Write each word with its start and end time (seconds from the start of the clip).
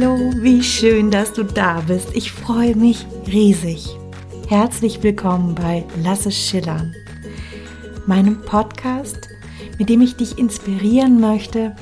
Hallo, 0.00 0.32
wie 0.36 0.62
schön, 0.62 1.10
dass 1.10 1.34
du 1.34 1.42
da 1.42 1.82
bist. 1.86 2.16
Ich 2.16 2.32
freue 2.32 2.74
mich 2.74 3.06
riesig. 3.26 3.86
Herzlich 4.48 5.02
willkommen 5.02 5.54
bei 5.54 5.84
Lass 6.02 6.24
es 6.24 6.38
schillern, 6.38 6.94
meinem 8.06 8.40
Podcast, 8.40 9.28
mit 9.78 9.90
dem 9.90 10.00
ich 10.00 10.16
dich 10.16 10.38
inspirieren 10.38 11.20
möchte, 11.20 11.76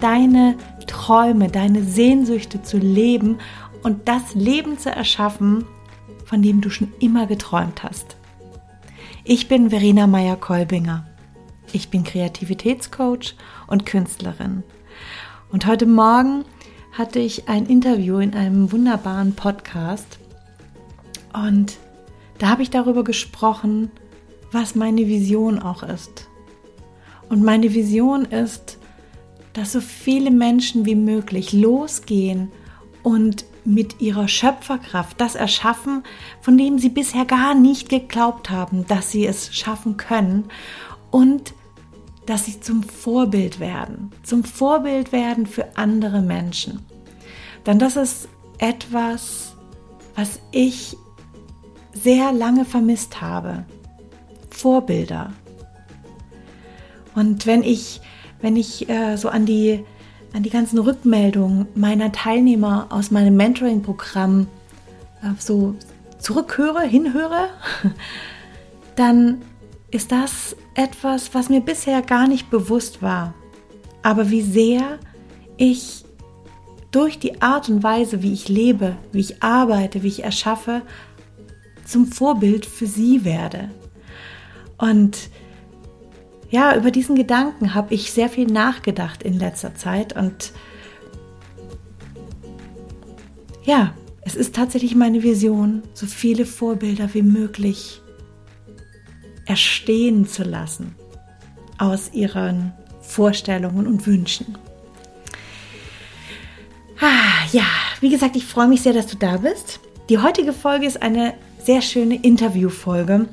deine 0.00 0.58
Träume, 0.86 1.48
deine 1.48 1.82
Sehnsüchte 1.82 2.62
zu 2.62 2.76
leben 2.76 3.38
und 3.82 4.08
das 4.08 4.34
Leben 4.34 4.78
zu 4.78 4.90
erschaffen, 4.90 5.64
von 6.26 6.42
dem 6.42 6.60
du 6.60 6.68
schon 6.68 6.92
immer 7.00 7.26
geträumt 7.26 7.82
hast. 7.82 8.16
Ich 9.24 9.48
bin 9.48 9.70
Verena 9.70 10.06
Meyer-Kolbinger. 10.06 11.06
Ich 11.72 11.88
bin 11.88 12.04
Kreativitätscoach 12.04 13.36
und 13.68 13.86
Künstlerin. 13.86 14.64
Und 15.50 15.66
heute 15.66 15.86
Morgen 15.86 16.44
hatte 16.96 17.18
ich 17.18 17.48
ein 17.48 17.66
Interview 17.66 18.18
in 18.18 18.34
einem 18.34 18.70
wunderbaren 18.70 19.34
Podcast 19.34 20.18
und 21.32 21.76
da 22.38 22.48
habe 22.48 22.62
ich 22.62 22.70
darüber 22.70 23.02
gesprochen, 23.02 23.90
was 24.52 24.74
meine 24.76 25.08
Vision 25.08 25.58
auch 25.58 25.82
ist. 25.82 26.28
Und 27.28 27.42
meine 27.42 27.74
Vision 27.74 28.24
ist, 28.24 28.78
dass 29.52 29.72
so 29.72 29.80
viele 29.80 30.30
Menschen 30.30 30.86
wie 30.86 30.94
möglich 30.94 31.52
losgehen 31.52 32.52
und 33.02 33.44
mit 33.64 34.00
ihrer 34.00 34.28
Schöpferkraft 34.28 35.20
das 35.20 35.34
erschaffen, 35.34 36.04
von 36.40 36.56
dem 36.56 36.78
sie 36.78 36.90
bisher 36.90 37.24
gar 37.24 37.54
nicht 37.54 37.88
geglaubt 37.88 38.50
haben, 38.50 38.86
dass 38.86 39.10
sie 39.10 39.26
es 39.26 39.54
schaffen 39.54 39.96
können 39.96 40.44
und 41.10 41.54
dass 42.26 42.46
sie 42.46 42.60
zum 42.60 42.82
Vorbild 42.82 43.60
werden, 43.60 44.10
zum 44.22 44.44
Vorbild 44.44 45.12
werden 45.12 45.46
für 45.46 45.76
andere 45.76 46.22
Menschen. 46.22 46.80
Denn 47.66 47.78
das 47.78 47.96
ist 47.96 48.28
etwas, 48.58 49.54
was 50.14 50.40
ich 50.52 50.96
sehr 51.92 52.32
lange 52.32 52.64
vermisst 52.64 53.20
habe. 53.20 53.64
Vorbilder. 54.50 55.32
Und 57.14 57.46
wenn 57.46 57.62
ich, 57.62 58.00
wenn 58.40 58.56
ich 58.56 58.88
äh, 58.88 59.16
so 59.16 59.28
an 59.28 59.46
die, 59.46 59.84
an 60.32 60.42
die 60.42 60.50
ganzen 60.50 60.78
Rückmeldungen 60.78 61.66
meiner 61.74 62.12
Teilnehmer 62.12 62.88
aus 62.90 63.10
meinem 63.10 63.36
Mentoring-Programm 63.36 64.46
äh, 65.22 65.28
so 65.38 65.74
zurückhöre, 66.18 66.82
hinhöre, 66.82 67.48
dann 68.96 69.42
ist 69.90 70.10
das 70.10 70.56
etwas, 70.74 71.34
was 71.34 71.48
mir 71.48 71.60
bisher 71.60 72.02
gar 72.02 72.28
nicht 72.28 72.50
bewusst 72.50 73.02
war. 73.02 73.34
Aber 74.02 74.30
wie 74.30 74.42
sehr 74.42 74.98
ich 75.56 76.04
durch 76.90 77.18
die 77.18 77.42
Art 77.42 77.68
und 77.68 77.82
Weise, 77.82 78.22
wie 78.22 78.32
ich 78.32 78.48
lebe, 78.48 78.96
wie 79.12 79.20
ich 79.20 79.42
arbeite, 79.42 80.02
wie 80.02 80.08
ich 80.08 80.22
erschaffe, 80.22 80.82
zum 81.84 82.06
Vorbild 82.06 82.66
für 82.66 82.86
sie 82.86 83.24
werde. 83.24 83.70
Und 84.78 85.30
ja, 86.50 86.76
über 86.76 86.90
diesen 86.90 87.16
Gedanken 87.16 87.74
habe 87.74 87.94
ich 87.94 88.12
sehr 88.12 88.28
viel 88.28 88.46
nachgedacht 88.46 89.22
in 89.22 89.34
letzter 89.34 89.74
Zeit 89.74 90.16
und 90.16 90.52
ja, 93.64 93.94
es 94.20 94.36
ist 94.36 94.54
tatsächlich 94.54 94.94
meine 94.94 95.22
Vision, 95.22 95.82
so 95.94 96.06
viele 96.06 96.46
Vorbilder 96.46 97.12
wie 97.12 97.22
möglich 97.22 98.02
erstehen 99.46 100.26
zu 100.26 100.42
lassen 100.42 100.94
aus 101.78 102.10
ihren 102.12 102.72
Vorstellungen 103.00 103.86
und 103.86 104.06
Wünschen. 104.06 104.56
Ah, 107.00 107.46
ja, 107.52 107.66
wie 108.00 108.10
gesagt, 108.10 108.36
ich 108.36 108.44
freue 108.44 108.68
mich 108.68 108.82
sehr, 108.82 108.92
dass 108.92 109.06
du 109.06 109.16
da 109.16 109.38
bist. 109.38 109.80
Die 110.08 110.18
heutige 110.18 110.52
Folge 110.52 110.86
ist 110.86 111.02
eine 111.02 111.34
sehr 111.62 111.82
schöne 111.82 112.16
Interviewfolge 112.16 113.28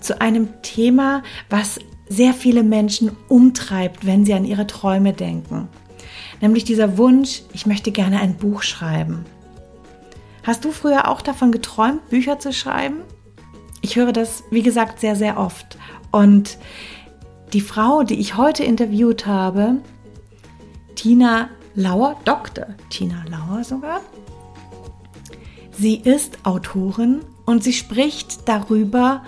zu 0.00 0.20
einem 0.20 0.62
Thema, 0.62 1.22
was 1.50 1.78
sehr 2.08 2.34
viele 2.34 2.62
Menschen 2.62 3.16
umtreibt, 3.28 4.06
wenn 4.06 4.24
sie 4.24 4.34
an 4.34 4.44
ihre 4.44 4.66
Träume 4.66 5.12
denken. 5.12 5.68
Nämlich 6.40 6.64
dieser 6.64 6.98
Wunsch, 6.98 7.42
ich 7.52 7.66
möchte 7.66 7.92
gerne 7.92 8.20
ein 8.20 8.36
Buch 8.36 8.62
schreiben. 8.62 9.24
Hast 10.42 10.64
du 10.64 10.72
früher 10.72 11.08
auch 11.08 11.22
davon 11.22 11.52
geträumt, 11.52 12.08
Bücher 12.10 12.38
zu 12.38 12.52
schreiben? 12.52 13.02
Ich 13.82 13.96
höre 13.96 14.12
das, 14.12 14.44
wie 14.50 14.62
gesagt, 14.62 15.00
sehr, 15.00 15.16
sehr 15.16 15.38
oft. 15.38 15.76
Und 16.12 16.56
die 17.52 17.60
Frau, 17.60 18.04
die 18.04 18.18
ich 18.18 18.36
heute 18.36 18.64
interviewt 18.64 19.26
habe, 19.26 19.76
Tina 20.94 21.50
Lauer, 21.74 22.16
Dr. 22.24 22.66
Tina 22.90 23.24
Lauer 23.28 23.64
sogar, 23.64 24.00
sie 25.72 25.96
ist 25.96 26.38
Autorin 26.44 27.20
und 27.44 27.64
sie 27.64 27.72
spricht 27.72 28.48
darüber, 28.48 29.22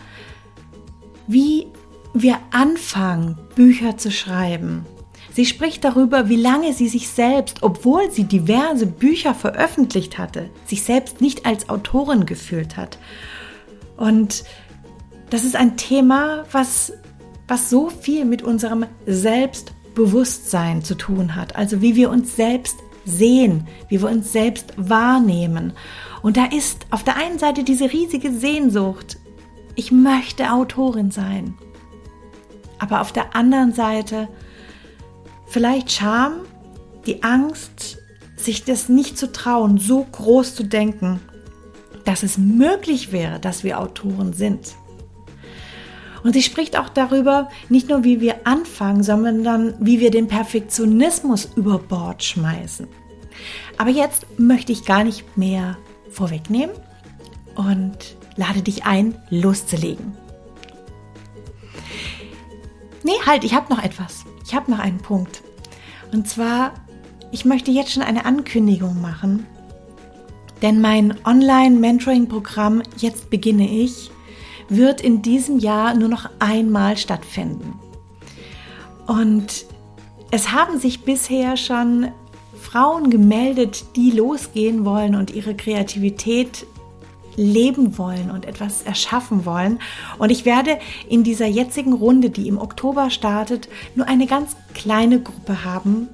wie 1.27 1.67
wir 2.13 2.39
anfangen, 2.53 3.37
Bücher 3.57 3.97
zu 3.97 4.13
schreiben. 4.13 4.87
Sie 5.33 5.47
spricht 5.47 5.83
darüber, 5.83 6.29
wie 6.29 6.37
lange 6.37 6.73
sie 6.73 6.87
sich 6.87 7.09
selbst, 7.09 7.65
obwohl 7.65 8.09
sie 8.13 8.23
diverse 8.23 8.87
Bücher 8.87 9.35
veröffentlicht 9.35 10.17
hatte, 10.17 10.49
sich 10.65 10.85
selbst 10.85 11.21
nicht 11.21 11.45
als 11.45 11.69
Autorin 11.69 12.25
gefühlt 12.25 12.77
hat 12.77 12.99
und 13.97 14.45
das 15.31 15.45
ist 15.45 15.57
ein 15.57 15.77
Thema, 15.77 16.45
was, 16.53 16.93
was 17.49 17.71
so 17.71 17.91
viel 17.91 18.25
mit 18.25 18.43
unserem 18.43 18.87
Selbstbewusstsein 19.07 20.83
zu 20.83 20.95
tun 20.95 21.35
hat. 21.35 21.57
Also 21.57 21.81
wie 21.81 21.97
wir 21.97 22.11
uns 22.11 22.37
selbst 22.37 22.77
sehen, 23.05 23.67
wie 23.89 24.01
wir 24.01 24.09
uns 24.09 24.33
selbst 24.33 24.75
wahrnehmen. 24.77 25.73
Und 26.23 26.37
da 26.37 26.47
ist 26.47 26.87
auf 26.91 27.05
der 27.05 27.17
einen 27.17 27.39
Seite 27.39 27.65
diese 27.65 27.93
riesige 27.93 28.33
Sehnsucht, 28.33 29.19
ich 29.75 29.91
möchte 29.91 30.53
Autorin 30.53 31.11
sein. 31.11 31.55
Aber 32.79 33.01
auf 33.01 33.13
der 33.13 33.35
anderen 33.35 33.73
Seite 33.73 34.29
vielleicht 35.47 35.93
Scham, 35.93 36.41
die 37.07 37.23
Angst, 37.23 37.99
sich 38.37 38.65
das 38.65 38.89
nicht 38.89 39.19
zu 39.19 39.33
trauen, 39.33 39.79
so 39.79 40.07
groß 40.11 40.55
zu 40.55 40.65
denken 40.65 41.21
dass 42.05 42.23
es 42.23 42.39
möglich 42.39 43.13
wäre, 43.13 43.41
dass 43.41 43.65
wir 43.65 43.81
Autoren 43.81 44.33
sind. 44.33 44.75
Und 46.23 46.33
sie 46.33 46.43
spricht 46.43 46.79
auch 46.79 46.89
darüber, 46.89 47.51
nicht 47.69 47.91
nur 47.91 48.03
wie 48.03 48.21
wir 48.21 48.47
anfangen, 48.47 49.03
sondern 49.03 49.75
wie 49.79 50.01
wir 50.01 50.11
den 50.11 50.27
Perfektionismus 50.27 51.51
über 51.55 51.79
Bord 51.79 52.25
schmeißen. 52.25 52.89
Aber 53.77 53.91
jetzt 53.91 54.39
möchte 54.39 54.73
ich 54.73 54.87
gar 54.87 55.05
nicht 55.05 55.37
mehr 55.37 55.77
vorwegnehmen 56.09 56.75
und 57.57 58.17
lade 58.37 58.63
dich 58.63 58.85
ein, 58.87 59.17
loszulegen. 59.29 60.17
Nee, 63.03 63.13
halt, 63.27 63.45
ich 63.45 63.53
habe 63.55 63.73
noch 63.73 63.83
etwas. 63.83 64.25
Ich 64.47 64.55
habe 64.55 64.71
noch 64.71 64.79
einen 64.79 64.99
Punkt. 64.99 65.43
Und 66.11 66.27
zwar, 66.27 66.73
ich 67.33 67.45
möchte 67.45 67.71
jetzt 67.71 67.93
schon 67.93 68.03
eine 68.03 68.25
Ankündigung 68.25 69.01
machen 69.01 69.47
denn 70.63 70.81
mein 70.81 71.15
Online-Mentoring-Programm 71.25 72.83
Jetzt 72.97 73.31
beginne 73.31 73.69
ich 73.69 74.11
wird 74.69 75.01
in 75.01 75.23
diesem 75.23 75.59
Jahr 75.59 75.95
nur 75.95 76.09
noch 76.09 76.31
einmal 76.39 76.97
stattfinden. 76.97 77.79
Und 79.07 79.67
es 80.31 80.53
haben 80.53 80.79
sich 80.79 81.03
bisher 81.03 81.57
schon 81.57 82.09
Frauen 82.61 83.11
gemeldet, 83.11 83.85
die 83.95 84.11
losgehen 84.11 84.85
wollen 84.85 85.15
und 85.15 85.33
ihre 85.33 85.55
Kreativität 85.55 86.67
leben 87.37 87.99
wollen 87.99 88.31
und 88.31 88.47
etwas 88.47 88.83
erschaffen 88.83 89.45
wollen. 89.45 89.81
Und 90.19 90.31
ich 90.31 90.45
werde 90.45 90.79
in 91.09 91.25
dieser 91.25 91.47
jetzigen 91.47 91.93
Runde, 91.93 92.31
die 92.31 92.49
im 92.49 92.59
Oktober 92.59 93.11
startet, 93.11 93.69
nur 93.95 94.07
eine 94.07 94.27
ganz 94.27 94.57
kleine 94.73 95.21
Gruppe 95.21 95.65
haben, 95.65 96.09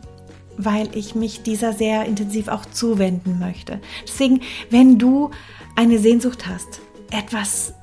weil 0.65 0.89
ich 0.95 1.15
mich 1.15 1.43
dieser 1.43 1.73
sehr 1.73 2.05
intensiv 2.05 2.49
auch 2.49 2.67
zuwenden 2.67 3.39
möchte. 3.39 3.81
Deswegen, 4.07 4.41
wenn 4.71 4.99
du 4.99 5.31
eine 5.77 5.99
Sehnsucht 5.99 6.47
hast, 6.47 6.81
etwas, 7.11 7.75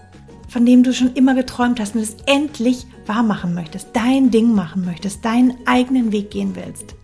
von 0.47 0.65
dem 0.65 0.83
du 0.83 0.93
schon 0.93 1.13
immer 1.13 1.35
geträumt 1.35 1.79
hast 1.79 1.95
und 1.95 2.01
es 2.01 2.17
endlich 2.25 2.85
wahr 3.05 3.23
machen 3.23 3.53
möchtest, 3.53 3.89
dein 3.93 4.31
Ding 4.31 4.53
machen 4.53 4.85
möchtest, 4.85 5.25
deinen 5.25 5.55
eigenen 5.65 6.11
Weg 6.11 6.31
gehen 6.31 6.55
willst, 6.55 6.95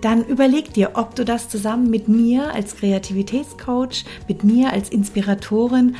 dann 0.00 0.24
überleg 0.24 0.72
dir, 0.72 0.92
ob 0.94 1.14
du 1.14 1.24
das 1.24 1.48
zusammen 1.48 1.90
mit 1.90 2.08
mir 2.08 2.54
als 2.54 2.76
Kreativitätscoach, 2.76 4.04
mit 4.28 4.44
mir 4.44 4.72
als 4.72 4.90
Inspiratorin 4.90 5.96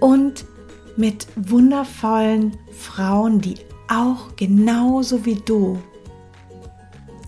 und 0.00 0.44
mit 0.96 1.26
wundervollen 1.36 2.56
Frauen, 2.70 3.40
die 3.40 3.54
auch 3.88 4.36
genauso 4.36 5.24
wie 5.24 5.36
du 5.36 5.78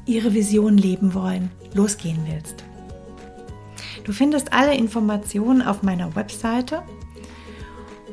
ihre 0.07 0.33
Vision 0.35 0.79
leben 0.79 1.15
wollen, 1.15 1.51
losgehen 1.75 2.21
willst. 2.27 2.65
Du 4.05 4.13
findest 4.13 4.53
alle 4.53 4.75
Informationen 4.75 5.63
auf 5.63 5.83
meiner 5.83 6.15
Webseite 6.15 6.83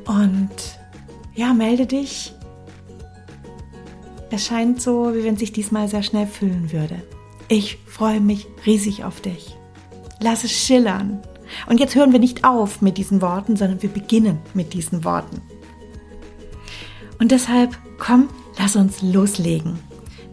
und 0.06 0.50
ja, 1.36 1.54
melde 1.54 1.86
dich. 1.86 2.34
Es 4.32 4.48
scheint 4.48 4.82
so, 4.82 5.14
wie 5.14 5.24
wenn 5.24 5.38
sich 5.38 5.54
diesmal 5.54 5.88
sehr 5.88 6.02
schnell 6.02 6.26
füllen 6.26 6.72
würde. 6.72 7.04
Ich 7.48 7.78
freue 7.86 8.20
mich 8.20 8.48
riesig 8.66 9.04
auf 9.04 9.22
dich. 9.22 9.56
lass 10.20 10.44
es 10.44 10.52
schillern. 10.52 11.22
Und 11.68 11.80
jetzt 11.80 11.94
hören 11.96 12.14
wir 12.14 12.20
nicht 12.20 12.44
auf 12.44 12.82
mit 12.82 12.98
diesen 12.98 13.22
Worten, 13.22 13.56
sondern 13.56 13.82
wir 13.82 13.90
beginnen 13.90 14.40
mit 14.54 14.74
diesen 14.74 15.04
Worten. 15.04 15.42
Und 17.20 17.32
deshalb, 17.32 17.78
komm, 18.00 18.30
lass 18.58 18.76
uns 18.76 19.02
loslegen 19.02 19.78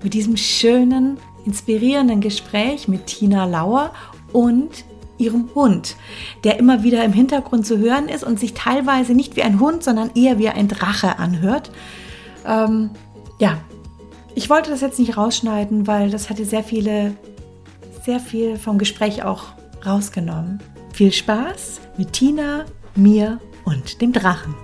mit 0.02 0.14
diesem 0.14 0.36
schönen, 0.36 1.18
inspirierenden 1.50 2.20
Gespräch 2.20 2.86
mit 2.86 3.06
Tina 3.06 3.44
Lauer 3.44 3.92
und 4.32 4.84
ihrem 5.18 5.50
Hund, 5.52 5.96
der 6.44 6.60
immer 6.60 6.84
wieder 6.84 7.04
im 7.04 7.12
Hintergrund 7.12 7.66
zu 7.66 7.78
hören 7.78 8.08
ist 8.08 8.22
und 8.22 8.38
sich 8.38 8.54
teilweise 8.54 9.14
nicht 9.14 9.34
wie 9.34 9.42
ein 9.42 9.58
Hund, 9.58 9.82
sondern 9.82 10.12
eher 10.14 10.38
wie 10.38 10.48
ein 10.48 10.68
Drache 10.68 11.18
anhört. 11.18 11.72
Ähm, 12.46 12.90
ja, 13.40 13.58
ich 14.36 14.48
wollte 14.48 14.70
das 14.70 14.80
jetzt 14.80 15.00
nicht 15.00 15.16
rausschneiden, 15.16 15.88
weil 15.88 16.10
das 16.10 16.30
hatte 16.30 16.44
sehr 16.44 16.62
viele, 16.62 17.16
sehr 18.04 18.20
viel 18.20 18.56
vom 18.56 18.78
Gespräch 18.78 19.24
auch 19.24 19.46
rausgenommen. 19.84 20.62
Viel 20.94 21.10
Spaß 21.10 21.80
mit 21.96 22.12
Tina, 22.12 22.64
mir 22.94 23.40
und 23.64 24.00
dem 24.00 24.12
Drachen. 24.12 24.54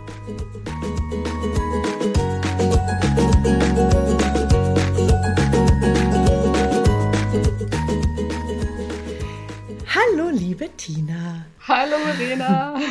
Liebe 10.37 10.69
Tina. 10.77 11.47
Hallo, 11.67 11.97
Verena. 12.05 12.79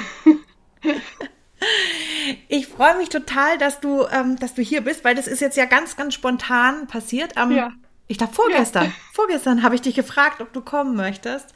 Ich 2.48 2.68
freue 2.68 2.98
mich 2.98 3.10
total, 3.10 3.58
dass 3.58 3.80
du, 3.80 4.06
ähm, 4.12 4.38
dass 4.38 4.54
du 4.54 4.62
hier 4.62 4.82
bist, 4.82 5.04
weil 5.04 5.16
das 5.16 5.26
ist 5.26 5.40
jetzt 5.40 5.58
ja 5.58 5.66
ganz, 5.66 5.96
ganz 5.96 6.14
spontan 6.14 6.86
passiert. 6.86 7.38
Am, 7.38 7.52
ja. 7.52 7.72
Ich 8.08 8.18
glaube, 8.20 8.34
vorgestern. 8.34 8.86
Ja. 8.86 8.92
Vorgestern 9.14 9.64
habe 9.64 9.74
ich 9.74 9.82
dich 9.82 9.96
gefragt, 9.96 10.42
ob 10.42 10.54
du 10.54 10.62
kommen 10.62 10.96
möchtest. 10.96 11.56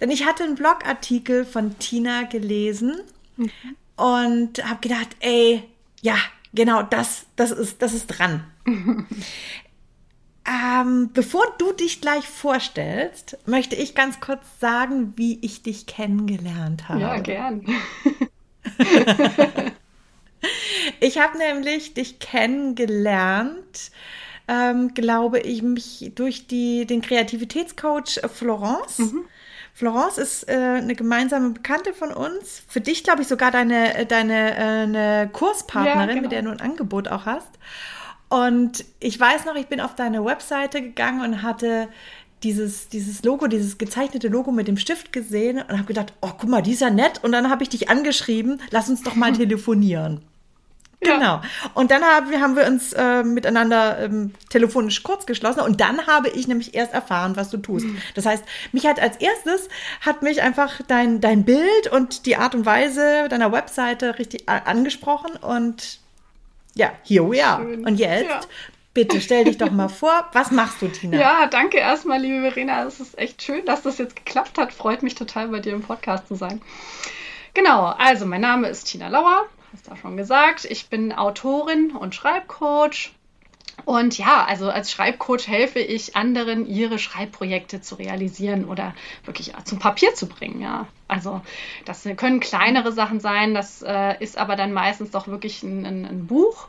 Denn 0.00 0.10
ich 0.10 0.26
hatte 0.26 0.44
einen 0.44 0.56
Blogartikel 0.56 1.46
von 1.46 1.78
Tina 1.78 2.24
gelesen 2.24 3.00
mhm. 3.36 3.50
und 3.96 4.68
habe 4.68 4.80
gedacht, 4.80 5.08
ey, 5.20 5.62
ja, 6.02 6.16
genau, 6.52 6.82
das, 6.82 7.26
das 7.36 7.50
ist, 7.50 7.80
das 7.80 7.94
ist 7.94 8.08
dran. 8.08 8.44
ähm, 10.50 11.10
bevor 11.12 11.44
du 11.58 11.72
dich 11.72 12.00
gleich 12.00 12.26
vorstellst, 12.26 13.38
möchte 13.46 13.76
ich 13.76 13.94
ganz 13.94 14.18
kurz 14.20 14.42
sagen, 14.58 15.12
wie 15.16 15.38
ich 15.42 15.62
dich 15.62 15.86
kennengelernt 15.86 16.88
habe. 16.88 17.00
Ja, 17.00 17.18
gern. 17.18 17.64
ich 21.00 21.18
habe 21.20 21.38
nämlich 21.38 21.94
dich 21.94 22.18
kennengelernt, 22.18 23.92
ähm, 24.48 24.92
glaube 24.94 25.38
ich, 25.38 25.62
mich 25.62 26.10
durch 26.16 26.48
die, 26.48 26.84
den 26.84 27.00
Kreativitätscoach 27.00 28.20
Florence. 28.34 28.98
Mhm. 28.98 29.26
Florence 29.72 30.18
ist 30.18 30.48
äh, 30.48 30.54
eine 30.78 30.96
gemeinsame 30.96 31.50
Bekannte 31.50 31.94
von 31.94 32.12
uns. 32.12 32.62
Für 32.66 32.80
dich, 32.80 33.04
glaube 33.04 33.22
ich, 33.22 33.28
sogar 33.28 33.52
deine, 33.52 34.04
deine 34.06 34.56
äh, 34.56 34.82
eine 34.82 35.30
Kurspartnerin, 35.32 36.00
ja, 36.00 36.06
genau. 36.06 36.22
mit 36.22 36.32
der 36.32 36.42
du 36.42 36.50
ein 36.50 36.60
Angebot 36.60 37.06
auch 37.06 37.24
hast. 37.24 37.48
Und 38.30 38.84
ich 39.00 39.18
weiß 39.18 39.44
noch, 39.44 39.56
ich 39.56 39.66
bin 39.66 39.80
auf 39.80 39.96
deine 39.96 40.24
Webseite 40.24 40.80
gegangen 40.80 41.20
und 41.20 41.42
hatte 41.42 41.88
dieses, 42.44 42.88
dieses 42.88 43.22
Logo, 43.24 43.48
dieses 43.48 43.76
gezeichnete 43.76 44.28
Logo 44.28 44.52
mit 44.52 44.68
dem 44.68 44.76
Stift 44.76 45.12
gesehen 45.12 45.58
und 45.58 45.72
habe 45.72 45.84
gedacht, 45.84 46.14
oh, 46.22 46.30
guck 46.38 46.48
mal, 46.48 46.62
die 46.62 46.72
ist 46.72 46.80
ja 46.80 46.90
nett. 46.90 47.22
Und 47.22 47.32
dann 47.32 47.50
habe 47.50 47.64
ich 47.64 47.68
dich 47.68 47.90
angeschrieben, 47.90 48.62
lass 48.70 48.88
uns 48.88 49.02
doch 49.02 49.16
mal 49.16 49.32
telefonieren. 49.36 50.22
Ja. 51.02 51.16
Genau. 51.16 51.40
Und 51.74 51.90
dann 51.90 52.02
haben 52.02 52.30
wir, 52.30 52.40
haben 52.40 52.56
wir 52.56 52.66
uns 52.66 52.92
äh, 52.92 53.24
miteinander 53.24 53.98
ähm, 53.98 54.32
telefonisch 54.50 55.02
kurz 55.02 55.24
geschlossen 55.26 55.60
und 55.60 55.80
dann 55.80 56.06
habe 56.06 56.28
ich 56.28 56.46
nämlich 56.46 56.74
erst 56.74 56.92
erfahren, 56.92 57.36
was 57.36 57.48
du 57.48 57.56
tust. 57.56 57.86
Mhm. 57.86 57.96
Das 58.14 58.26
heißt, 58.26 58.44
mich 58.72 58.86
hat 58.86 59.00
als 59.00 59.16
erstes, 59.16 59.68
hat 60.02 60.22
mich 60.22 60.42
einfach 60.42 60.82
dein, 60.86 61.22
dein 61.22 61.44
Bild 61.44 61.88
und 61.90 62.26
die 62.26 62.36
Art 62.36 62.54
und 62.54 62.66
Weise 62.66 63.28
deiner 63.30 63.50
Webseite 63.50 64.18
richtig 64.18 64.48
angesprochen 64.48 65.36
und 65.36 66.00
ja, 66.80 66.92
here 67.04 67.30
we 67.30 67.44
are. 67.44 67.62
Schön. 67.62 67.86
Und 67.86 67.96
jetzt 67.96 68.28
ja. 68.28 68.40
Bitte 68.92 69.20
stell 69.20 69.44
dich 69.44 69.56
doch 69.56 69.70
mal 69.70 69.88
vor. 70.00 70.28
Was 70.32 70.50
machst 70.50 70.82
du, 70.82 70.88
Tina? 70.88 71.16
Ja, 71.16 71.46
danke 71.46 71.78
erstmal, 71.78 72.20
liebe 72.20 72.40
Verena. 72.40 72.84
Es 72.84 72.98
ist 72.98 73.16
echt 73.18 73.40
schön, 73.40 73.64
dass 73.64 73.82
das 73.82 73.98
jetzt 73.98 74.16
geklappt 74.16 74.58
hat. 74.58 74.72
Freut 74.72 75.02
mich 75.02 75.14
total, 75.14 75.48
bei 75.48 75.60
dir 75.60 75.74
im 75.74 75.82
Podcast 75.82 76.26
zu 76.26 76.34
sein. 76.34 76.60
Genau, 77.54 77.86
also 77.86 78.26
mein 78.26 78.40
Name 78.40 78.68
ist 78.68 78.84
Tina 78.84 79.08
Lauer, 79.08 79.44
hast 79.72 79.86
du 79.86 79.92
auch 79.92 79.96
schon 79.96 80.16
gesagt. 80.16 80.64
Ich 80.64 80.88
bin 80.88 81.12
Autorin 81.12 81.92
und 81.92 82.14
Schreibcoach. 82.14 83.12
Und 83.84 84.18
ja, 84.18 84.44
also 84.44 84.70
als 84.70 84.90
Schreibcoach 84.90 85.46
helfe 85.46 85.80
ich 85.80 86.16
anderen, 86.16 86.66
ihre 86.66 86.98
Schreibprojekte 86.98 87.80
zu 87.80 87.96
realisieren 87.96 88.64
oder 88.64 88.94
wirklich 89.24 89.52
zum 89.64 89.78
Papier 89.78 90.14
zu 90.14 90.26
bringen. 90.26 90.60
Ja, 90.60 90.86
also 91.08 91.40
das 91.84 92.08
können 92.16 92.40
kleinere 92.40 92.92
Sachen 92.92 93.20
sein. 93.20 93.54
Das 93.54 93.82
äh, 93.82 94.22
ist 94.22 94.38
aber 94.38 94.56
dann 94.56 94.72
meistens 94.72 95.10
doch 95.10 95.28
wirklich 95.28 95.62
ein, 95.62 95.86
ein, 95.86 96.04
ein 96.04 96.26
Buch 96.26 96.68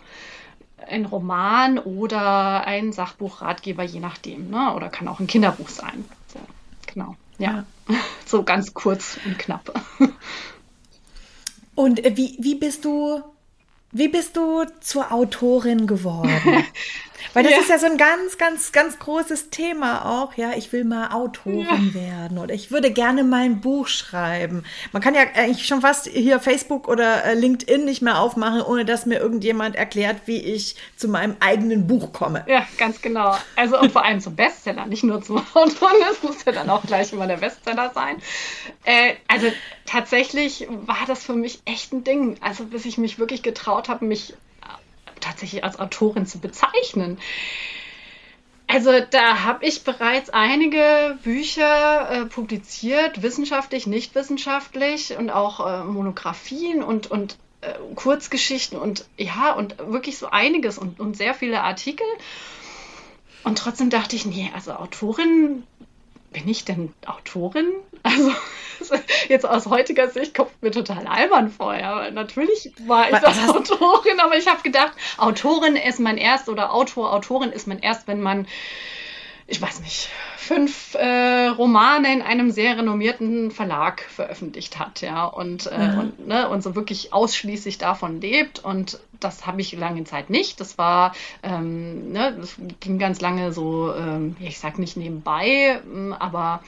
ein 0.88 1.06
Roman 1.06 1.78
oder 1.78 2.66
ein 2.66 2.92
Sachbuchratgeber, 2.92 3.84
je 3.84 4.00
nachdem. 4.00 4.50
Ne? 4.50 4.74
Oder 4.74 4.90
kann 4.90 5.08
auch 5.08 5.20
ein 5.20 5.28
Kinderbuch 5.28 5.70
sein. 5.70 6.06
So, 6.28 6.40
genau. 6.88 7.16
Ja. 7.38 7.66
ja. 7.88 7.96
So 8.26 8.44
ganz 8.44 8.74
kurz 8.74 9.20
und 9.26 9.38
knapp. 9.38 9.74
Und 11.76 12.06
äh, 12.06 12.16
wie, 12.16 12.38
wie 12.40 12.56
bist 12.56 12.86
du, 12.86 13.22
wie 13.92 14.08
bist 14.08 14.38
du 14.38 14.66
zur 14.80 15.12
Autorin 15.12 15.88
geworden? 15.88 16.32
Weil 17.34 17.44
das 17.44 17.54
ja. 17.54 17.60
ist 17.60 17.70
ja 17.70 17.80
so 17.80 17.86
ein 17.86 17.98
ganz, 17.98 18.38
ganz, 18.38 18.72
ganz 18.72 19.00
großes 19.00 19.50
Thema 19.50 20.06
auch. 20.06 20.36
Ja, 20.36 20.52
ich 20.56 20.72
will 20.74 20.84
mal 20.84 21.12
Autorin 21.12 21.94
ja. 21.94 21.94
werden 21.94 22.38
oder 22.38 22.54
ich 22.54 22.72
würde 22.72 22.92
gerne 22.92 23.24
mal 23.24 23.44
ein 23.44 23.62
Buch 23.62 23.88
schreiben. 23.88 24.64
Man 24.92 25.02
kann 25.02 25.16
ja 25.16 25.22
eigentlich 25.36 25.68
schon 25.68 25.82
fast 25.82 26.08
hier 26.08 26.40
Facebook 26.40 26.88
oder 26.88 27.24
äh, 27.26 27.34
LinkedIn 27.34 27.86
nicht 27.86 28.02
mehr 28.02 28.20
aufmachen, 28.20 28.62
ohne 28.62 28.86
dass 28.86 29.06
mir 29.06 29.20
irgendjemand 29.20 29.76
erklärt, 29.76 30.22
wie 30.26 30.40
ich 30.40 30.76
zu 30.96 31.08
meinem 31.08 31.36
eigenen 31.40 31.88
Buch 31.88 32.14
komme. 32.14 32.46
Ja, 32.48 32.66
ganz 32.78 33.02
genau. 33.02 33.36
Also 33.56 33.80
und 33.80 33.92
vor 33.92 34.04
allem 34.04 34.20
zum 34.22 34.36
Bestseller, 34.36 34.86
nicht 34.86 35.04
nur 35.04 35.22
zum 35.22 35.38
Autoren. 35.54 35.96
Das 36.00 36.22
muss 36.24 36.44
ja 36.46 36.52
dann 36.52 36.70
auch 36.70 36.84
gleich 36.86 37.14
immer 37.14 37.28
der 37.28 37.38
Bestseller 37.38 37.92
sein. 37.94 38.22
Äh, 38.84 39.14
also 39.28 39.48
tatsächlich 39.86 40.68
war 40.70 41.06
das 41.08 41.24
für 41.24 41.34
mich 41.34 41.62
echt 41.66 41.94
ein 41.94 42.04
Ding. 42.04 42.38
Also 42.42 42.66
bis 42.66 42.86
ich 42.86 42.98
mich 42.98 43.20
wirklich 43.20 43.44
getraut 43.44 43.90
habe, 43.90 44.06
mich 44.06 44.34
tatsächlich 45.22 45.64
als 45.64 45.80
Autorin 45.80 46.26
zu 46.26 46.40
bezeichnen. 46.40 47.18
Also 48.68 48.92
da 49.10 49.44
habe 49.44 49.66
ich 49.66 49.84
bereits 49.84 50.30
einige 50.30 51.18
Bücher 51.24 52.10
äh, 52.10 52.26
publiziert, 52.26 53.22
wissenschaftlich, 53.22 53.86
nicht 53.86 54.16
wissenschaftlich 54.16 55.18
und 55.18 55.30
auch 55.30 55.60
äh, 55.66 55.84
Monographien 55.84 56.82
und, 56.82 57.12
und 57.12 57.38
äh, 57.60 57.74
Kurzgeschichten 57.96 58.80
und 58.80 59.06
ja, 59.18 59.52
und 59.52 59.78
wirklich 59.78 60.18
so 60.18 60.28
einiges 60.28 60.78
und, 60.78 61.02
und 61.02 61.18
sehr 61.18 61.34
viele 61.34 61.62
Artikel. 61.62 62.06
Und 63.44 63.58
trotzdem 63.58 63.90
dachte 63.90 64.16
ich, 64.16 64.26
nee, 64.26 64.50
also 64.54 64.72
Autorin 64.72 65.64
bin 66.32 66.48
ich 66.48 66.66
denn 66.66 66.94
Autorin? 67.06 67.68
Also 68.82 68.96
jetzt 69.30 69.46
aus 69.46 69.68
heutiger 69.68 70.10
Sicht 70.10 70.34
kommt 70.34 70.60
mir 70.64 70.72
total 70.72 71.06
albern 71.06 71.52
vor. 71.52 71.76
Ja. 71.76 72.10
Natürlich 72.10 72.72
war 72.88 73.10
ich 73.10 73.14
Was 73.14 73.38
Autorin, 73.48 74.20
aber 74.20 74.36
ich 74.38 74.48
habe 74.48 74.64
gedacht, 74.64 74.94
Autorin 75.20 75.76
ist 75.76 76.00
man 76.00 76.18
erst 76.18 76.50
oder 76.50 76.74
Autor, 76.74 77.14
Autorin 77.14 77.52
ist 77.52 77.68
man 77.68 77.78
erst, 77.78 78.08
wenn 78.08 78.22
man 78.22 78.48
ich 79.52 79.62
weiß 79.62 79.82
nicht, 79.82 80.10
fünf 80.38 80.96
äh, 80.96 81.48
Romane 81.48 82.14
in 82.14 82.22
einem 82.22 82.52
sehr 82.52 82.78
renommierten 82.78 83.52
Verlag 83.52 84.02
veröffentlicht 84.02 84.80
hat, 84.80 85.02
ja, 85.02 85.26
und, 85.26 85.68
äh, 85.68 85.90
mhm. 85.90 86.00
und, 86.00 86.28
ne, 86.28 86.48
und 86.48 86.64
so 86.64 86.74
wirklich 86.74 87.12
ausschließlich 87.12 87.78
davon 87.78 88.22
lebt. 88.22 88.60
Und 88.60 89.00
das 89.20 89.46
habe 89.46 89.60
ich 89.60 89.74
lange 89.74 90.06
Zeit 90.06 90.30
nicht. 90.30 90.62
Das 90.62 90.78
war, 90.78 91.14
ähm, 91.44 92.14
ne, 92.14 92.36
das 92.40 92.56
ging 92.80 92.98
ganz 92.98 93.20
lange 93.20 93.52
so, 93.52 93.94
ähm, 93.94 94.38
ich 94.40 94.58
sag 94.58 94.80
nicht 94.80 94.96
nebenbei, 94.96 95.82
ähm, 95.86 96.16
aber 96.18 96.64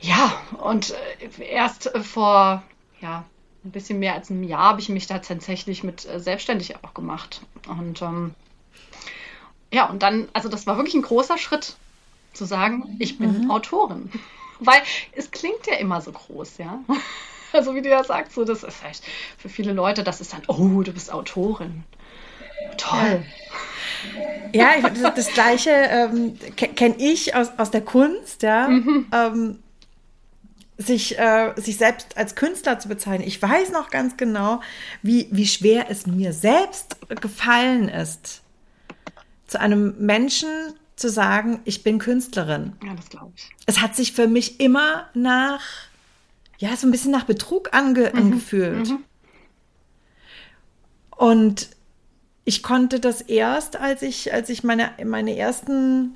ja, 0.00 0.32
und 0.62 0.94
äh, 1.20 1.44
erst 1.44 1.90
vor, 1.98 2.62
ja, 3.02 3.24
ein 3.64 3.70
bisschen 3.70 3.98
mehr 3.98 4.14
als 4.14 4.30
einem 4.30 4.44
Jahr 4.44 4.70
habe 4.70 4.80
ich 4.80 4.88
mich 4.88 5.06
da 5.06 5.18
tatsächlich 5.18 5.84
mit 5.84 6.06
äh, 6.06 6.20
selbstständig 6.20 6.76
auch 6.82 6.94
gemacht. 6.94 7.42
Und 7.68 8.00
ähm, 8.00 8.34
ja, 9.72 9.86
und 9.88 10.02
dann, 10.02 10.28
also 10.32 10.48
das 10.48 10.66
war 10.66 10.76
wirklich 10.76 10.94
ein 10.94 11.02
großer 11.02 11.38
Schritt, 11.38 11.76
zu 12.32 12.44
sagen, 12.44 12.96
ich 12.98 13.18
bin 13.18 13.44
mhm. 13.44 13.50
Autorin. 13.50 14.10
Weil 14.60 14.80
es 15.12 15.30
klingt 15.30 15.66
ja 15.66 15.76
immer 15.76 16.00
so 16.00 16.12
groß, 16.12 16.58
ja. 16.58 16.80
Also 17.50 17.74
wie 17.74 17.80
du 17.80 17.88
ja 17.88 18.04
sagst, 18.04 18.34
so, 18.34 18.44
das 18.44 18.62
ist 18.62 18.84
halt 18.84 19.00
für 19.38 19.48
viele 19.48 19.72
Leute, 19.72 20.04
das 20.04 20.20
ist 20.20 20.34
dann, 20.34 20.42
oh, 20.48 20.82
du 20.82 20.92
bist 20.92 21.10
Autorin. 21.10 21.82
Toll. 22.76 23.24
Ja, 24.52 24.72
ich, 24.76 24.84
das, 24.84 25.14
das, 25.14 25.32
Gleiche 25.32 25.70
ähm, 25.70 26.38
kenne 26.56 26.96
ich 26.98 27.34
aus, 27.34 27.48
aus 27.56 27.70
der 27.70 27.80
Kunst, 27.80 28.42
ja. 28.42 28.68
Mhm. 28.68 29.06
Ähm, 29.12 29.58
sich, 30.76 31.18
äh, 31.18 31.54
sich 31.56 31.78
selbst 31.78 32.18
als 32.18 32.34
Künstler 32.34 32.78
zu 32.80 32.88
bezeichnen. 32.88 33.26
Ich 33.26 33.40
weiß 33.40 33.70
noch 33.72 33.88
ganz 33.88 34.18
genau, 34.18 34.60
wie, 35.00 35.28
wie 35.30 35.46
schwer 35.46 35.86
es 35.88 36.06
mir 36.06 36.34
selbst 36.34 36.98
gefallen 37.22 37.88
ist, 37.88 38.42
zu 39.48 39.60
einem 39.60 39.94
Menschen 39.98 40.48
zu 40.94 41.10
sagen, 41.10 41.60
ich 41.64 41.82
bin 41.82 41.98
Künstlerin. 41.98 42.74
Ja, 42.84 42.94
das 42.94 43.08
glaube 43.08 43.32
ich. 43.36 43.50
Es 43.66 43.80
hat 43.80 43.96
sich 43.96 44.12
für 44.12 44.28
mich 44.28 44.60
immer 44.60 45.08
nach, 45.14 45.62
ja, 46.58 46.76
so 46.76 46.86
ein 46.86 46.90
bisschen 46.90 47.10
nach 47.10 47.24
Betrug 47.24 47.74
ange 47.74 48.10
mhm. 48.12 48.18
angefühlt. 48.18 48.88
Mhm. 48.88 49.04
Und 51.10 51.70
ich 52.44 52.62
konnte 52.62 53.00
das 53.00 53.20
erst, 53.22 53.76
als 53.76 54.02
ich, 54.02 54.32
als 54.32 54.48
ich 54.48 54.62
meine, 54.64 54.92
meine 55.04 55.36
ersten 55.36 56.14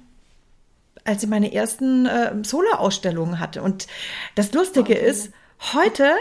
als 1.05 1.23
ich 1.23 1.29
meine 1.29 1.53
ersten 1.53 2.07
äh, 2.07 2.33
Solo-Ausstellungen 2.45 3.41
hatte. 3.41 3.63
Und 3.63 3.87
das 4.35 4.53
Lustige 4.53 4.95
okay. 4.95 5.07
ist, 5.07 5.33
heute, 5.73 6.15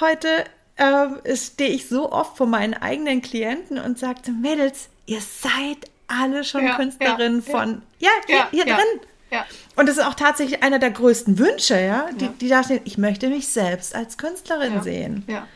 heute 0.00 0.28
äh, 0.76 1.36
stehe 1.36 1.70
ich 1.70 1.88
so 1.88 2.12
oft 2.12 2.36
vor 2.36 2.46
meinen 2.46 2.74
eigenen 2.74 3.20
Klienten 3.20 3.78
und 3.78 3.98
sagte, 3.98 4.30
Mädels, 4.30 4.88
ihr 5.06 5.20
seid 5.20 5.90
alle 6.08 6.44
schon 6.44 6.64
ja, 6.64 6.76
Künstlerinnen 6.76 7.42
ja, 7.46 7.52
von, 7.52 7.82
ja, 7.98 8.10
hier, 8.26 8.48
hier 8.50 8.64
drin. 8.64 9.00
Ja. 9.30 9.44
Und 9.76 9.88
das 9.88 9.98
ist 9.98 10.04
auch 10.04 10.14
tatsächlich 10.14 10.62
einer 10.62 10.78
der 10.78 10.90
größten 10.90 11.38
Wünsche, 11.38 11.78
ja, 11.78 12.08
die, 12.18 12.28
die 12.28 12.48
da 12.48 12.64
stehen. 12.64 12.80
Ich 12.84 12.98
möchte 12.98 13.28
mich 13.28 13.48
selbst 13.48 13.94
als 13.94 14.16
Künstlerin 14.16 14.82
sehen. 14.82 15.24
Ja. 15.26 15.46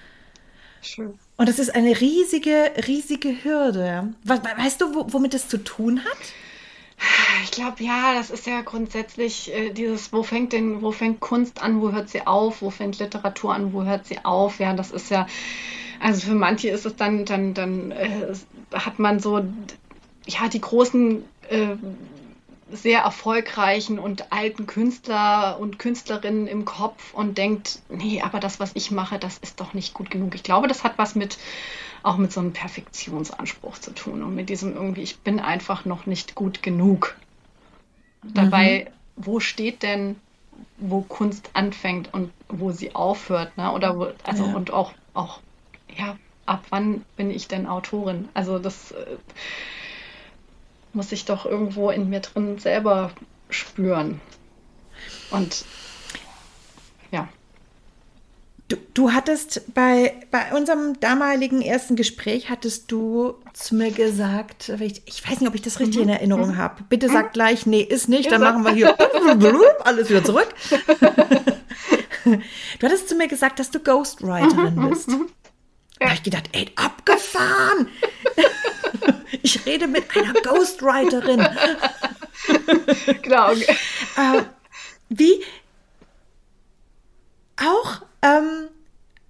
Schön. 0.82 1.18
Und 1.36 1.48
das 1.48 1.58
ist 1.58 1.74
eine 1.74 2.00
riesige, 2.00 2.70
riesige 2.86 3.44
Hürde. 3.44 4.12
Weißt 4.24 4.80
du, 4.80 5.12
womit 5.12 5.34
es 5.34 5.48
zu 5.48 5.58
tun 5.58 6.04
hat? 6.04 6.18
Ich 7.44 7.50
glaube, 7.50 7.82
ja, 7.82 8.14
das 8.14 8.30
ist 8.30 8.46
ja 8.46 8.60
grundsätzlich 8.60 9.52
äh, 9.52 9.70
dieses, 9.70 10.12
wo 10.12 10.22
fängt 10.22 10.52
denn, 10.52 10.82
wo 10.82 10.92
fängt 10.92 11.20
Kunst 11.20 11.60
an, 11.60 11.80
wo 11.80 11.90
hört 11.90 12.08
sie 12.08 12.26
auf, 12.26 12.62
wo 12.62 12.70
fängt 12.70 12.98
Literatur 12.98 13.54
an, 13.54 13.72
wo 13.72 13.82
hört 13.82 14.06
sie 14.06 14.24
auf? 14.24 14.60
Ja, 14.60 14.72
das 14.72 14.92
ist 14.92 15.10
ja, 15.10 15.26
also 15.98 16.28
für 16.28 16.34
manche 16.34 16.68
ist 16.68 16.86
es 16.86 16.94
dann, 16.94 17.24
dann, 17.24 17.54
dann 17.54 17.90
äh, 17.90 18.32
hat 18.72 19.00
man 19.00 19.18
so, 19.18 19.44
ja, 20.26 20.48
die 20.48 20.60
großen, 20.60 21.24
äh, 21.48 21.76
sehr 22.70 23.00
erfolgreichen 23.00 23.98
und 23.98 24.32
alten 24.32 24.66
Künstler 24.66 25.58
und 25.60 25.78
Künstlerinnen 25.78 26.46
im 26.46 26.64
Kopf 26.64 27.12
und 27.12 27.36
denkt, 27.36 27.80
nee, 27.90 28.22
aber 28.22 28.40
das, 28.40 28.60
was 28.60 28.72
ich 28.74 28.90
mache, 28.90 29.18
das 29.18 29.38
ist 29.38 29.60
doch 29.60 29.74
nicht 29.74 29.92
gut 29.92 30.10
genug. 30.10 30.34
Ich 30.34 30.42
glaube, 30.42 30.68
das 30.68 30.82
hat 30.82 30.96
was 30.96 31.14
mit 31.14 31.38
auch 32.02 32.16
mit 32.16 32.32
so 32.32 32.40
einem 32.40 32.52
Perfektionsanspruch 32.52 33.78
zu 33.78 33.92
tun 33.92 34.22
und 34.22 34.34
mit 34.34 34.48
diesem 34.48 34.74
irgendwie, 34.74 35.02
ich 35.02 35.20
bin 35.20 35.38
einfach 35.38 35.84
noch 35.84 36.06
nicht 36.06 36.34
gut 36.34 36.62
genug. 36.62 37.16
Dabei, 38.22 38.88
mhm. 38.88 39.24
wo 39.24 39.40
steht 39.40 39.82
denn, 39.82 40.16
wo 40.78 41.02
Kunst 41.02 41.50
anfängt 41.54 42.12
und 42.12 42.32
wo 42.48 42.70
sie 42.70 42.94
aufhört, 42.94 43.56
ne? 43.56 43.72
Oder 43.72 43.98
wo, 43.98 44.08
also 44.24 44.46
ja. 44.46 44.54
und 44.54 44.72
auch, 44.72 44.92
auch, 45.14 45.40
ja, 45.96 46.16
ab 46.46 46.64
wann 46.70 47.04
bin 47.16 47.30
ich 47.30 47.48
denn 47.48 47.66
Autorin? 47.66 48.28
Also 48.34 48.58
das 48.58 48.92
äh, 48.92 49.16
muss 50.92 51.12
ich 51.12 51.24
doch 51.24 51.46
irgendwo 51.46 51.90
in 51.90 52.08
mir 52.08 52.20
drin 52.20 52.58
selber 52.58 53.10
spüren. 53.50 54.20
Und 55.30 55.64
ja. 57.10 57.28
Du, 58.68 58.76
du 58.94 59.12
hattest 59.12 59.74
bei, 59.74 60.14
bei 60.30 60.52
unserem 60.56 60.98
damaligen 61.00 61.60
ersten 61.60 61.96
Gespräch, 61.96 62.48
hattest 62.48 62.90
du 62.90 63.34
zu 63.52 63.74
mir 63.74 63.90
gesagt, 63.90 64.70
ich, 64.80 65.02
ich 65.04 65.28
weiß 65.28 65.40
nicht, 65.40 65.48
ob 65.48 65.54
ich 65.54 65.62
das 65.62 65.80
richtig 65.80 65.96
mhm. 65.96 66.02
in 66.04 66.08
Erinnerung 66.08 66.48
mhm. 66.50 66.56
habe. 66.56 66.82
Bitte 66.88 67.08
sag 67.08 67.26
mhm. 67.26 67.32
gleich, 67.32 67.66
nee, 67.66 67.82
ist 67.82 68.08
nicht, 68.08 68.30
dann 68.30 68.40
machen 68.40 68.64
wir 68.64 68.72
hier 68.72 68.96
alles 69.84 70.08
wieder 70.08 70.24
zurück. 70.24 70.48
du 72.24 72.86
hattest 72.86 73.08
zu 73.08 73.14
mir 73.14 73.28
gesagt, 73.28 73.58
dass 73.58 73.70
du 73.70 73.80
Ghostwriterin 73.80 74.76
mhm, 74.76 74.88
bist. 74.88 75.08
Mhm. 75.08 75.28
Da 75.98 76.06
habe 76.06 76.16
ich 76.16 76.22
gedacht, 76.22 76.48
ey, 76.52 76.70
abgefahren! 76.76 77.88
Ich 79.42 79.64
rede 79.66 79.86
mit 79.86 80.04
einer 80.16 80.34
Ghostwriterin. 80.34 81.40
genau. 83.22 83.52
Äh, 83.52 84.42
wie 85.08 85.42
auch 87.56 88.02
ähm, 88.22 88.68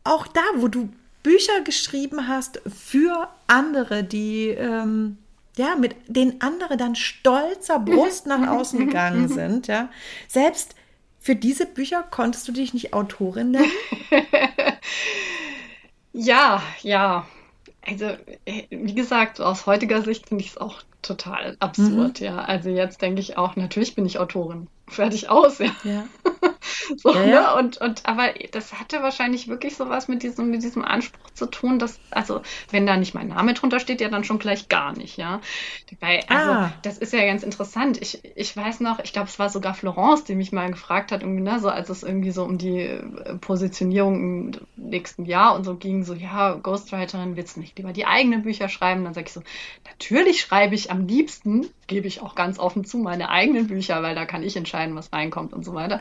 auch 0.05 0.27
da, 0.27 0.43
wo 0.57 0.69
du 0.69 0.91
Bücher 1.23 1.61
geschrieben 1.63 2.29
hast 2.29 2.61
für 2.67 3.29
andere, 3.47 4.05
die 4.05 4.49
ähm, 4.49 5.19
ja 5.57 5.77
mit 5.77 5.95
denen 6.09 6.41
andere 6.41 6.77
dann 6.77 6.97
stolzer 6.97 7.79
Brust 7.79 8.27
nach 8.27 8.49
außen 8.49 8.79
gegangen 8.87 9.29
sind, 9.29 9.67
ja. 9.67 9.89
Selbst 10.29 10.75
für 11.21 11.37
diese 11.37 11.67
Bücher 11.67 12.03
konntest 12.03 12.49
du 12.49 12.53
dich 12.53 12.75
nicht 12.75 12.93
Autorin 12.93 13.53
nennen? 13.53 13.71
ja, 16.13 16.63
ja. 16.83 17.27
Also, 17.85 18.07
äh, 18.45 18.63
wie 18.71 18.95
gesagt, 18.95 19.41
aus 19.41 19.67
heutiger 19.67 20.03
Sicht 20.03 20.29
finde 20.29 20.45
ich 20.45 20.51
es 20.51 20.59
auch 20.59 20.83
total 21.03 21.57
absurd, 21.59 22.21
mhm. 22.21 22.27
ja. 22.27 22.39
Also 22.39 22.71
jetzt 22.71 23.03
denke 23.03 23.21
ich 23.21 23.37
auch, 23.37 23.57
natürlich 23.57 23.95
bin 23.95 24.07
ich 24.07 24.19
Autorin. 24.19 24.69
Fertig 24.89 25.29
aus, 25.29 25.59
ja. 25.59 25.75
ja. 25.85 26.05
So, 26.97 27.15
ja, 27.15 27.25
ja. 27.25 27.41
Ne? 27.41 27.55
Und, 27.59 27.79
und 27.79 28.07
aber 28.07 28.31
das 28.51 28.79
hatte 28.79 29.03
wahrscheinlich 29.03 29.49
wirklich 29.49 29.77
sowas 29.77 30.09
mit 30.09 30.23
diesem, 30.23 30.51
mit 30.51 30.63
diesem 30.63 30.85
Anspruch 30.85 31.31
zu 31.31 31.47
tun, 31.47 31.79
dass, 31.79 32.01
also, 32.11 32.43
wenn 32.71 32.87
da 32.87 32.97
nicht 32.97 33.15
mein 33.15 33.29
Name 33.29 33.55
drunter 33.55 33.81
steht, 33.81 34.01
ja 34.01 34.09
dann 34.09 34.25
schon 34.25 34.39
gleich 34.39 34.69
gar 34.69 34.97
nicht, 34.97 35.17
ja. 35.17 35.41
Weil, 36.01 36.21
also, 36.29 36.51
ah. 36.51 36.73
das 36.83 36.99
ist 36.99 37.13
ja 37.13 37.25
ganz 37.25 37.43
interessant. 37.43 38.01
Ich, 38.01 38.21
ich 38.35 38.57
weiß 38.57 38.81
noch, 38.81 38.99
ich 39.01 39.13
glaube, 39.13 39.29
es 39.29 39.39
war 39.39 39.49
sogar 39.49 39.75
Florence, 39.75 40.25
die 40.25 40.35
mich 40.35 40.53
mal 40.53 40.71
gefragt 40.71 41.13
hat, 41.13 41.23
irgendwie, 41.23 41.43
ne, 41.43 41.61
so 41.61 41.69
als 41.69 41.89
es 41.89 42.03
irgendwie 42.03 42.31
so 42.31 42.45
um 42.45 42.59
die 42.59 42.81
äh, 42.81 43.37
Positionierung 43.41 44.15
im 44.15 44.61
nächsten 44.77 45.25
Jahr 45.25 45.55
und 45.55 45.65
so 45.65 45.77
ging, 45.77 46.05
so, 46.05 46.15
ja, 46.15 46.55
Ghostwriterin, 46.55 47.37
willst 47.37 47.57
du 47.57 47.61
nicht 47.61 47.77
lieber 47.79 47.93
die 47.93 48.07
eigenen 48.07 48.43
Bücher 48.43 48.69
schreiben? 48.69 49.05
Dann 49.05 49.15
sage 49.15 49.27
ich 49.27 49.33
so, 49.33 49.43
natürlich 49.85 50.41
schreibe 50.41 50.75
ich 50.75 50.91
am 50.91 51.07
liebsten, 51.07 51.67
gebe 51.87 52.07
ich 52.07 52.23
auch 52.23 52.35
ganz 52.35 52.59
offen 52.59 52.85
zu, 52.85 52.99
meine 52.99 53.29
eigenen 53.29 53.67
Bücher, 53.67 54.03
weil 54.03 54.15
da 54.15 54.25
kann 54.25 54.43
ich 54.43 54.57
entscheiden, 54.57 54.95
was 54.95 55.13
reinkommt 55.13 55.53
und 55.53 55.65
so 55.65 55.75
weiter. 55.75 56.01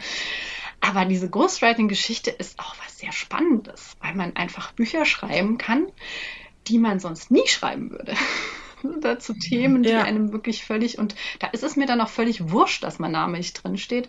Aber 0.81 1.05
diese 1.05 1.29
Ghostwriting-Geschichte 1.29 2.31
ist 2.31 2.59
auch 2.59 2.75
was 2.83 2.97
sehr 2.97 3.11
Spannendes, 3.11 3.95
weil 4.01 4.15
man 4.15 4.35
einfach 4.35 4.71
Bücher 4.73 5.05
schreiben 5.05 5.57
kann, 5.57 5.87
die 6.67 6.79
man 6.79 6.99
sonst 6.99 7.31
nie 7.31 7.47
schreiben 7.47 7.91
würde. 7.91 8.15
Oder 8.83 9.19
zu 9.19 9.33
Themen, 9.33 9.83
die 9.83 9.89
ja. 9.89 10.01
einem 10.01 10.33
wirklich 10.33 10.65
völlig, 10.65 10.97
und 10.97 11.15
da 11.39 11.47
ist 11.47 11.63
es 11.63 11.75
mir 11.75 11.85
dann 11.85 12.01
auch 12.01 12.09
völlig 12.09 12.49
wurscht, 12.49 12.83
dass 12.83 12.97
mein 12.97 13.11
Name 13.11 13.37
nicht 13.37 13.63
drin 13.63 13.77
steht. 13.77 14.07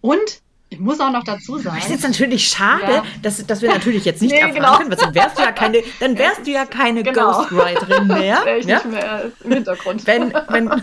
Und 0.00 0.42
ich 0.68 0.80
muss 0.80 1.00
auch 1.00 1.10
noch 1.10 1.24
dazu 1.24 1.58
sagen. 1.58 1.76
Das 1.76 1.86
ist 1.86 1.90
jetzt 1.90 2.02
natürlich 2.02 2.48
schade, 2.48 2.92
ja. 2.92 3.04
dass, 3.22 3.44
dass 3.46 3.62
wir 3.62 3.70
natürlich 3.70 4.04
jetzt 4.04 4.20
nicht 4.22 4.30
nee, 4.32 4.38
erfahren 4.38 4.54
genau. 4.54 4.76
können, 4.78 4.90
dann 4.90 5.14
wärst 5.14 5.38
du 5.38 5.42
ja 5.42 5.52
keine, 5.52 5.82
dann 6.00 6.18
wärst 6.18 6.46
du 6.46 6.50
ja 6.50 6.64
keine 6.64 7.02
genau. 7.04 7.32
Ghostwriterin 7.32 8.06
mehr. 8.08 8.44
Wäre 8.44 8.58
ich 8.58 8.66
ja? 8.66 8.76
nicht 8.76 8.90
mehr 8.90 9.32
im 9.44 9.52
Hintergrund. 9.52 10.06
Wenn, 10.06 10.32
wenn, 10.48 10.82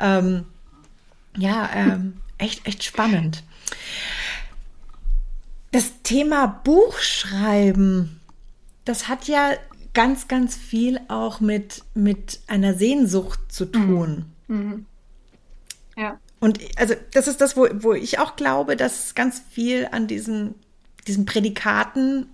ähm, 0.00 0.46
ja, 1.36 1.70
ähm, 1.74 2.20
echt, 2.40 2.66
echt 2.66 2.84
spannend. 2.84 3.42
Das 5.72 6.02
Thema 6.02 6.46
Buchschreiben, 6.46 8.20
das 8.84 9.08
hat 9.08 9.28
ja 9.28 9.52
ganz, 9.94 10.28
ganz 10.28 10.56
viel 10.56 11.00
auch 11.08 11.40
mit, 11.40 11.84
mit 11.94 12.40
einer 12.46 12.74
Sehnsucht 12.74 13.40
zu 13.48 13.66
mhm. 13.66 13.72
tun. 13.72 14.24
Mhm. 14.48 14.86
Ja. 15.96 16.18
Und 16.40 16.58
also 16.76 16.94
das 17.12 17.28
ist 17.28 17.40
das, 17.40 17.56
wo, 17.56 17.68
wo 17.74 17.92
ich 17.92 18.18
auch 18.18 18.36
glaube, 18.36 18.76
dass 18.76 19.14
ganz 19.14 19.42
viel 19.50 19.88
an 19.90 20.06
diesen, 20.06 20.54
diesen 21.06 21.26
Prädikaten 21.26 22.26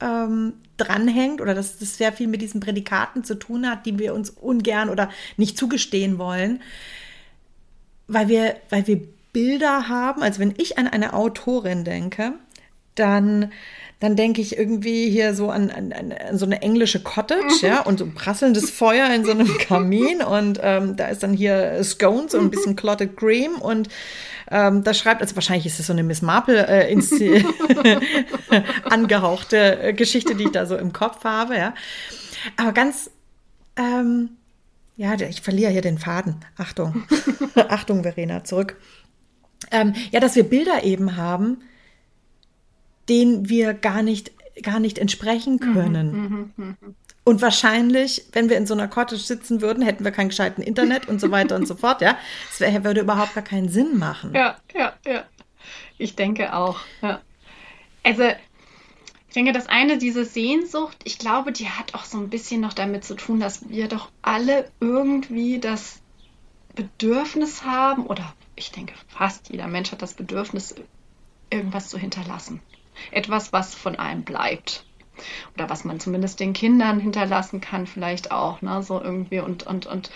ähm, 0.00 0.54
dranhängt 0.76 1.40
oder 1.40 1.54
dass 1.54 1.78
das 1.78 1.96
sehr 1.96 2.12
viel 2.12 2.26
mit 2.26 2.42
diesen 2.42 2.60
Prädikaten 2.60 3.24
zu 3.24 3.36
tun 3.36 3.68
hat, 3.68 3.86
die 3.86 3.98
wir 3.98 4.14
uns 4.14 4.30
ungern 4.30 4.90
oder 4.90 5.10
nicht 5.36 5.56
zugestehen 5.56 6.18
wollen, 6.18 6.60
weil 8.06 8.28
wir, 8.28 8.56
weil 8.68 8.86
wir 8.86 9.00
Bilder 9.34 9.88
haben. 9.88 10.22
Also 10.22 10.40
wenn 10.40 10.54
ich 10.56 10.78
an 10.78 10.86
eine 10.86 11.12
Autorin 11.12 11.84
denke, 11.84 12.32
dann 12.94 13.52
dann 14.00 14.16
denke 14.16 14.42
ich 14.42 14.58
irgendwie 14.58 15.08
hier 15.08 15.34
so 15.34 15.50
an, 15.50 15.70
an, 15.70 15.92
an, 15.92 16.36
so 16.36 16.44
eine 16.44 16.60
englische 16.60 17.02
Cottage, 17.02 17.62
ja, 17.62 17.80
und 17.80 18.00
so 18.00 18.06
prasselndes 18.06 18.68
Feuer 18.68 19.08
in 19.14 19.24
so 19.24 19.30
einem 19.30 19.56
Kamin 19.58 20.20
und 20.20 20.60
ähm, 20.62 20.96
da 20.96 21.06
ist 21.08 21.22
dann 21.22 21.32
hier 21.32 21.82
Scones 21.82 22.34
und 22.34 22.42
ein 22.42 22.50
bisschen 22.50 22.76
Clotted 22.76 23.16
Cream 23.16 23.54
und 23.54 23.88
ähm, 24.50 24.84
da 24.84 24.92
schreibt, 24.92 25.22
also 25.22 25.36
wahrscheinlich 25.36 25.64
ist 25.64 25.80
es 25.80 25.86
so 25.86 25.94
eine 25.94 26.02
Miss 26.02 26.20
Marple 26.20 26.66
äh, 26.66 26.94
angehauchte 28.84 29.82
äh, 29.82 29.92
Geschichte, 29.94 30.34
die 30.34 30.44
ich 30.44 30.52
da 30.52 30.66
so 30.66 30.76
im 30.76 30.92
Kopf 30.92 31.24
habe, 31.24 31.56
ja. 31.56 31.74
Aber 32.58 32.72
ganz, 32.72 33.10
ähm, 33.76 34.30
ja, 34.96 35.14
ich 35.14 35.40
verliere 35.40 35.70
hier 35.70 35.80
den 35.80 35.96
Faden. 35.96 36.44
Achtung, 36.58 37.04
Achtung, 37.68 38.02
Verena, 38.02 38.44
zurück. 38.44 38.76
Ähm, 39.70 39.94
ja, 40.10 40.20
dass 40.20 40.36
wir 40.36 40.44
Bilder 40.44 40.84
eben 40.84 41.16
haben, 41.16 41.58
denen 43.08 43.48
wir 43.48 43.74
gar 43.74 44.02
nicht, 44.02 44.32
gar 44.62 44.80
nicht 44.80 44.98
entsprechen 44.98 45.54
mhm, 45.54 45.72
können. 45.72 46.12
Mhm, 46.12 46.52
mh, 46.56 46.76
mh. 46.80 46.94
Und 47.26 47.40
wahrscheinlich, 47.40 48.26
wenn 48.32 48.50
wir 48.50 48.58
in 48.58 48.66
so 48.66 48.74
einer 48.74 48.86
Cottage 48.86 49.22
sitzen 49.22 49.62
würden, 49.62 49.82
hätten 49.82 50.04
wir 50.04 50.12
kein 50.12 50.28
gescheiten 50.28 50.62
Internet 50.62 51.08
und 51.08 51.22
so 51.22 51.30
weiter 51.30 51.56
und 51.56 51.66
so 51.66 51.74
fort, 51.74 52.02
ja. 52.02 52.18
Es 52.50 52.60
würde 52.60 53.00
überhaupt 53.00 53.34
gar 53.34 53.42
keinen 53.42 53.70
Sinn 53.70 53.98
machen. 53.98 54.34
Ja, 54.34 54.56
ja, 54.74 54.92
ja. 55.06 55.24
Ich 55.96 56.16
denke 56.16 56.54
auch, 56.54 56.80
ja. 57.00 57.22
Also, 58.02 58.24
ich 58.24 59.34
denke, 59.34 59.52
das 59.52 59.68
eine, 59.68 59.96
diese 59.96 60.26
Sehnsucht, 60.26 60.98
ich 61.04 61.18
glaube, 61.18 61.50
die 61.50 61.70
hat 61.70 61.94
auch 61.94 62.04
so 62.04 62.18
ein 62.18 62.28
bisschen 62.28 62.60
noch 62.60 62.74
damit 62.74 63.04
zu 63.04 63.14
tun, 63.14 63.40
dass 63.40 63.70
wir 63.70 63.88
doch 63.88 64.10
alle 64.20 64.70
irgendwie 64.80 65.58
das 65.58 66.00
Bedürfnis 66.74 67.64
haben, 67.64 68.06
oder 68.06 68.34
ich 68.56 68.70
denke, 68.70 68.94
fast 69.08 69.50
jeder 69.50 69.66
Mensch 69.66 69.92
hat 69.92 70.02
das 70.02 70.14
Bedürfnis, 70.14 70.74
irgendwas 71.50 71.88
zu 71.88 71.98
hinterlassen. 71.98 72.60
Etwas, 73.10 73.52
was 73.52 73.74
von 73.74 73.96
einem 73.96 74.24
bleibt. 74.24 74.86
Oder 75.54 75.70
was 75.70 75.84
man 75.84 76.00
zumindest 76.00 76.40
den 76.40 76.52
Kindern 76.52 76.98
hinterlassen 77.00 77.60
kann, 77.60 77.86
vielleicht 77.86 78.32
auch, 78.32 78.62
ne? 78.62 78.82
So 78.82 79.00
irgendwie 79.00 79.40
und, 79.40 79.64
und, 79.64 79.86
und 79.86 80.10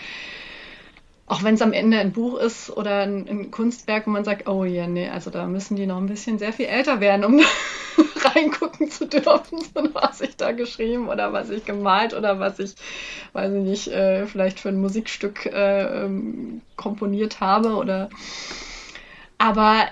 auch 1.29 1.43
wenn 1.43 1.53
es 1.53 1.61
am 1.61 1.73
Ende 1.73 1.99
ein 1.99 2.11
Buch 2.11 2.39
ist 2.39 2.71
oder 2.71 3.03
ein, 3.03 3.27
ein, 3.29 3.51
Kunstwerk, 3.51 4.07
wo 4.07 4.11
man 4.11 4.25
sagt, 4.25 4.49
oh 4.49 4.63
ja, 4.63 4.87
nee, 4.87 5.07
also 5.09 5.29
da 5.29 5.45
müssen 5.45 5.75
die 5.75 5.85
noch 5.85 5.97
ein 5.97 6.07
bisschen 6.07 6.39
sehr 6.39 6.51
viel 6.51 6.65
älter 6.65 6.99
werden, 6.99 7.23
um 7.23 7.39
reingucken 8.15 8.89
zu 8.89 9.07
dürfen, 9.07 9.59
was 9.93 10.21
ich 10.21 10.37
da 10.37 10.51
geschrieben 10.53 11.07
oder 11.07 11.31
was 11.31 11.51
ich 11.51 11.65
gemalt 11.65 12.15
oder 12.15 12.39
was 12.39 12.57
ich, 12.57 12.73
weiß 13.33 13.53
ich 13.53 13.63
nicht, 13.63 13.87
äh, 13.89 14.25
vielleicht 14.25 14.59
für 14.59 14.69
ein 14.69 14.81
Musikstück 14.81 15.45
äh, 15.45 16.05
ähm, 16.05 16.61
komponiert 16.75 17.39
habe 17.39 17.75
oder 17.75 18.09
aber 19.37 19.87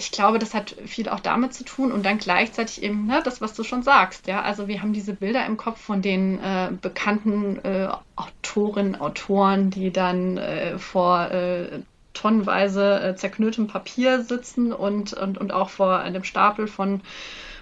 ich 0.00 0.12
glaube, 0.12 0.38
das 0.38 0.54
hat 0.54 0.74
viel 0.86 1.10
auch 1.10 1.20
damit 1.20 1.52
zu 1.52 1.62
tun 1.62 1.92
und 1.92 2.06
dann 2.06 2.16
gleichzeitig 2.16 2.82
eben 2.82 3.06
ne, 3.06 3.20
das, 3.22 3.42
was 3.42 3.52
du 3.52 3.64
schon 3.64 3.82
sagst. 3.82 4.26
Ja, 4.26 4.40
also 4.40 4.66
wir 4.66 4.80
haben 4.80 4.94
diese 4.94 5.12
Bilder 5.12 5.44
im 5.44 5.58
Kopf 5.58 5.78
von 5.78 6.00
den 6.00 6.42
äh, 6.42 6.70
bekannten 6.80 7.58
äh, 7.62 7.88
Autorinnen, 8.16 8.98
Autoren, 8.98 9.68
die 9.68 9.92
dann 9.92 10.38
äh, 10.38 10.78
vor 10.78 11.30
äh, 11.30 11.80
tonnenweise 12.14 13.00
äh, 13.00 13.14
zerknülltem 13.14 13.66
Papier 13.66 14.22
sitzen 14.22 14.72
und, 14.72 15.12
und, 15.12 15.36
und 15.36 15.52
auch 15.52 15.68
vor 15.68 15.98
einem 15.98 16.24
Stapel 16.24 16.66
von, 16.66 17.02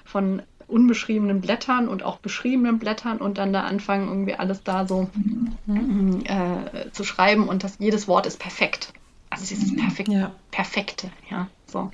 von 0.04 0.42
unbeschriebenen 0.68 1.40
Blättern 1.40 1.88
und 1.88 2.04
auch 2.04 2.18
beschriebenen 2.18 2.78
Blättern 2.78 3.18
und 3.18 3.38
dann 3.38 3.52
da 3.52 3.62
anfangen, 3.62 4.06
irgendwie 4.06 4.34
alles 4.34 4.62
da 4.62 4.86
so 4.86 5.08
mhm. 5.66 6.22
äh, 6.24 6.92
zu 6.92 7.02
schreiben 7.02 7.48
und 7.48 7.64
das 7.64 7.78
jedes 7.80 8.06
Wort 8.06 8.26
ist 8.26 8.38
perfekt. 8.38 8.92
Also 9.38 9.54
dieses 9.54 9.76
Perfek 9.76 10.08
ja. 10.08 10.32
Perfekte, 10.50 11.10
ja. 11.30 11.48
So. 11.66 11.90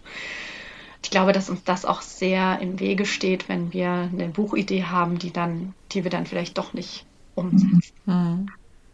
Ich 1.03 1.11
glaube, 1.11 1.33
dass 1.33 1.51
uns 1.51 1.63
das 1.65 1.85
auch 1.85 2.01
sehr 2.01 2.59
im 2.61 2.81
Wege 2.81 3.05
steht, 3.05 3.49
wenn 3.49 3.73
wir 3.75 3.91
eine 3.91 4.29
Buchidee 4.29 4.85
haben, 4.85 5.19
die 5.19 5.31
dann, 5.31 5.75
die 5.93 6.03
wir 6.03 6.11
dann 6.11 6.25
vielleicht 6.27 6.57
doch 6.57 6.73
nicht 6.73 7.05
umsetzen. 7.35 7.83
Mhm. 8.07 8.49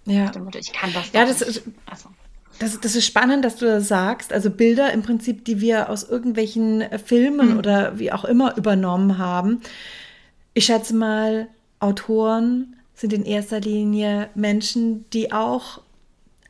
Ja. 0.06 0.32
Ich 0.58 0.72
kann 0.72 0.92
das. 0.92 1.12
Ja, 1.12 1.24
das 1.24 1.40
ist, 1.40 1.62
also. 1.86 2.08
das, 2.58 2.80
das 2.80 2.96
ist 2.96 3.06
spannend, 3.06 3.44
dass 3.44 3.56
du 3.56 3.66
das 3.66 3.86
sagst. 3.86 4.32
Also 4.32 4.50
Bilder 4.50 4.92
im 4.92 5.02
Prinzip, 5.02 5.44
die 5.44 5.60
wir 5.60 5.88
aus 5.88 6.02
irgendwelchen 6.02 6.80
äh, 6.80 6.98
Filmen 6.98 7.52
mhm. 7.52 7.58
oder 7.58 7.98
wie 8.00 8.10
auch 8.10 8.24
immer 8.24 8.56
übernommen 8.56 9.18
haben. 9.18 9.60
Ich 10.52 10.64
schätze 10.64 10.96
mal, 10.96 11.46
Autoren 11.78 12.74
sind 12.94 13.12
in 13.12 13.24
erster 13.24 13.60
Linie 13.60 14.30
Menschen, 14.34 15.08
die 15.10 15.32
auch 15.32 15.80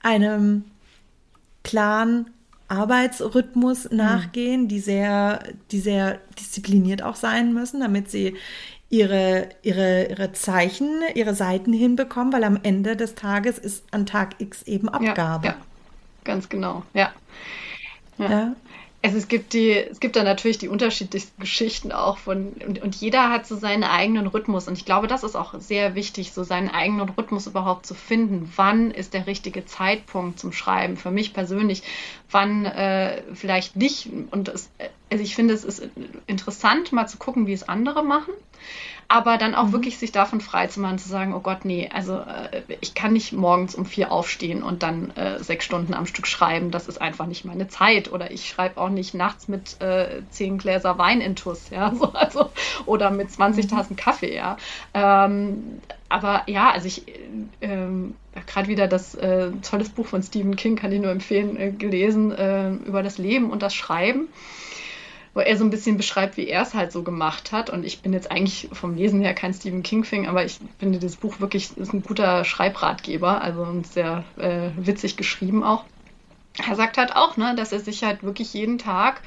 einem 0.03 0.65
klaren 1.63 2.31
Arbeitsrhythmus 2.69 3.91
mhm. 3.91 3.97
nachgehen, 3.97 4.69
die 4.69 4.81
sehr, 4.81 5.43
die 5.71 5.81
sehr 5.81 6.21
diszipliniert 6.39 7.03
auch 7.03 7.17
sein 7.17 7.53
müssen, 7.53 7.81
damit 7.81 8.11
sie 8.11 8.37
ihre, 8.89 9.49
ihre, 9.63 10.07
ihre 10.07 10.33
Zeichen, 10.33 11.03
ihre 11.15 11.35
Seiten 11.35 11.73
hinbekommen, 11.73 12.33
weil 12.33 12.45
am 12.45 12.59
Ende 12.63 12.97
des 12.97 13.15
Tages 13.15 13.59
ist 13.59 13.85
an 13.93 14.07
Tag 14.07 14.37
X 14.39 14.63
eben 14.65 14.89
Abgabe. 14.89 15.47
Ja, 15.47 15.53
ja. 15.53 15.59
ganz 16.25 16.49
genau, 16.49 16.83
ja. 16.93 17.13
ja. 18.19 18.31
ja. 18.31 18.57
Also 19.03 19.17
es 19.17 19.29
gibt 19.29 19.55
die, 19.55 19.73
es 19.73 19.99
gibt 19.99 20.15
da 20.15 20.23
natürlich 20.23 20.59
die 20.59 20.69
unterschiedlichsten 20.69 21.41
Geschichten 21.41 21.91
auch 21.91 22.19
von 22.19 22.53
und, 22.67 22.83
und 22.83 22.95
jeder 22.97 23.31
hat 23.31 23.47
so 23.47 23.57
seinen 23.57 23.83
eigenen 23.83 24.27
Rhythmus 24.27 24.69
und 24.69 24.77
ich 24.77 24.85
glaube, 24.85 25.07
das 25.07 25.23
ist 25.23 25.37
auch 25.37 25.55
sehr 25.59 25.95
wichtig, 25.95 26.33
so 26.33 26.45
seinen 26.45 26.69
eigenen 26.69 27.09
Rhythmus 27.09 27.47
überhaupt 27.47 27.87
zu 27.87 27.95
finden. 27.95 28.53
Wann 28.57 28.91
ist 28.91 29.15
der 29.15 29.27
richtige 29.27 29.65
Zeitpunkt 29.65 30.39
zum 30.39 30.53
Schreiben? 30.53 30.99
Für 30.99 31.11
mich 31.11 31.33
persönlich, 31.33 31.83
wann 32.31 32.67
äh, 32.67 33.23
vielleicht 33.33 33.75
nicht. 33.75 34.11
Und 34.31 34.49
es, 34.49 34.71
also 35.11 35.25
ich 35.25 35.35
finde, 35.35 35.55
es 35.55 35.65
ist 35.65 35.89
interessant, 36.27 36.93
mal 36.93 37.07
zu 37.07 37.17
gucken, 37.17 37.47
wie 37.47 37.55
es 37.55 37.67
andere 37.67 38.05
machen 38.05 38.35
aber 39.11 39.39
dann 39.39 39.57
auch 39.57 39.67
mhm. 39.67 39.73
wirklich 39.73 39.99
sich 39.99 40.13
davon 40.13 40.41
frei 40.41 40.69
zu 40.69 40.79
machen, 40.79 40.99
zu 40.99 41.09
sagen, 41.09 41.35
oh 41.35 41.41
Gott, 41.41 41.65
nee, 41.65 41.91
also 41.93 42.19
äh, 42.19 42.63
ich 42.81 42.95
kann 42.95 43.13
nicht 43.13 43.33
morgens 43.33 43.75
um 43.75 43.85
vier 43.85 44.13
aufstehen 44.13 44.63
und 44.63 44.85
dann 44.85 45.11
äh, 45.17 45.43
sechs 45.43 45.65
Stunden 45.65 45.95
am 45.95 46.07
Stück 46.07 46.29
schreiben, 46.29 46.71
das 46.71 46.87
ist 46.87 47.01
einfach 47.03 47.27
nicht 47.27 47.45
meine 47.45 47.67
Zeit. 47.67 48.13
Oder 48.13 48.31
ich 48.31 48.49
schreibe 48.49 48.81
auch 48.81 48.89
nicht 48.89 49.13
nachts 49.13 49.49
mit 49.49 49.81
äh, 49.81 50.23
zehn 50.31 50.59
Gläser 50.59 50.97
Wein 50.97 51.21
in 51.21 51.35
Tuss, 51.35 51.71
ja, 51.71 51.93
so, 51.99 52.13
also, 52.13 52.53
oder 52.87 53.11
mit 53.11 53.33
20 53.33 53.65
mhm. 53.65 53.69
Tassen 53.69 53.97
Kaffee, 53.97 54.37
ja. 54.37 54.57
Ähm, 54.95 55.81
aber 56.09 56.45
ja, 56.47 56.71
also 56.71 56.87
ich 56.87 57.03
ähm, 57.63 58.15
gerade 58.47 58.69
wieder 58.69 58.87
das 58.87 59.17
äh, 59.17 59.51
tolles 59.69 59.89
Buch 59.89 60.07
von 60.07 60.23
Stephen 60.23 60.55
King, 60.55 60.77
kann 60.77 60.93
ich 60.93 61.01
nur 61.01 61.11
empfehlen, 61.11 61.57
äh, 61.57 61.73
gelesen 61.73 62.31
äh, 62.31 62.71
über 62.71 63.03
das 63.03 63.19
Leben 63.19 63.51
und 63.51 63.65
das 63.65 63.75
Schreiben 63.75 64.29
wo 65.35 65.41
er 65.41 65.57
so 65.57 65.65
ein 65.65 65.71
bisschen 65.71 65.97
beschreibt, 65.97 66.37
wie 66.37 66.49
er 66.49 66.63
es 66.63 66.75
halt 66.75 66.93
so 66.93 67.03
gemacht 67.03 67.53
hat. 67.53 67.71
Und 67.71 67.85
ich 67.85 68.03
bin 68.03 68.13
jetzt 68.13 68.31
eigentlich 68.31 68.69
vom 68.73 68.95
Lesen 68.95 69.21
her 69.21 69.35
kein 69.35 69.55
Stephen 69.55 69.83
King-Fing, 69.83 70.27
aber 70.27 70.45
ich 70.45 70.59
finde 70.79 70.99
dieses 70.99 71.17
Buch 71.17 71.41
wirklich 71.41 71.77
ist 71.77 71.93
ein 71.93 72.03
guter 72.03 72.45
Schreibratgeber, 72.45 73.41
also 73.41 73.83
sehr 73.93 74.25
äh, 74.37 74.71
witzig 74.77 75.17
geschrieben 75.17 75.63
auch. 75.63 75.85
Er 76.67 76.75
sagt 76.75 76.99
halt 76.99 77.15
auch, 77.15 77.37
ne, 77.37 77.55
dass 77.55 77.73
er 77.73 77.81
sich 77.81 78.03
halt 78.03 78.23
wirklich 78.23 78.53
jeden 78.55 78.79
Tag, 78.79 79.23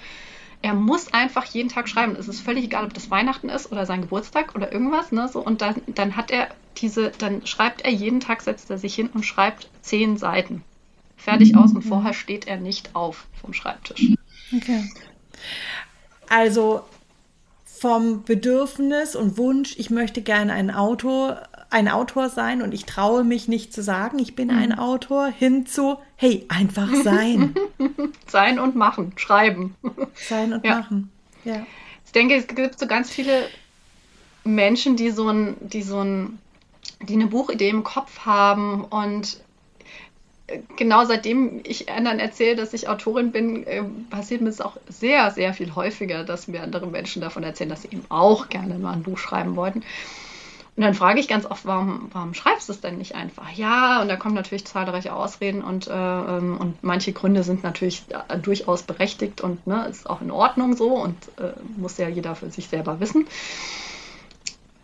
er 0.62 0.74
muss 0.74 1.14
einfach 1.14 1.46
jeden 1.46 1.70
Tag 1.70 1.88
schreiben. 1.88 2.16
Es 2.18 2.28
ist 2.28 2.42
völlig 2.42 2.66
egal, 2.66 2.86
ob 2.86 2.94
das 2.94 3.10
Weihnachten 3.10 3.50
ist 3.50 3.72
oder 3.72 3.86
sein 3.86 4.02
Geburtstag 4.02 4.56
oder 4.56 4.72
irgendwas, 4.72 5.12
ne, 5.12 5.30
so. 5.30 5.40
Und 5.40 5.62
dann, 5.62 5.82
dann 5.88 6.16
hat 6.16 6.32
er 6.32 6.50
diese, 6.78 7.12
dann 7.12 7.46
schreibt 7.46 7.82
er 7.82 7.92
jeden 7.92 8.20
Tag, 8.20 8.42
setzt 8.42 8.70
er 8.70 8.78
sich 8.78 8.96
hin 8.96 9.10
und 9.14 9.26
schreibt 9.26 9.70
zehn 9.82 10.18
Seiten. 10.18 10.64
Fertig 11.16 11.56
aus 11.56 11.72
und 11.72 11.84
vorher 11.84 12.14
steht 12.14 12.48
er 12.48 12.58
nicht 12.58 12.96
auf 12.96 13.28
vom 13.40 13.54
Schreibtisch. 13.54 14.12
Okay. 14.54 14.84
Also 16.30 16.84
vom 17.66 18.24
Bedürfnis 18.24 19.14
und 19.14 19.38
Wunsch, 19.38 19.76
ich 19.78 19.90
möchte 19.90 20.22
gerne 20.22 20.54
ein 20.54 20.72
Autor, 20.72 21.42
ein 21.70 21.90
Autor 21.90 22.30
sein 22.30 22.62
und 22.62 22.74
ich 22.74 22.86
traue 22.86 23.26
mich 23.26 23.50
nicht 23.50 23.74
zu 23.74 23.84
sagen, 23.84 24.20
ich 24.20 24.36
bin 24.36 24.48
mhm. 24.48 24.58
ein 24.58 24.80
Autor, 24.80 25.28
hin 25.28 25.66
zu, 25.66 25.98
hey, 26.16 26.46
einfach 26.48 26.90
sein. 27.04 27.56
sein 28.28 28.58
und 28.58 28.78
machen, 28.78 29.12
schreiben. 29.18 29.76
Sein 30.16 30.54
und 30.54 30.66
ja. 30.66 30.78
machen, 30.78 31.12
ja. 31.44 31.66
Ich 32.06 32.14
denke, 32.14 32.36
es 32.36 32.48
gibt 32.48 32.80
so 32.80 32.88
ganz 32.88 33.10
viele 33.10 33.50
Menschen, 34.46 34.96
die 34.96 35.12
so 35.12 35.28
ein, 35.28 35.58
die 35.60 35.82
so 35.82 36.00
ein, 36.00 36.40
die 37.02 37.16
eine 37.16 37.28
Buchidee 37.28 37.68
im 37.70 37.84
Kopf 37.84 38.20
haben 38.20 38.86
und 38.86 39.43
genau 40.76 41.06
seitdem 41.06 41.62
ich 41.64 41.90
anderen 41.90 42.20
erzähle, 42.20 42.56
dass 42.56 42.74
ich 42.74 42.88
Autorin 42.88 43.32
bin, 43.32 43.66
äh, 43.66 43.84
passiert 44.10 44.42
mir 44.42 44.50
es 44.50 44.62
auch 44.62 44.78
sehr, 44.90 45.32
sehr 45.32 45.54
viel 45.54 45.76
häufiger, 45.76 46.24
dass 46.24 46.48
mir 46.48 46.64
andere 46.64 46.88
Menschen 46.88 47.22
davon 47.22 47.44
erzählen, 47.44 47.70
dass 47.70 47.84
sie 47.84 47.90
eben 47.90 48.06
auch 48.10 48.50
gerne 48.50 48.76
mal 48.76 48.94
ein 48.94 49.04
Buch 49.04 49.18
schreiben 49.18 49.56
wollten. 49.56 49.84
Und 50.76 50.82
dann 50.82 50.96
frage 50.96 51.20
ich 51.20 51.28
ganz 51.28 51.46
oft, 51.46 51.66
warum, 51.66 52.10
warum 52.14 52.34
schreibst 52.34 52.68
du 52.68 52.74
es 52.74 52.82
denn 52.82 52.98
nicht 52.98 53.14
einfach? 53.14 53.52
Ja, 53.52 54.02
und 54.02 54.08
da 54.08 54.16
kommen 54.16 54.34
natürlich 54.34 54.66
zahlreiche 54.66 55.14
Ausreden 55.14 55.64
und, 55.64 55.88
äh, 55.88 55.94
ähm, 55.94 56.58
und 56.58 56.84
manche 56.84 57.14
Gründe 57.14 57.44
sind 57.44 57.64
natürlich 57.64 58.04
äh, 58.10 58.40
durchaus 58.40 58.82
berechtigt 58.82 59.42
und 59.42 59.68
ne, 59.68 59.86
ist 59.88 60.10
auch 60.10 60.22
in 60.22 60.32
Ordnung 60.32 60.76
so 60.76 60.90
und 60.96 61.16
äh, 61.38 61.54
muss 61.78 62.00
ja 62.00 62.10
jeder 62.10 62.36
für 62.36 62.50
sich 62.50 62.70
selber 62.70 63.00
wissen. 63.00 63.28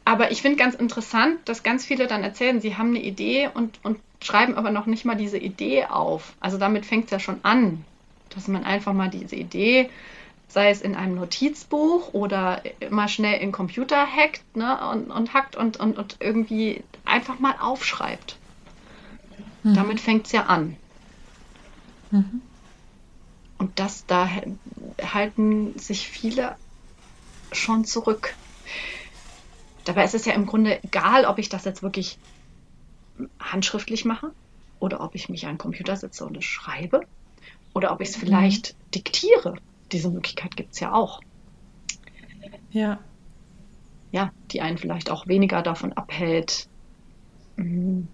Aber 0.10 0.32
ich 0.32 0.42
finde 0.42 0.58
ganz 0.58 0.74
interessant, 0.74 1.38
dass 1.46 1.62
ganz 1.62 1.86
viele 1.86 2.08
dann 2.08 2.24
erzählen, 2.24 2.60
sie 2.60 2.76
haben 2.76 2.90
eine 2.90 3.04
Idee 3.04 3.48
und, 3.54 3.80
und 3.84 4.00
schreiben 4.24 4.56
aber 4.56 4.72
noch 4.72 4.88
nicht 4.88 5.06
mal 5.06 5.14
diese 5.14 5.38
Idee 5.38 5.86
auf. 5.86 6.34
Also 6.40 6.58
damit 6.58 6.88
fängt 6.88 7.06
es 7.06 7.12
ja 7.12 7.20
schon 7.20 7.40
an, 7.44 7.86
dass 8.34 8.48
man 8.48 8.64
einfach 8.64 8.94
mal 8.94 9.12
diese 9.12 9.36
Idee, 9.36 9.88
sei 10.48 10.72
es 10.72 10.82
in 10.82 10.96
einem 10.96 11.14
Notizbuch 11.14 12.12
oder 12.16 12.64
immer 12.80 13.08
schnell 13.08 13.40
in 13.40 13.52
Computer 13.52 14.08
hackt 14.08 14.42
ne, 14.58 14.80
und, 14.90 15.12
und 15.12 15.36
hackt 15.36 15.56
und, 15.56 15.78
und, 15.78 16.00
und 16.00 16.18
irgendwie 16.20 16.82
einfach 17.06 17.38
mal 17.38 17.54
aufschreibt. 17.62 18.36
Mhm. 19.62 19.76
Damit 19.76 20.00
fängt 20.00 20.26
es 20.26 20.32
ja 20.32 20.48
an. 20.48 20.76
Mhm. 22.10 22.42
Und 23.60 23.78
das 23.78 24.08
da 24.08 24.28
halten 25.04 25.78
sich 25.78 26.08
viele 26.08 26.56
schon 27.52 27.86
zurück. 27.86 28.36
Dabei 29.86 30.04
ist 30.04 30.16
es 30.16 30.26
ja 30.26 30.34
im 30.34 30.46
Grunde 30.46 30.84
egal, 30.84 31.26
ob 31.26 31.40
ich 31.40 31.50
das 31.50 31.66
jetzt 31.66 31.84
wirklich 31.84 32.18
handschriftlich 33.40 34.06
mache 34.06 34.32
oder 34.80 35.02
ob 35.02 35.16
ich 35.16 35.30
mich 35.30 35.46
an 35.46 35.54
den 35.54 35.58
Computer 35.58 35.96
sitze 35.96 36.26
und 36.26 36.38
es 36.38 36.46
schreibe 36.46 37.02
oder 37.74 37.92
ob 37.92 38.02
ich 38.02 38.10
es 38.10 38.18
mhm. 38.18 38.22
vielleicht 38.22 38.74
mhm. 38.74 38.92
diktiere. 38.92 39.56
Diese 39.92 40.10
Möglichkeit 40.10 40.56
gibt 40.56 40.74
es 40.74 40.80
ja 40.80 40.94
auch. 40.94 41.22
Ja. 42.72 43.00
Ja, 44.12 44.32
die 44.52 44.62
einen 44.62 44.78
vielleicht 44.78 45.10
auch 45.10 45.28
weniger 45.28 45.62
davon 45.62 45.94
abhält, 45.94 46.68
mhm, 47.58 48.08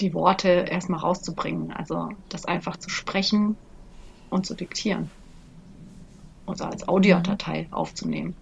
die 0.00 0.14
Worte 0.14 0.48
erstmal 0.48 1.00
rauszubringen. 1.00 1.72
Also 1.72 2.10
das 2.28 2.44
einfach 2.46 2.76
zu 2.76 2.88
sprechen 2.88 3.56
und 4.30 4.46
zu 4.46 4.54
diktieren. 4.54 5.10
Oder 6.46 6.70
als 6.70 6.88
Audiodatei 6.88 7.64
mhm. 7.64 7.74
aufzunehmen. 7.74 8.34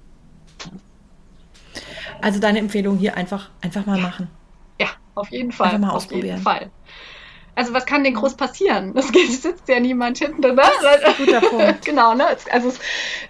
Also 2.21 2.41
deine 2.41 2.59
Empfehlung 2.59 2.99
hier 2.99 3.17
einfach, 3.17 3.51
einfach 3.61 3.87
mal 3.87 3.99
ja. 3.99 4.03
machen. 4.03 4.29
Ja, 4.81 4.89
auf 5.15 5.31
jeden 5.31 5.53
Fall. 5.53 5.67
Einfach 5.67 5.79
mal 5.79 5.89
auf 5.91 5.97
ausprobieren. 5.97 6.27
Jeden 6.27 6.43
Fall. 6.43 6.71
Also 7.57 7.73
was 7.73 7.87
kann 7.87 8.03
denn 8.03 8.15
groß 8.15 8.37
passieren? 8.37 8.95
Es 8.97 9.09
sitzt 9.43 9.69
ja 9.69 9.79
niemand 9.79 10.19
hinten. 10.19 10.41
Ne? 10.41 10.57
Guter 11.19 11.41
Punkt. 11.49 11.85
genau, 11.85 12.15
ne? 12.15 12.25
Also 12.51 12.69
es, 12.69 12.81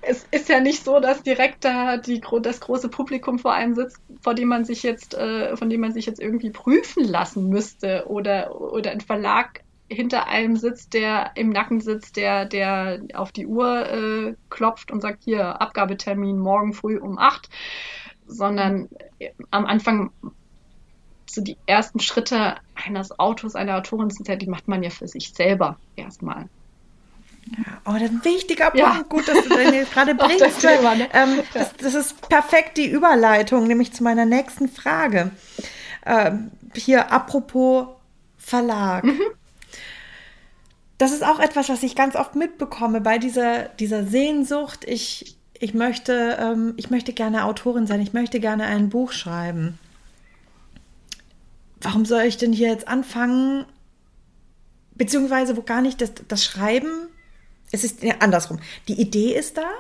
es, 0.03 0.27
ist 0.31 0.49
ja 0.49 0.61
nicht 0.61 0.85
so, 0.85 0.99
dass 1.01 1.23
direkt 1.23 1.65
da 1.65 1.99
die, 1.99 2.23
das 2.41 2.61
große 2.61 2.89
Publikum 2.89 3.39
vor 3.39 3.53
einem 3.53 3.75
sitzt, 3.75 3.99
vor 4.23 4.35
dem 4.35 4.49
man 4.49 4.65
sich 4.65 4.83
jetzt, 4.83 5.15
äh, 5.15 5.57
von 5.57 5.69
dem 5.69 5.81
man 5.81 5.93
sich 5.93 6.07
jetzt 6.07 6.21
irgendwie 6.21 6.51
prüfen 6.51 7.05
lassen 7.05 7.49
müsste 7.49 8.07
oder, 8.09 8.61
oder 8.61 8.91
ein 8.91 9.01
Verlag 9.01 9.61
hinter 9.91 10.27
einem 10.27 10.57
sitzt, 10.57 10.95
der 10.95 11.33
im 11.35 11.51
Nacken 11.51 11.81
sitzt, 11.81 12.17
der, 12.17 12.47
der 12.47 13.03
auf 13.13 13.33
die 13.33 13.47
Uhr 13.47 13.91
äh, 13.91 14.35
klopft 14.49 14.91
und 14.91 15.03
sagt, 15.03 15.25
hier, 15.25 15.61
Abgabetermin 15.61 16.39
morgen 16.39 16.73
früh 16.73 16.99
um 16.99 17.19
acht, 17.19 17.51
sondern 18.27 18.89
äh, 19.19 19.31
am 19.51 19.67
Anfang 19.67 20.11
so 21.27 21.43
die 21.43 21.57
ersten 21.67 22.01
Schritte 22.01 22.57
eines 22.75 23.19
Autors, 23.19 23.55
einer 23.55 23.77
Autorin 23.77 24.11
sind 24.11 24.29
ja, 24.29 24.37
die 24.37 24.47
macht 24.47 24.69
man 24.69 24.83
ja 24.83 24.91
für 24.91 25.09
sich 25.09 25.33
selber 25.33 25.79
erstmal. 25.97 26.49
Ja, 27.51 27.81
oh, 27.85 27.93
das 27.93 28.03
ist 28.05 28.11
ein 28.11 28.25
wichtiger 28.25 28.71
Punkt. 28.71 28.79
Ja. 28.79 29.03
Gut, 29.03 29.29
dass 29.29 29.45
du 29.45 29.51
den 29.51 29.85
gerade 29.93 30.15
bringst. 30.15 30.41
Das, 30.41 30.59
Thema, 30.59 30.95
ne? 30.95 31.09
ähm, 31.13 31.43
das, 31.53 31.75
das, 31.77 31.95
ist 31.95 32.29
perfekt 32.29 32.79
die 32.79 32.87
Überleitung, 32.87 33.67
nämlich 33.67 33.93
zu 33.93 34.03
meiner 34.03 34.25
nächsten 34.25 34.69
Frage. 34.69 35.31
Ähm, 36.07 36.51
hier 36.75 37.13
apropos 37.13 37.89
Verlag. 38.39 39.05
Mhm. 39.05 39.21
Das 40.99 41.13
ist 41.13 41.25
auch 41.25 41.39
etwas, 41.39 41.69
was 41.69 41.83
ich 41.83 41.97
ganz 41.97 42.17
oft 42.17 42.35
mitbekomme 42.35 43.01
bei 43.01 43.19
dieser, 43.19 43.65
dieser 43.65 44.05
Sehnsucht. 44.05 44.85
Ich, 44.87 45.37
ich, 45.59 45.75
möchte, 45.75 46.37
ähm, 46.41 46.75
ich 46.77 46.91
möchte 46.91 47.13
gerne 47.13 47.45
Autorin 47.45 47.87
sein, 47.87 48.01
ich 48.01 48.13
möchte 48.13 48.41
gerne 48.41 48.65
ein 48.65 48.89
Buch 48.89 49.13
schreiben 49.13 49.79
warum 51.85 52.05
soll 52.05 52.23
ich 52.23 52.37
denn 52.37 52.53
hier 52.53 52.69
jetzt 52.69 52.89
anfangen? 52.89 53.67
Beziehungsweise, 54.95 55.57
wo 55.57 55.63
gar 55.63 55.83
nicht 55.83 56.01
das, 56.01 56.13
das 56.29 56.45
Schreiben, 56.45 57.09
es 57.71 57.85
ist 57.85 58.03
ja, 58.03 58.17
andersrum. 58.21 58.59
Die 58.89 59.01
Idee 59.01 59.37
ist 59.37 59.57
da, 59.57 59.71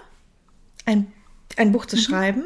ein, 0.85 1.13
ein 1.57 1.73
Buch 1.73 1.87
zu 1.87 1.97
mhm. 1.97 2.01
schreiben. 2.01 2.45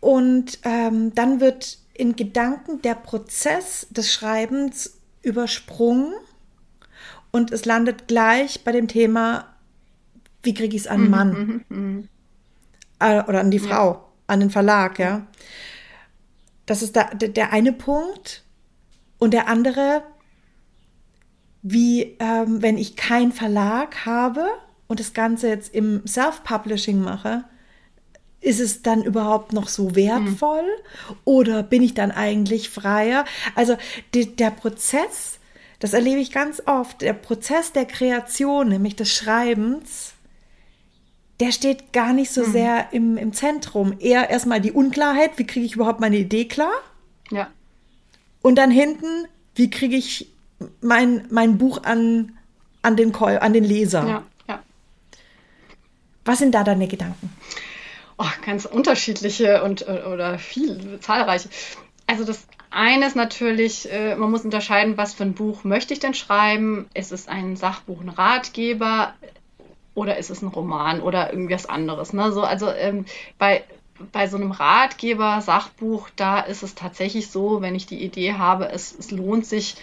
Und 0.00 0.58
ähm, 0.64 1.14
dann 1.14 1.40
wird 1.40 1.78
in 1.94 2.16
Gedanken 2.16 2.82
der 2.82 2.94
Prozess 2.94 3.86
des 3.90 4.12
Schreibens 4.12 4.98
übersprungen 5.22 6.14
und 7.30 7.52
es 7.52 7.64
landet 7.64 8.08
gleich 8.08 8.64
bei 8.64 8.72
dem 8.72 8.88
Thema, 8.88 9.51
wie 10.42 10.54
kriege 10.54 10.76
ich 10.76 10.82
es 10.82 10.88
an 10.88 11.00
den 11.00 11.04
mhm, 11.04 11.10
Mann 11.10 11.64
mhm, 11.68 11.76
mhm, 11.76 12.08
äh, 12.98 13.22
oder 13.24 13.40
an 13.40 13.50
die 13.50 13.58
Frau, 13.58 13.92
ja. 13.92 14.04
an 14.26 14.40
den 14.40 14.50
Verlag, 14.50 14.98
ja. 14.98 15.26
Das 16.66 16.82
ist 16.82 16.96
der, 16.96 17.14
der 17.14 17.52
eine 17.52 17.72
Punkt. 17.72 18.44
Und 19.18 19.32
der 19.34 19.46
andere, 19.46 20.02
wie 21.62 22.16
ähm, 22.18 22.62
wenn 22.62 22.76
ich 22.76 22.96
keinen 22.96 23.32
Verlag 23.32 24.04
habe 24.04 24.46
und 24.88 24.98
das 24.98 25.12
Ganze 25.12 25.48
jetzt 25.48 25.72
im 25.74 26.06
Self-Publishing 26.06 27.00
mache, 27.00 27.44
ist 28.40 28.60
es 28.60 28.82
dann 28.82 29.02
überhaupt 29.02 29.52
noch 29.52 29.68
so 29.68 29.94
wertvoll 29.94 30.62
mhm. 30.62 31.16
oder 31.24 31.62
bin 31.62 31.82
ich 31.82 31.94
dann 31.94 32.10
eigentlich 32.10 32.68
freier? 32.68 33.24
Also 33.54 33.76
die, 34.14 34.34
der 34.34 34.50
Prozess, 34.50 35.38
das 35.78 35.94
erlebe 35.94 36.20
ich 36.20 36.32
ganz 36.32 36.60
oft, 36.66 37.00
der 37.02 37.12
Prozess 37.12 37.72
der 37.72 37.84
Kreation, 37.84 38.68
nämlich 38.68 38.96
des 38.96 39.14
Schreibens, 39.14 40.14
der 41.42 41.50
steht 41.50 41.92
gar 41.92 42.12
nicht 42.12 42.30
so 42.30 42.42
mhm. 42.46 42.52
sehr 42.52 42.92
im, 42.92 43.16
im 43.16 43.32
Zentrum. 43.32 43.96
Eher 43.98 44.30
erstmal 44.30 44.60
die 44.60 44.70
Unklarheit, 44.70 45.38
wie 45.38 45.46
kriege 45.46 45.66
ich 45.66 45.74
überhaupt 45.74 45.98
meine 45.98 46.16
Idee 46.16 46.44
klar? 46.44 46.70
Ja. 47.32 47.48
Und 48.42 48.54
dann 48.54 48.70
hinten, 48.70 49.26
wie 49.56 49.68
kriege 49.68 49.96
ich 49.96 50.30
mein, 50.80 51.26
mein 51.30 51.58
Buch 51.58 51.82
an, 51.82 52.38
an, 52.82 52.94
den 52.94 53.10
Call, 53.10 53.40
an 53.40 53.52
den 53.52 53.64
Leser? 53.64 54.06
Ja, 54.06 54.22
ja. 54.46 54.62
Was 56.24 56.38
sind 56.38 56.54
da 56.54 56.62
deine 56.62 56.86
Gedanken? 56.86 57.32
Oh, 58.18 58.30
ganz 58.46 58.64
unterschiedliche 58.64 59.64
und 59.64 59.88
oder 59.88 60.38
viel, 60.38 61.00
zahlreiche. 61.00 61.48
Also 62.06 62.22
das 62.22 62.46
eine 62.70 63.04
ist 63.08 63.16
natürlich, 63.16 63.90
äh, 63.90 64.14
man 64.14 64.30
muss 64.30 64.44
unterscheiden, 64.44 64.96
was 64.96 65.12
für 65.12 65.24
ein 65.24 65.34
Buch 65.34 65.64
möchte 65.64 65.92
ich 65.92 65.98
denn 65.98 66.14
schreiben? 66.14 66.88
Ist 66.94 67.10
es 67.10 67.26
ein 67.26 67.56
Sachbuch, 67.56 68.00
ein 68.00 68.10
Ratgeber? 68.10 69.14
Oder 69.94 70.16
ist 70.16 70.30
es 70.30 70.42
ein 70.42 70.48
Roman 70.48 71.00
oder 71.00 71.32
irgendwas 71.32 71.66
anderes. 71.66 72.12
Ne? 72.12 72.32
So, 72.32 72.42
also 72.42 72.70
ähm, 72.70 73.04
bei, 73.38 73.64
bei 74.12 74.26
so 74.26 74.36
einem 74.36 74.50
Ratgeber, 74.52 75.40
Sachbuch, 75.40 76.08
da 76.16 76.40
ist 76.40 76.62
es 76.62 76.74
tatsächlich 76.74 77.30
so, 77.30 77.60
wenn 77.60 77.74
ich 77.74 77.86
die 77.86 78.02
Idee 78.02 78.34
habe, 78.34 78.68
es, 78.70 78.96
es 78.98 79.10
lohnt 79.10 79.46
sich 79.46 79.76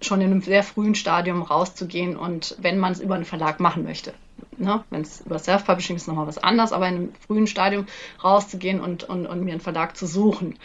schon 0.00 0.20
in 0.20 0.30
einem 0.30 0.42
sehr 0.42 0.62
frühen 0.62 0.94
Stadium 0.94 1.42
rauszugehen 1.42 2.16
und 2.16 2.56
wenn 2.60 2.78
man 2.78 2.92
es 2.92 3.00
über 3.00 3.16
einen 3.16 3.24
Verlag 3.24 3.58
machen 3.58 3.82
möchte. 3.82 4.14
Ne? 4.56 4.84
Wenn 4.90 5.02
es 5.02 5.22
über 5.22 5.38
Self-Publishing 5.38 5.96
ist, 5.96 6.06
nochmal 6.06 6.26
was 6.26 6.38
anderes, 6.38 6.72
aber 6.72 6.88
in 6.88 6.94
einem 6.94 7.12
frühen 7.26 7.46
Stadium 7.46 7.86
rauszugehen 8.22 8.80
und, 8.80 9.04
und, 9.04 9.26
und 9.26 9.42
mir 9.42 9.52
einen 9.52 9.60
Verlag 9.60 9.96
zu 9.96 10.06
suchen. 10.06 10.56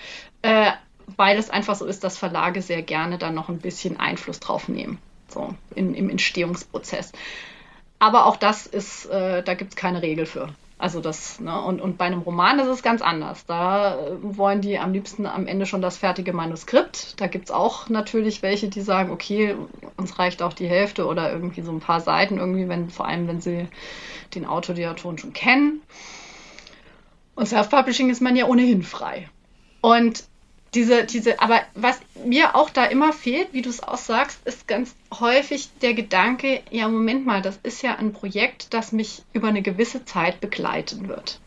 Äh, 0.44 0.72
weil 1.18 1.38
es 1.38 1.50
einfach 1.50 1.76
so 1.76 1.86
ist, 1.86 2.04
dass 2.04 2.18
Verlage 2.18 2.62
sehr 2.62 2.82
gerne 2.82 3.18
dann 3.18 3.36
noch 3.36 3.50
ein 3.50 3.60
bisschen 3.60 4.00
Einfluss 4.00 4.40
drauf 4.40 4.68
nehmen, 4.68 5.00
so 5.28 5.54
in, 5.76 5.96
im 5.96 6.10
Entstehungsprozess. 6.10 7.12
Aber 8.04 8.26
auch 8.26 8.36
das 8.36 8.68
ist, 8.68 9.06
äh, 9.06 9.44
da 9.44 9.54
gibt 9.54 9.72
es 9.72 9.76
keine 9.78 10.02
Regel 10.02 10.26
für. 10.26 10.50
Also 10.78 11.00
das, 11.00 11.40
ne? 11.40 11.62
und, 11.62 11.80
und 11.80 11.98
bei 11.98 12.04
einem 12.04 12.20
Roman 12.20 12.60
ist 12.60 12.68
es 12.68 12.84
ganz 12.84 13.02
anders. 13.02 13.46
Da 13.46 13.96
äh, 13.96 14.18
wollen 14.22 14.60
die 14.60 14.78
am 14.78 14.92
liebsten 14.92 15.26
am 15.26 15.48
Ende 15.48 15.66
schon 15.66 15.82
das 15.82 15.96
fertige 15.96 16.34
Manuskript. 16.34 17.22
Da 17.22 17.28
gibt 17.28 17.46
es 17.46 17.52
auch 17.52 17.88
natürlich 17.88 18.42
welche, 18.42 18.68
die 18.68 18.82
sagen, 18.82 19.10
okay, 19.10 19.56
uns 19.96 20.20
reicht 20.20 20.42
auch 20.42 20.52
die 20.52 20.68
Hälfte 20.68 21.08
oder 21.08 21.32
irgendwie 21.32 21.62
so 21.62 21.72
ein 21.72 21.80
paar 21.80 22.02
Seiten, 22.02 22.40
irgendwie, 22.40 22.68
wenn, 22.68 22.90
vor 22.90 23.08
allem 23.08 23.30
wenn 23.30 23.40
sie 23.40 23.70
den 24.36 24.46
Autor, 24.46 24.76
die 24.76 24.86
Autoren 24.86 25.18
schon 25.18 25.32
kennen. 25.32 25.82
Und 27.36 27.48
Self-Publishing 27.48 28.10
ist 28.10 28.22
man 28.22 28.36
ja 28.36 28.48
ohnehin 28.48 28.84
frei. 28.84 29.30
Und 29.80 30.26
diese, 30.74 31.06
diese, 31.06 31.40
aber 31.40 31.62
was 31.76 32.00
mir 32.26 32.56
auch 32.56 32.70
da 32.70 32.86
immer 32.86 33.14
fehlt, 33.14 33.54
wie 33.54 33.62
du 33.62 33.70
es 33.70 33.84
auch 33.84 33.98
sagst, 33.98 34.40
ist 34.46 34.68
ganz 34.68 34.96
häufig 35.20 35.70
der 35.82 35.94
Gedanke, 35.94 36.62
ja, 36.72 36.88
Moment 36.88 37.26
mal, 37.26 37.42
das 37.42 37.60
ist 37.64 37.82
ja 37.82 37.96
ein 37.96 38.14
Projekt, 38.14 38.74
das 38.74 38.92
mich 38.92 39.24
über 39.34 39.48
eine 39.48 39.62
gewisse 39.62 40.06
Zeit 40.06 40.42
begleiten 40.42 41.08
wird. 41.08 41.40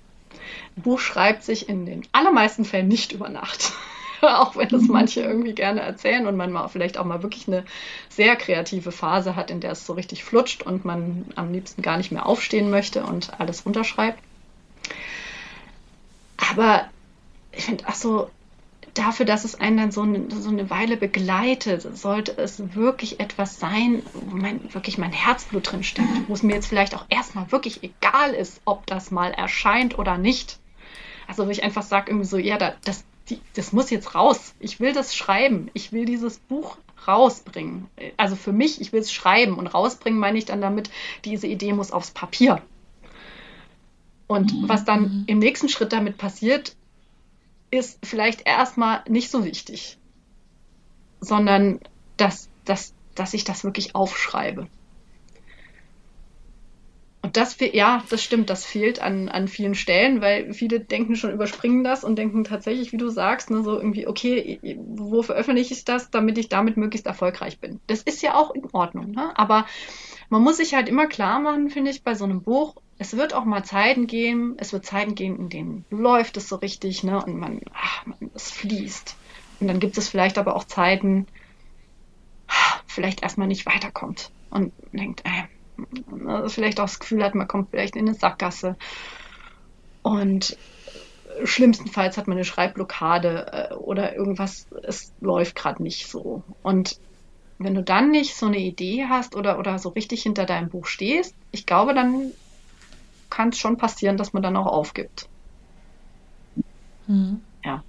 Ein 0.77 0.83
Buch 0.83 1.01
schreibt 1.01 1.43
sich 1.43 1.69
in 1.69 1.87
den 1.87 2.07
allermeisten 2.13 2.65
Fällen 2.65 2.89
nicht 2.89 3.13
über 3.13 3.29
Nacht. 3.29 3.73
auch 4.23 4.57
wenn 4.57 4.69
das 4.69 4.83
manche 4.83 5.21
irgendwie 5.21 5.55
gerne 5.55 5.81
erzählen 5.81 6.27
und 6.27 6.37
man 6.37 6.53
mal 6.53 6.69
vielleicht 6.69 6.99
auch 6.99 7.05
mal 7.05 7.23
wirklich 7.23 7.49
eine 7.49 7.65
sehr 8.09 8.37
kreative 8.37 8.93
Phase 8.93 9.37
hat, 9.37 9.51
in 9.51 9.61
der 9.61 9.73
es 9.73 9.87
so 9.87 9.93
richtig 9.93 10.25
flutscht 10.25 10.63
und 10.63 10.85
man 10.85 11.27
am 11.35 11.53
liebsten 11.53 11.83
gar 11.83 11.97
nicht 11.97 12.13
mehr 12.13 12.27
aufstehen 12.27 12.71
möchte 12.71 13.05
und 13.05 13.39
alles 13.41 13.67
runterschreibt. 13.67 14.19
Aber 16.37 16.89
ich 17.53 17.65
finde, 17.65 17.85
ach 17.87 17.95
so, 17.95 18.31
dafür, 18.99 19.27
dass 19.27 19.45
es 19.45 19.55
einen 19.61 19.77
dann 19.77 19.93
so 19.93 20.03
eine, 20.03 20.31
so 20.31 20.49
eine 20.49 20.71
Weile 20.71 20.97
begleitet, 20.97 21.97
sollte 21.97 22.37
es 22.37 22.75
wirklich 22.75 23.21
etwas 23.21 23.59
sein, 23.59 24.03
wo 24.13 24.37
mein, 24.37 24.73
wirklich 24.73 24.99
mein 24.99 25.13
Herzblut 25.13 25.71
drin 25.71 25.83
steckt, 25.83 26.09
wo 26.29 26.35
es 26.35 26.43
mir 26.43 26.55
jetzt 26.55 26.67
vielleicht 26.67 26.95
auch 26.95 27.07
erstmal 27.09 27.51
wirklich 27.53 27.83
egal 27.83 28.33
ist, 28.33 28.61
ob 28.65 28.87
das 28.87 29.11
mal 29.11 29.33
erscheint 29.33 29.99
oder 29.99 30.19
nicht. 30.19 30.59
Also 31.27 31.47
wo 31.47 31.51
ich 31.51 31.63
einfach 31.63 31.83
sage 31.83 32.11
irgendwie 32.11 32.27
so, 32.27 32.39
ja, 32.39 32.57
das, 32.57 33.05
die, 33.29 33.41
das 33.55 33.73
muss 33.73 33.91
jetzt 33.91 34.15
raus. 34.15 34.55
Ich 34.61 34.81
will 34.81 34.93
das 34.93 35.15
schreiben. 35.15 35.71
Ich 35.75 35.93
will 35.93 36.05
dieses 36.05 36.39
Buch 36.39 36.77
rausbringen. 37.07 37.87
Also 38.17 38.37
für 38.37 38.53
mich, 38.53 38.81
ich 38.81 38.93
will 38.93 39.01
es 39.01 39.13
schreiben 39.13 39.55
und 39.55 39.67
rausbringen 39.67 40.19
meine 40.19 40.39
ich 40.39 40.45
dann 40.45 40.61
damit, 40.61 40.91
diese 41.25 41.47
Idee 41.47 41.73
muss 41.73 41.93
aufs 41.93 42.11
Papier. 42.11 42.63
Und 44.27 44.69
was 44.69 44.85
dann 44.85 45.03
mhm. 45.03 45.25
im 45.27 45.39
nächsten 45.39 45.69
Schritt 45.69 45.93
damit 45.93 46.19
passiert, 46.19 46.75
ist 47.71 47.99
vielleicht 48.05 48.47
erstmal 48.47 49.03
nicht 49.09 49.31
so 49.31 49.45
wichtig, 49.45 49.99
sondern 51.21 51.81
dass, 52.17 52.49
dass, 52.65 52.95
dass 53.15 53.35
ich 53.35 53.45
das 53.45 53.65
wirklich 53.65 53.95
aufschreibe. 53.95 54.69
Und 57.27 57.37
das, 57.37 57.57
ja, 57.59 58.05
das 58.09 58.23
stimmt, 58.23 58.51
das 58.51 58.65
fehlt 58.65 59.03
an, 59.03 59.29
an 59.29 59.49
vielen 59.49 59.75
Stellen, 59.75 60.21
weil 60.21 60.55
viele 60.55 60.79
denken 60.79 61.17
schon, 61.17 61.33
überspringen 61.33 61.83
das 61.83 62.05
und 62.05 62.17
denken 62.17 62.45
tatsächlich, 62.45 62.93
wie 62.93 62.99
du 62.99 63.09
sagst, 63.09 63.51
ne, 63.51 63.65
so 63.65 63.77
irgendwie, 63.77 64.07
okay, 64.07 64.61
wo 64.79 65.23
veröffentliche 65.23 65.75
ich 65.75 65.85
das, 65.85 66.13
damit 66.13 66.39
ich 66.39 66.49
damit 66.49 66.77
möglichst 66.77 67.05
erfolgreich 67.05 67.59
bin. 67.59 67.81
Das 67.89 68.03
ist 68.03 68.23
ja 68.23 68.37
auch 68.37 68.55
in 68.55 68.67
Ordnung, 68.73 69.11
ne? 69.11 69.37
aber 69.37 69.67
man 70.29 70.43
muss 70.43 70.59
sich 70.59 70.75
halt 70.75 70.89
immer 70.89 71.09
klar 71.09 71.41
machen, 71.41 71.69
finde 71.69 71.91
ich, 71.91 72.05
bei 72.05 72.15
so 72.15 72.23
einem 72.25 72.43
Buch, 72.43 72.77
es 72.99 73.17
wird 73.17 73.35
auch 73.35 73.45
mal 73.45 73.65
Zeiten 73.65 74.07
geben, 74.07 74.57
es 74.59 74.73
wird 74.73 74.87
Zeiten 74.87 75.15
geben, 75.15 75.39
in 75.39 75.49
denen 75.49 75.85
läuft 75.91 76.37
es 76.37 76.49
so 76.49 76.57
richtig, 76.57 77.03
ne, 77.03 77.23
und 77.23 77.37
man, 77.39 77.61
ach, 77.73 78.07
man 78.07 78.31
es 78.35 78.51
fließt. 78.51 79.17
Und 79.61 79.69
dann 79.69 79.81
gibt 79.81 79.99
es 79.99 80.09
vielleicht 80.09 80.39
aber 80.39 80.57
auch 80.57 80.65
Zeiten, 80.65 81.27
vielleicht 82.87 83.23
erstmal 83.23 83.49
nicht 83.49 83.67
weiterkommt 83.67 84.33
und 84.51 84.73
denkt, 84.93 85.23
äh, 85.25 86.49
vielleicht 86.49 86.81
auch 86.81 86.85
das 86.85 86.99
Gefühl 86.99 87.23
hat, 87.23 87.35
man 87.35 87.49
kommt 87.49 87.71
vielleicht 87.71 87.97
in 87.97 88.09
eine 88.09 88.15
Sackgasse. 88.15 88.77
Und 90.03 90.57
schlimmstenfalls 91.45 92.17
hat 92.17 92.29
man 92.29 92.37
eine 92.37 92.45
Schreibblockade 92.45 93.71
äh, 93.71 93.75
oder 93.75 94.15
irgendwas, 94.17 94.67
es 94.85 95.13
läuft 95.21 95.55
gerade 95.55 95.83
nicht 95.83 96.07
so. 96.07 96.45
Und 96.63 96.99
wenn 97.59 97.75
du 97.75 97.83
dann 97.83 98.11
nicht 98.11 98.37
so 98.37 98.47
eine 98.47 98.59
Idee 98.59 99.07
hast 99.09 99.35
oder, 99.35 99.59
oder 99.59 99.79
so 99.79 99.91
richtig 99.91 100.23
hinter 100.23 100.47
deinem 100.47 100.69
Buch 100.69 100.87
stehst, 100.87 101.35
ich 101.51 101.67
glaube, 101.67 101.95
dann 101.95 102.33
kann 103.31 103.51
es 103.51 103.59
schon 103.59 103.77
passieren, 103.77 104.17
dass 104.17 104.33
man 104.33 104.43
dann 104.43 104.57
auch 104.57 104.67
aufgibt. 104.67 105.29
Mhm. 107.07 107.41
Ja. 107.65 107.83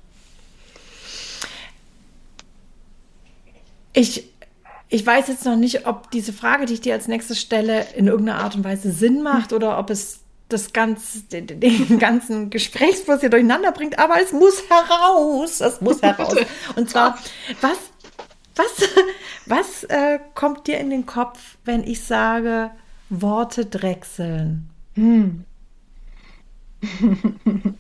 Ich, 3.93 4.29
ich 4.89 5.05
weiß 5.05 5.27
jetzt 5.27 5.45
noch 5.45 5.55
nicht, 5.55 5.87
ob 5.87 6.11
diese 6.11 6.33
Frage, 6.33 6.65
die 6.65 6.75
ich 6.75 6.81
dir 6.81 6.93
als 6.93 7.07
nächstes 7.07 7.41
stelle, 7.41 7.87
in 7.95 8.07
irgendeiner 8.07 8.39
Art 8.39 8.55
und 8.55 8.63
Weise 8.63 8.91
Sinn 8.91 9.23
macht 9.23 9.53
oder 9.53 9.77
ob 9.79 9.89
es 9.89 10.21
das 10.49 10.71
ganze, 10.71 11.23
den, 11.23 11.59
den 11.59 11.99
ganzen 11.99 12.49
Gesprächsfluss 12.49 13.19
hier 13.19 13.29
durcheinander 13.29 13.71
bringt, 13.71 13.99
aber 13.99 14.21
es 14.21 14.31
muss 14.31 14.63
heraus. 14.69 15.61
Es 15.61 15.81
muss 15.81 16.01
heraus. 16.03 16.35
Und 16.75 16.89
zwar, 16.89 17.17
was, 17.61 17.77
was, 18.55 18.89
was 19.45 19.83
äh, 19.85 20.19
kommt 20.35 20.67
dir 20.67 20.77
in 20.77 20.89
den 20.89 21.05
Kopf, 21.05 21.57
wenn 21.65 21.83
ich 21.83 22.03
sage, 22.03 22.71
Worte 23.09 23.65
drechseln? 23.65 24.69
Hm. 24.97 25.45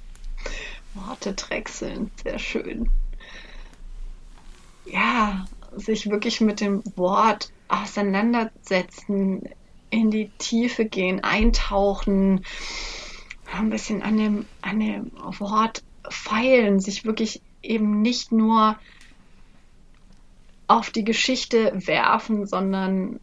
Worte 0.93 1.33
drechseln, 1.33 2.11
sehr 2.21 2.37
schön. 2.37 2.87
Ja, 4.85 5.49
sich 5.75 6.09
wirklich 6.11 6.41
mit 6.41 6.61
dem 6.61 6.83
Wort 6.95 7.49
auseinandersetzen, 7.67 9.41
in 9.89 10.11
die 10.11 10.31
Tiefe 10.37 10.85
gehen, 10.85 11.23
eintauchen, 11.23 12.45
ein 13.51 13.69
bisschen 13.71 14.03
an 14.03 14.17
dem, 14.17 14.47
an 14.61 14.79
dem 14.79 15.11
Wort 15.39 15.83
feilen, 16.09 16.79
sich 16.79 17.03
wirklich 17.03 17.41
eben 17.63 18.01
nicht 18.01 18.31
nur 18.31 18.77
auf 20.67 20.91
die 20.91 21.03
Geschichte 21.03 21.71
werfen, 21.73 22.45
sondern 22.45 23.19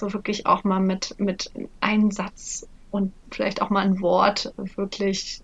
so 0.00 0.12
wirklich 0.12 0.46
auch 0.46 0.64
mal 0.64 0.80
mit, 0.80 1.14
mit 1.18 1.50
einem 1.80 2.10
Satz 2.10 2.66
und 2.90 3.12
vielleicht 3.30 3.62
auch 3.62 3.70
mal 3.70 3.84
ein 3.84 4.00
Wort 4.00 4.52
wirklich 4.56 5.42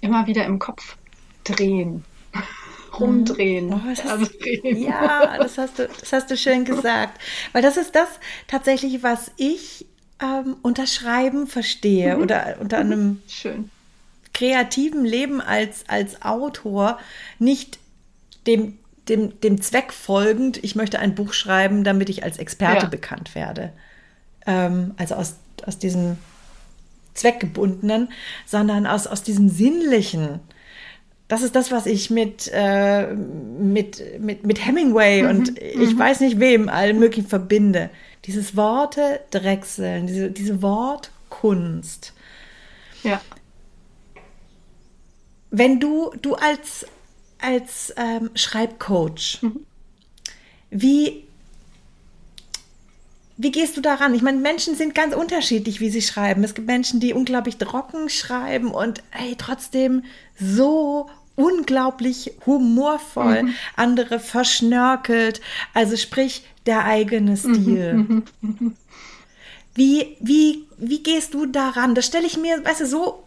immer 0.00 0.26
wieder 0.26 0.44
im 0.44 0.58
Kopf 0.58 0.96
drehen, 1.44 2.04
rumdrehen. 2.98 3.72
Oh, 3.72 3.80
das 3.88 4.06
also 4.06 4.26
ja, 4.62 5.38
das 5.38 5.58
hast, 5.58 5.78
du, 5.78 5.88
das 5.88 6.12
hast 6.12 6.30
du 6.30 6.36
schön 6.36 6.64
gesagt. 6.64 7.20
Weil 7.52 7.62
das 7.62 7.76
ist 7.76 7.94
das 7.94 8.08
tatsächlich, 8.48 9.02
was 9.02 9.30
ich 9.36 9.86
ähm, 10.20 10.56
unter 10.62 10.86
Schreiben 10.86 11.46
verstehe 11.46 12.16
mhm. 12.16 12.22
oder 12.22 12.56
unter 12.60 12.78
einem 12.78 13.22
schön. 13.28 13.70
kreativen 14.34 15.04
Leben 15.04 15.40
als, 15.40 15.88
als 15.88 16.22
Autor. 16.22 16.98
Nicht 17.38 17.78
dem 18.46 18.78
dem, 19.08 19.40
dem 19.40 19.60
Zweck 19.60 19.92
folgend, 19.92 20.62
ich 20.62 20.76
möchte 20.76 20.98
ein 20.98 21.14
Buch 21.14 21.32
schreiben, 21.32 21.84
damit 21.84 22.08
ich 22.08 22.22
als 22.22 22.38
Experte 22.38 22.84
ja. 22.84 22.88
bekannt 22.88 23.34
werde. 23.34 23.72
Ähm, 24.46 24.94
also 24.96 25.16
aus, 25.16 25.36
aus 25.66 25.78
diesem 25.78 26.18
Zweckgebundenen, 27.14 28.08
sondern 28.46 28.86
aus, 28.86 29.06
aus 29.06 29.22
diesem 29.22 29.48
Sinnlichen. 29.48 30.40
Das 31.28 31.42
ist 31.42 31.56
das, 31.56 31.70
was 31.70 31.86
ich 31.86 32.10
mit, 32.10 32.50
äh, 32.52 33.12
mit, 33.14 34.20
mit, 34.20 34.46
mit 34.46 34.64
Hemingway 34.64 35.22
mhm, 35.22 35.30
und 35.30 35.58
ich 35.58 35.94
mhm. 35.94 35.98
weiß 35.98 36.20
nicht 36.20 36.40
wem 36.40 36.68
allen 36.68 36.98
möglichen 36.98 37.28
verbinde. 37.28 37.90
Dieses 38.24 38.56
Worte 38.56 39.20
drechseln, 39.30 40.06
diese, 40.06 40.30
diese 40.30 40.62
Wortkunst. 40.62 42.12
Ja. 43.02 43.20
Wenn 45.50 45.80
du, 45.80 46.12
du 46.22 46.34
als, 46.34 46.86
als 47.42 47.92
ähm, 47.96 48.30
Schreibcoach, 48.34 49.42
mhm. 49.42 49.60
wie, 50.70 51.24
wie 53.36 53.50
gehst 53.50 53.76
du 53.76 53.80
daran? 53.80 54.14
Ich 54.14 54.22
meine, 54.22 54.38
Menschen 54.38 54.74
sind 54.74 54.94
ganz 54.94 55.14
unterschiedlich, 55.14 55.80
wie 55.80 55.90
sie 55.90 56.02
schreiben. 56.02 56.44
Es 56.44 56.54
gibt 56.54 56.66
Menschen, 56.66 57.00
die 57.00 57.12
unglaublich 57.12 57.56
trocken 57.56 58.08
schreiben 58.08 58.70
und 58.70 59.02
ey, 59.10 59.34
trotzdem 59.36 60.04
so 60.38 61.08
unglaublich 61.34 62.32
humorvoll, 62.46 63.44
mhm. 63.44 63.54
andere 63.76 64.20
verschnörkelt, 64.20 65.40
also 65.74 65.96
sprich 65.96 66.44
der 66.66 66.84
eigene 66.84 67.32
mhm, 67.32 67.36
Stil. 67.36 67.94
Mhm, 67.94 68.22
mhm, 68.40 68.76
wie, 69.74 70.16
wie, 70.20 70.64
wie 70.76 71.02
gehst 71.02 71.34
du 71.34 71.46
daran? 71.46 71.94
Das 71.94 72.06
stelle 72.06 72.26
ich 72.26 72.36
mir, 72.36 72.64
weißt 72.64 72.82
du, 72.82 72.86
so, 72.86 73.22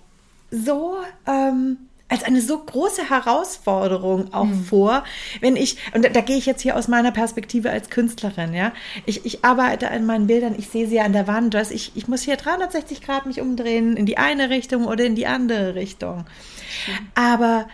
so 0.51 0.97
ähm, 1.25 1.77
als 2.07 2.23
eine 2.23 2.39
so 2.39 2.59
große 2.59 3.09
Herausforderung 3.09 4.31
auch 4.33 4.45
mhm. 4.45 4.63
vor, 4.63 5.03
wenn 5.41 5.55
ich, 5.55 5.77
und 5.93 6.05
da, 6.05 6.09
da, 6.09 6.21
gehe 6.21 6.37
ich 6.37 6.45
jetzt 6.45 6.61
hier 6.61 6.75
aus 6.75 6.87
meiner 6.87 7.11
Perspektive 7.11 7.71
als 7.71 7.89
Künstlerin, 7.89 8.53
ja, 8.53 8.73
ich, 9.05 9.25
ich 9.25 9.43
arbeite 9.43 9.89
an 9.89 10.05
meinen 10.05 10.27
Bildern, 10.27 10.55
ich 10.57 10.69
sehe 10.69 10.87
sie 10.87 10.99
an 10.99 11.13
der 11.13 11.27
Wand, 11.27 11.55
dass 11.55 11.71
ich, 11.71 11.93
ich 11.95 12.07
muss 12.07 12.21
hier 12.21 12.37
360 12.37 13.01
Grad 13.01 13.25
mich 13.25 13.41
umdrehen, 13.41 13.97
in 13.97 14.05
die 14.05 14.17
eine 14.17 14.51
Richtung 14.51 14.85
oder 14.85 15.03
in 15.03 15.15
die 15.15 15.25
andere 15.25 15.73
Richtung. 15.73 16.17
Mhm. 16.17 17.07
Aber 17.15 17.67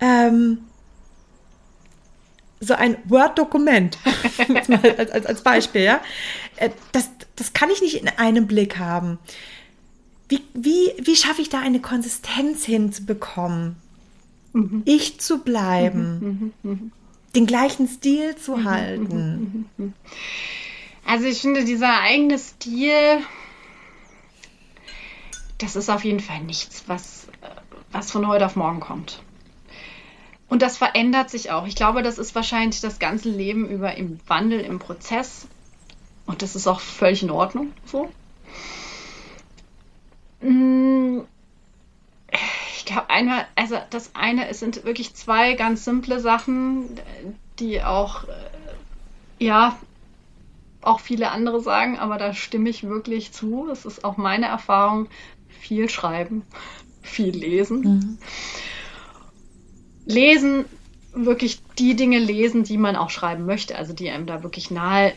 ähm, 0.00 0.58
so 2.60 2.74
ein 2.74 2.96
Word-Dokument, 3.04 3.98
als, 4.54 5.10
als, 5.10 5.26
als 5.26 5.42
Beispiel, 5.42 5.82
ja, 5.82 6.00
äh, 6.56 6.70
das, 6.92 7.10
das 7.34 7.52
kann 7.52 7.70
ich 7.70 7.82
nicht 7.82 8.00
in 8.00 8.08
einem 8.08 8.46
Blick 8.46 8.78
haben. 8.78 9.18
Wie, 10.32 10.40
wie, 10.54 10.94
wie 10.98 11.14
schaffe 11.14 11.42
ich 11.42 11.50
da 11.50 11.60
eine 11.60 11.80
Konsistenz 11.82 12.64
hinzubekommen? 12.64 13.76
Mhm. 14.54 14.80
Ich 14.86 15.20
zu 15.20 15.42
bleiben, 15.42 16.54
mhm, 16.62 16.70
mhm, 16.70 16.92
den 17.36 17.44
gleichen 17.44 17.86
Stil 17.86 18.34
zu 18.36 18.56
mhm, 18.56 18.64
halten. 18.64 19.66
Mhm, 19.76 19.84
mhm, 19.84 19.94
also 21.04 21.26
ich 21.26 21.42
finde, 21.42 21.66
dieser 21.66 22.00
eigene 22.00 22.38
Stil, 22.38 23.18
das 25.58 25.76
ist 25.76 25.90
auf 25.90 26.02
jeden 26.02 26.20
Fall 26.20 26.40
nichts, 26.44 26.84
was, 26.86 27.26
was 27.90 28.10
von 28.10 28.26
heute 28.26 28.46
auf 28.46 28.56
morgen 28.56 28.80
kommt. 28.80 29.22
Und 30.48 30.62
das 30.62 30.78
verändert 30.78 31.28
sich 31.28 31.50
auch. 31.50 31.66
Ich 31.66 31.76
glaube, 31.76 32.02
das 32.02 32.16
ist 32.16 32.34
wahrscheinlich 32.34 32.80
das 32.80 32.98
ganze 32.98 33.28
Leben 33.28 33.68
über 33.68 33.96
im 33.98 34.18
Wandel, 34.26 34.60
im 34.60 34.78
Prozess. 34.78 35.46
Und 36.24 36.40
das 36.40 36.56
ist 36.56 36.66
auch 36.66 36.80
völlig 36.80 37.22
in 37.22 37.30
Ordnung 37.30 37.74
so. 37.84 38.10
Mm, 40.42 41.20
ich 42.76 42.84
glaube, 42.84 43.10
einmal, 43.10 43.46
also 43.54 43.78
das 43.90 44.14
eine, 44.14 44.48
es 44.48 44.60
sind 44.60 44.84
wirklich 44.84 45.14
zwei 45.14 45.54
ganz 45.54 45.84
simple 45.84 46.20
Sachen, 46.20 47.00
die 47.58 47.82
auch, 47.82 48.24
äh, 48.24 49.44
ja, 49.44 49.78
auch 50.80 51.00
viele 51.00 51.30
andere 51.30 51.60
sagen, 51.60 51.98
aber 51.98 52.18
da 52.18 52.34
stimme 52.34 52.68
ich 52.68 52.82
wirklich 52.82 53.32
zu. 53.32 53.68
Es 53.70 53.84
ist 53.84 54.04
auch 54.04 54.16
meine 54.16 54.46
Erfahrung, 54.46 55.08
viel 55.48 55.88
schreiben, 55.88 56.44
viel 57.02 57.30
lesen. 57.36 57.80
Mhm. 57.80 58.18
Lesen, 60.04 60.64
wirklich 61.12 61.60
die 61.78 61.94
Dinge 61.94 62.18
lesen, 62.18 62.64
die 62.64 62.78
man 62.78 62.96
auch 62.96 63.10
schreiben 63.10 63.46
möchte, 63.46 63.76
also 63.76 63.92
die 63.92 64.10
einem 64.10 64.26
da 64.26 64.42
wirklich 64.42 64.70
nahe 64.70 65.12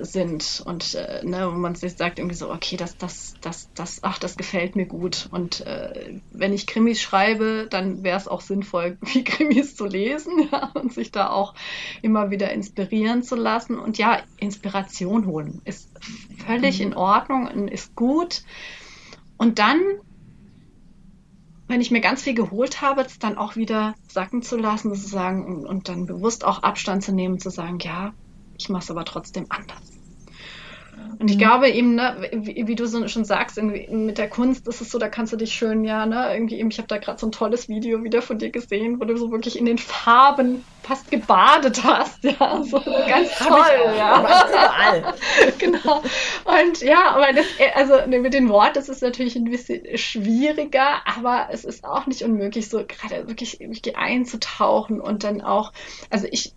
sind 0.00 0.62
und 0.64 0.94
äh, 0.94 1.24
ne, 1.24 1.48
wo 1.52 1.56
man 1.56 1.74
sich 1.74 1.94
sagt 1.94 2.18
irgendwie 2.18 2.36
so, 2.36 2.50
okay, 2.50 2.76
das, 2.76 2.96
das, 2.96 3.34
das, 3.40 3.68
das, 3.74 4.00
ach, 4.02 4.18
das 4.18 4.36
gefällt 4.36 4.76
mir 4.76 4.86
gut. 4.86 5.28
Und 5.30 5.60
äh, 5.66 6.18
wenn 6.32 6.52
ich 6.52 6.66
Krimis 6.66 7.00
schreibe, 7.00 7.66
dann 7.68 8.02
wäre 8.02 8.16
es 8.16 8.28
auch 8.28 8.40
sinnvoll, 8.40 8.98
wie 9.12 9.24
Krimis 9.24 9.76
zu 9.76 9.86
lesen 9.86 10.48
ja, 10.50 10.70
und 10.74 10.92
sich 10.92 11.12
da 11.12 11.30
auch 11.30 11.54
immer 12.02 12.30
wieder 12.30 12.50
inspirieren 12.52 13.22
zu 13.22 13.36
lassen. 13.36 13.78
Und 13.78 13.98
ja, 13.98 14.20
Inspiration 14.38 15.26
holen 15.26 15.60
ist 15.64 15.88
völlig 16.46 16.80
mhm. 16.80 16.86
in 16.86 16.94
Ordnung 16.94 17.48
und 17.48 17.68
ist 17.68 17.94
gut. 17.94 18.42
Und 19.36 19.58
dann 19.58 19.80
wenn 21.70 21.80
ich 21.80 21.92
mir 21.92 22.00
ganz 22.00 22.22
viel 22.22 22.34
geholt 22.34 22.82
habe, 22.82 23.02
es 23.02 23.20
dann 23.20 23.38
auch 23.38 23.54
wieder 23.54 23.94
sacken 24.08 24.42
zu 24.42 24.56
lassen, 24.56 24.92
zu 24.92 25.08
sagen 25.08 25.46
und, 25.46 25.66
und 25.66 25.88
dann 25.88 26.06
bewusst 26.06 26.44
auch 26.44 26.64
Abstand 26.64 27.04
zu 27.04 27.12
nehmen, 27.12 27.38
zu 27.38 27.48
sagen, 27.48 27.78
ja, 27.78 28.12
ich 28.60 28.68
mache 28.68 28.82
es 28.82 28.90
aber 28.90 29.04
trotzdem 29.04 29.46
anders. 29.48 30.00
Und 31.18 31.30
ich 31.30 31.36
mhm. 31.36 31.40
glaube 31.40 31.68
eben, 31.68 31.94
ne, 31.96 32.30
wie, 32.32 32.66
wie, 32.66 32.74
du 32.74 32.86
so 32.86 33.06
schon 33.08 33.26
sagst, 33.26 33.60
mit 33.62 34.16
der 34.16 34.28
Kunst 34.28 34.66
ist 34.66 34.80
es 34.80 34.90
so, 34.90 34.98
da 34.98 35.08
kannst 35.08 35.32
du 35.32 35.36
dich 35.36 35.52
schön, 35.52 35.84
ja, 35.84 36.06
ne, 36.06 36.32
irgendwie 36.32 36.58
eben, 36.58 36.70
ich 36.70 36.78
habe 36.78 36.88
da 36.88 36.96
gerade 36.96 37.18
so 37.18 37.26
ein 37.26 37.32
tolles 37.32 37.68
Video 37.68 38.02
wieder 38.02 38.22
von 38.22 38.38
dir 38.38 38.50
gesehen, 38.50 39.00
wo 39.00 39.04
du 39.04 39.16
so 39.16 39.30
wirklich 39.30 39.58
in 39.58 39.66
den 39.66 39.76
Farben 39.76 40.64
fast 40.82 41.10
gebadet 41.10 41.84
hast, 41.84 42.24
ja, 42.24 42.62
so 42.62 42.80
ganz 42.80 43.36
toll, 43.36 43.94
ja. 43.96 44.20
Überall. 44.20 45.14
genau. 45.58 46.02
Und 46.44 46.80
ja, 46.80 47.10
aber 47.10 47.32
das, 47.34 47.46
also 47.74 48.06
ne, 48.06 48.18
mit 48.20 48.32
den 48.32 48.48
Worten, 48.48 48.78
ist 48.78 49.02
natürlich 49.02 49.36
ein 49.36 49.44
bisschen 49.44 49.98
schwieriger, 49.98 51.06
aber 51.06 51.48
es 51.50 51.64
ist 51.64 51.84
auch 51.84 52.06
nicht 52.06 52.22
unmöglich, 52.22 52.68
so 52.68 52.78
gerade 52.78 53.28
wirklich, 53.28 53.60
wirklich 53.60 53.96
einzutauchen 53.96 55.00
und 55.00 55.22
dann 55.22 55.42
auch, 55.42 55.72
also 56.08 56.26
ich 56.30 56.54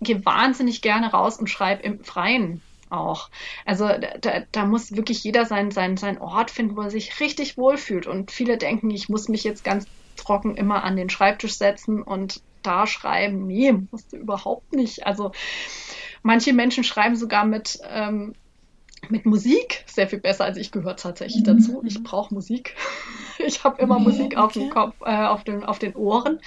gehe 0.00 0.24
wahnsinnig 0.24 0.82
gerne 0.82 1.10
raus 1.10 1.38
und 1.38 1.48
schreibe 1.48 1.82
im 1.82 2.02
Freien. 2.02 2.62
auch. 2.90 3.30
Also 3.64 3.88
da, 4.20 4.42
da 4.50 4.64
muss 4.64 4.96
wirklich 4.96 5.22
jeder 5.22 5.46
sein, 5.46 5.70
sein, 5.70 5.96
sein 5.96 6.20
Ort 6.20 6.50
finden, 6.50 6.76
wo 6.76 6.82
er 6.82 6.90
sich 6.90 7.20
richtig 7.20 7.56
wohlfühlt. 7.56 8.06
Und 8.06 8.30
viele 8.30 8.58
denken, 8.58 8.90
ich 8.90 9.08
muss 9.08 9.28
mich 9.28 9.44
jetzt 9.44 9.62
ganz 9.64 9.86
trocken 10.16 10.56
immer 10.56 10.82
an 10.84 10.96
den 10.96 11.08
Schreibtisch 11.08 11.54
setzen 11.54 12.02
und 12.02 12.42
da 12.62 12.86
schreiben. 12.86 13.46
Nee, 13.46 13.72
musst 13.90 14.12
du 14.12 14.16
überhaupt 14.16 14.72
nicht. 14.72 15.06
Also 15.06 15.32
manche 16.22 16.52
Menschen 16.52 16.84
schreiben 16.84 17.16
sogar 17.16 17.44
mit, 17.44 17.78
ähm, 17.88 18.34
mit 19.08 19.24
Musik 19.24 19.84
sehr 19.86 20.08
viel 20.08 20.20
besser 20.20 20.44
als 20.44 20.56
ich 20.56 20.70
gehört 20.70 21.00
tatsächlich 21.00 21.42
mhm. 21.42 21.58
dazu. 21.58 21.82
Ich 21.84 22.02
brauche 22.02 22.34
Musik. 22.34 22.74
Ich 23.42 23.64
habe 23.64 23.80
immer 23.80 23.98
Musik 23.98 24.36
auf 24.36 24.52
dem 24.52 24.68
Kopf, 24.68 24.96
äh, 25.00 25.24
auf, 25.24 25.44
den, 25.44 25.64
auf 25.64 25.78
den 25.78 25.96
Ohren. 25.96 26.40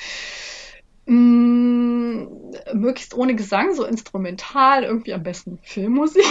Mm, 1.06 2.26
möglichst 2.74 3.14
ohne 3.14 3.36
Gesang, 3.36 3.74
so 3.74 3.86
instrumental, 3.86 4.84
irgendwie 4.84 5.14
am 5.14 5.24
besten 5.24 5.60
Filmmusik. 5.62 6.26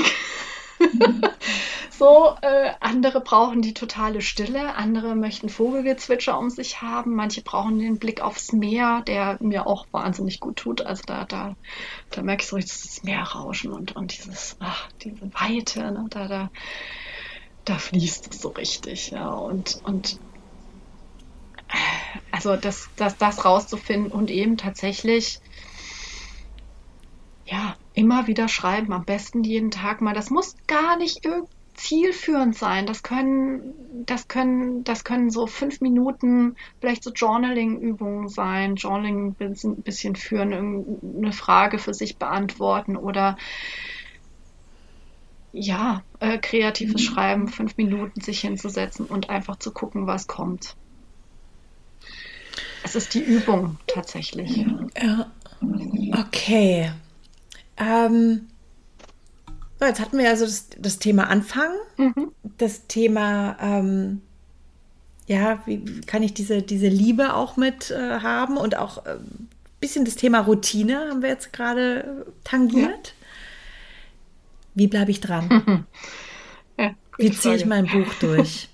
so, 1.90 2.35
äh, 2.42 2.72
andere 2.80 3.20
brauchen 3.20 3.62
die 3.62 3.74
totale 3.74 4.20
Stille, 4.22 4.74
andere 4.74 5.14
möchten 5.14 5.48
Vogelgezwitscher 5.48 6.38
um 6.38 6.50
sich 6.50 6.80
haben, 6.82 7.14
manche 7.14 7.42
brauchen 7.42 7.78
den 7.78 7.98
Blick 7.98 8.20
aufs 8.22 8.52
Meer, 8.52 9.02
der 9.06 9.37
mir 9.40 9.66
auch 9.66 9.87
wahnsinnig 9.92 10.40
gut 10.40 10.56
tut. 10.56 10.82
Also 10.82 11.02
da, 11.06 11.24
da, 11.24 11.54
da 12.11 12.22
merke 12.22 12.42
ich 12.42 12.48
so 12.48 12.56
dieses 12.56 13.02
Meerrauschen 13.02 13.72
und, 13.72 13.94
und 13.94 14.16
dieses, 14.16 14.56
ach, 14.61 14.88
diese 15.02 15.30
Weite, 15.35 15.92
ne? 15.92 16.06
da, 16.11 16.28
da, 16.28 16.50
da 17.64 17.78
fließt 17.78 18.32
es 18.32 18.40
so 18.40 18.48
richtig, 18.50 19.11
ja. 19.11 19.28
Und, 19.28 19.78
und 19.85 20.18
also 22.30 22.56
das, 22.56 22.88
das, 22.96 23.16
das 23.16 23.44
rauszufinden 23.44 24.12
und 24.12 24.30
eben 24.30 24.56
tatsächlich 24.56 25.40
ja, 27.44 27.76
immer 27.94 28.26
wieder 28.26 28.48
schreiben, 28.48 28.92
am 28.92 29.04
besten 29.04 29.44
jeden 29.44 29.70
Tag 29.70 30.00
mal. 30.00 30.14
Das 30.14 30.30
muss 30.30 30.54
gar 30.66 30.96
nicht 30.96 31.26
zielführend 31.74 32.56
sein. 32.56 32.87
Das 32.87 33.02
können, 33.02 33.74
das 34.06 34.28
können, 34.28 34.85
das 34.85 35.04
können 35.04 35.30
so 35.30 35.46
fünf 35.46 35.80
Minuten, 35.80 36.56
vielleicht 36.80 37.02
so 37.02 37.11
Journaling-Übungen 37.12 38.28
sein, 38.28 38.76
Journaling 38.76 39.37
ein 39.38 39.82
bisschen 39.82 40.16
führen, 40.16 40.52
eine 41.16 41.32
Frage 41.32 41.78
für 41.78 41.94
sich 41.94 42.18
beantworten 42.18 42.96
oder 42.96 43.37
ja, 45.52 46.02
äh, 46.20 46.38
kreatives 46.38 47.02
mhm. 47.02 47.06
Schreiben, 47.12 47.48
fünf 47.48 47.76
Minuten 47.76 48.20
sich 48.22 48.40
hinzusetzen 48.40 49.04
und 49.04 49.28
einfach 49.28 49.56
zu 49.56 49.72
gucken, 49.72 50.06
was 50.06 50.26
kommt. 50.26 50.76
Es 52.85 52.95
ist 52.97 53.14
die 53.14 53.23
Übung 53.23 53.79
tatsächlich. 53.87 54.64
Ja. 55.01 55.31
Okay. 56.18 56.92
Ähm, 57.77 58.49
so, 59.79 59.87
jetzt 59.87 60.01
hatten 60.01 60.18
wir 60.18 60.29
also 60.29 60.45
das, 60.45 60.68
das 60.79 60.99
Thema 60.99 61.29
Anfangen, 61.29 61.77
mhm. 61.97 62.33
das 62.59 62.87
Thema, 62.87 63.57
ähm, 63.61 64.23
ja, 65.27 65.62
wie, 65.66 65.83
wie, 65.87 66.01
kann 66.03 66.23
ich 66.23 66.35
diese, 66.35 66.62
diese 66.62 66.88
Liebe 66.88 67.35
auch 67.35 67.57
mit 67.57 67.90
äh, 67.90 68.21
haben 68.21 68.57
und 68.57 68.77
auch 68.77 69.05
ein 69.05 69.16
äh, 69.16 69.18
bisschen 69.81 70.05
das 70.05 70.14
Thema 70.14 70.40
Routine 70.40 71.09
haben 71.11 71.23
wir 71.23 71.31
jetzt 71.31 71.53
gerade 71.53 72.27
tangiert. 72.45 73.09
Ja. 73.09 73.14
Wie 74.75 74.87
bleibe 74.87 75.11
ich 75.11 75.21
dran? 75.21 75.87
Ja, 76.79 76.95
wie 77.18 77.31
ziehe 77.31 77.55
ich 77.57 77.66
mein 77.66 77.87
Buch 77.87 78.14
durch? 78.18 78.71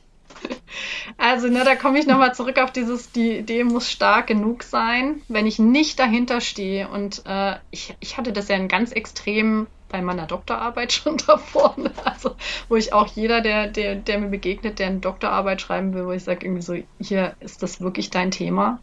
Also, 1.16 1.48
ne, 1.48 1.64
da 1.64 1.76
komme 1.76 1.98
ich 1.98 2.06
nochmal 2.06 2.34
zurück 2.34 2.58
auf 2.58 2.72
dieses, 2.72 3.12
die 3.12 3.38
Idee 3.38 3.64
muss 3.64 3.90
stark 3.90 4.26
genug 4.26 4.62
sein, 4.62 5.22
wenn 5.28 5.46
ich 5.46 5.58
nicht 5.58 5.98
dahinter 5.98 6.40
stehe. 6.40 6.88
Und 6.88 7.22
äh, 7.26 7.56
ich, 7.70 7.94
ich 8.00 8.16
hatte 8.16 8.32
das 8.32 8.48
ja 8.48 8.56
in 8.56 8.68
ganz 8.68 8.92
extrem 8.92 9.66
bei 9.88 10.02
meiner 10.02 10.26
Doktorarbeit 10.26 10.92
schon 10.92 11.16
davor. 11.18 11.74
Ne? 11.76 11.90
Also, 12.04 12.36
wo 12.68 12.76
ich 12.76 12.92
auch 12.92 13.06
jeder, 13.08 13.40
der, 13.40 13.66
der, 13.68 13.94
der 13.94 14.18
mir 14.18 14.28
begegnet, 14.28 14.78
der 14.78 14.88
eine 14.88 14.98
Doktorarbeit 14.98 15.60
schreiben 15.60 15.94
will, 15.94 16.06
wo 16.06 16.12
ich 16.12 16.24
sage, 16.24 16.46
irgendwie 16.46 16.62
so, 16.62 16.76
hier 17.00 17.34
ist 17.40 17.62
das 17.62 17.80
wirklich 17.80 18.10
dein 18.10 18.30
Thema. 18.30 18.80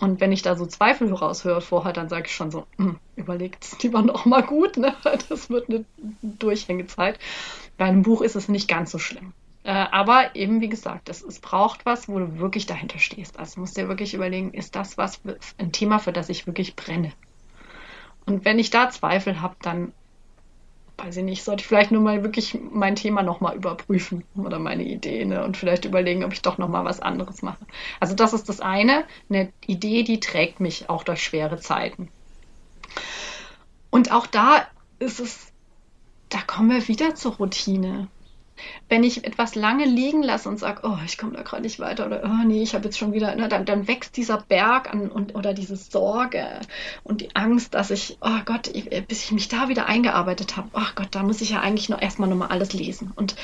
Und 0.00 0.20
wenn 0.20 0.32
ich 0.32 0.42
da 0.42 0.56
so 0.56 0.64
Zweifel 0.64 1.12
raushöre 1.12 1.60
vorher, 1.60 1.92
dann 1.92 2.08
sage 2.08 2.24
ich 2.26 2.34
schon 2.34 2.50
so, 2.50 2.66
hm, 2.76 2.98
überlegt 3.16 3.64
es 3.64 3.82
lieber 3.82 4.00
noch 4.00 4.24
mal 4.24 4.42
gut, 4.42 4.76
ne? 4.78 4.94
Das 5.28 5.50
wird 5.50 5.68
eine 5.68 5.84
Durchhängezeit. 6.22 7.18
Bei 7.76 7.84
einem 7.84 8.02
Buch 8.02 8.22
ist 8.22 8.34
es 8.34 8.48
nicht 8.48 8.66
ganz 8.66 8.90
so 8.90 8.98
schlimm. 8.98 9.34
Äh, 9.62 9.70
aber 9.72 10.34
eben, 10.34 10.60
wie 10.60 10.68
gesagt, 10.68 11.08
es, 11.08 11.22
es 11.22 11.38
braucht 11.40 11.84
was, 11.84 12.08
wo 12.08 12.18
du 12.18 12.38
wirklich 12.38 12.66
dahinter 12.66 12.98
stehst. 12.98 13.38
Also 13.38 13.56
du 13.56 13.60
musst 13.60 13.76
dir 13.76 13.88
wirklich 13.88 14.14
überlegen, 14.14 14.54
ist 14.54 14.74
das 14.74 14.96
was, 14.96 15.20
ein 15.58 15.72
Thema, 15.72 15.98
für 15.98 16.12
das 16.12 16.28
ich 16.28 16.46
wirklich 16.46 16.76
brenne? 16.76 17.12
Und 18.26 18.44
wenn 18.44 18.58
ich 18.58 18.70
da 18.70 18.90
Zweifel 18.90 19.40
habe, 19.40 19.56
dann 19.62 19.92
weiß 21.04 21.16
ich 21.16 21.24
nicht, 21.24 21.42
sollte 21.42 21.62
ich 21.62 21.66
vielleicht 21.66 21.90
nur 21.90 22.02
mal 22.02 22.22
wirklich 22.22 22.58
mein 22.72 22.94
Thema 22.94 23.22
nochmal 23.22 23.56
überprüfen 23.56 24.24
oder 24.36 24.58
meine 24.58 24.84
Idee 24.84 25.24
ne? 25.24 25.44
und 25.44 25.56
vielleicht 25.56 25.84
überlegen, 25.84 26.24
ob 26.24 26.32
ich 26.32 26.42
doch 26.42 26.58
nochmal 26.58 26.84
was 26.84 27.00
anderes 27.00 27.42
mache. 27.42 27.64
Also 28.00 28.14
das 28.14 28.32
ist 28.32 28.48
das 28.48 28.60
eine, 28.60 29.04
eine 29.28 29.52
Idee, 29.66 30.02
die 30.02 30.20
trägt 30.20 30.60
mich 30.60 30.90
auch 30.90 31.02
durch 31.02 31.22
schwere 31.22 31.58
Zeiten. 31.58 32.08
Und 33.90 34.12
auch 34.12 34.26
da 34.26 34.66
ist 34.98 35.20
es, 35.20 35.52
da 36.28 36.38
kommen 36.42 36.70
wir 36.70 36.86
wieder 36.86 37.14
zur 37.14 37.36
Routine 37.36 38.08
wenn 38.88 39.04
ich 39.04 39.24
etwas 39.24 39.54
lange 39.54 39.84
liegen 39.84 40.22
lasse 40.22 40.48
und 40.48 40.58
sage, 40.58 40.80
oh, 40.82 40.98
ich 41.04 41.16
komme 41.16 41.36
da 41.36 41.42
gerade 41.42 41.62
nicht 41.62 41.78
weiter 41.78 42.06
oder 42.06 42.22
oh 42.24 42.46
nee, 42.46 42.62
ich 42.62 42.74
habe 42.74 42.84
jetzt 42.84 42.98
schon 42.98 43.12
wieder, 43.12 43.34
ne, 43.36 43.48
dann, 43.48 43.64
dann 43.64 43.86
wächst 43.88 44.16
dieser 44.16 44.38
Berg 44.38 44.92
an 44.92 45.08
und 45.08 45.34
oder 45.34 45.54
diese 45.54 45.76
Sorge 45.76 46.46
und 47.04 47.20
die 47.20 47.34
Angst, 47.36 47.74
dass 47.74 47.90
ich, 47.90 48.18
oh 48.20 48.40
Gott, 48.44 48.68
ich, 48.68 48.90
bis 49.06 49.24
ich 49.24 49.32
mich 49.32 49.48
da 49.48 49.68
wieder 49.68 49.86
eingearbeitet 49.86 50.56
habe, 50.56 50.68
ach 50.72 50.94
Gott, 50.94 51.08
da 51.12 51.22
muss 51.22 51.40
ich 51.40 51.50
ja 51.50 51.60
eigentlich 51.60 51.88
noch 51.88 52.02
erstmal 52.02 52.28
nochmal 52.28 52.48
alles 52.48 52.72
lesen. 52.72 53.12
Und 53.14 53.36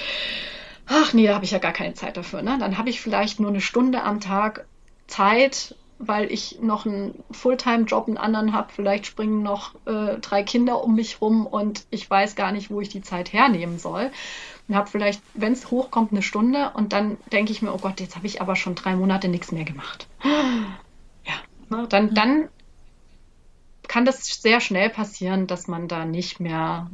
ach 0.87 1.12
nee, 1.12 1.26
da 1.26 1.35
habe 1.35 1.44
ich 1.44 1.50
ja 1.50 1.59
gar 1.59 1.72
keine 1.72 1.94
Zeit 1.94 2.16
dafür. 2.16 2.42
Ne? 2.42 2.57
Dann 2.59 2.79
habe 2.79 2.90
ich 2.90 3.00
vielleicht 3.00 3.40
nur 3.40 3.50
eine 3.50 3.61
Stunde 3.61 4.02
am 4.02 4.20
Tag 4.20 4.66
Zeit, 5.07 5.74
weil 5.98 6.31
ich 6.31 6.59
noch 6.61 6.85
einen 6.85 7.24
Fulltime-Job, 7.31 8.09
einen 8.09 8.18
anderen 8.18 8.52
habe. 8.52 8.72
Vielleicht 8.74 9.07
springen 9.07 9.42
noch 9.42 9.74
äh, 9.87 10.18
drei 10.20 10.42
Kinder 10.42 10.83
um 10.83 10.94
mich 10.94 11.20
rum 11.20 11.46
und 11.46 11.87
ich 11.90 12.09
weiß 12.09 12.37
gar 12.37 12.52
nicht, 12.52 12.70
wo 12.70 12.81
ich 12.81 12.88
die 12.88 13.02
Zeit 13.02 13.33
hernehmen 13.33 13.79
soll 13.79 14.11
und 14.68 14.74
habe 14.74 14.90
vielleicht, 14.90 15.22
wenn 15.35 15.52
es 15.52 15.70
hochkommt, 15.70 16.12
eine 16.12 16.22
Stunde 16.22 16.70
und 16.74 16.92
dann 16.92 17.18
denke 17.33 17.52
ich 17.52 17.62
mir, 17.62 17.72
oh 17.72 17.79
Gott, 17.79 18.00
jetzt 18.00 18.16
habe 18.16 18.26
ich 18.26 18.40
aber 18.40 18.57
schon 18.57 18.74
drei 18.74 18.96
Monate 18.96 19.29
nichts 19.29 19.52
mehr 19.52 19.64
gemacht. 19.64 20.09
Ja, 21.24 21.35
ne, 21.68 21.87
dann, 21.88 22.14
dann 22.14 22.48
kann 23.88 24.05
das 24.05 24.24
sehr 24.26 24.61
schnell 24.61 24.90
passieren, 24.90 25.46
dass 25.46 25.68
man 25.68 25.88
da 25.88 26.05
nicht 26.05 26.40
mehr 26.40 26.90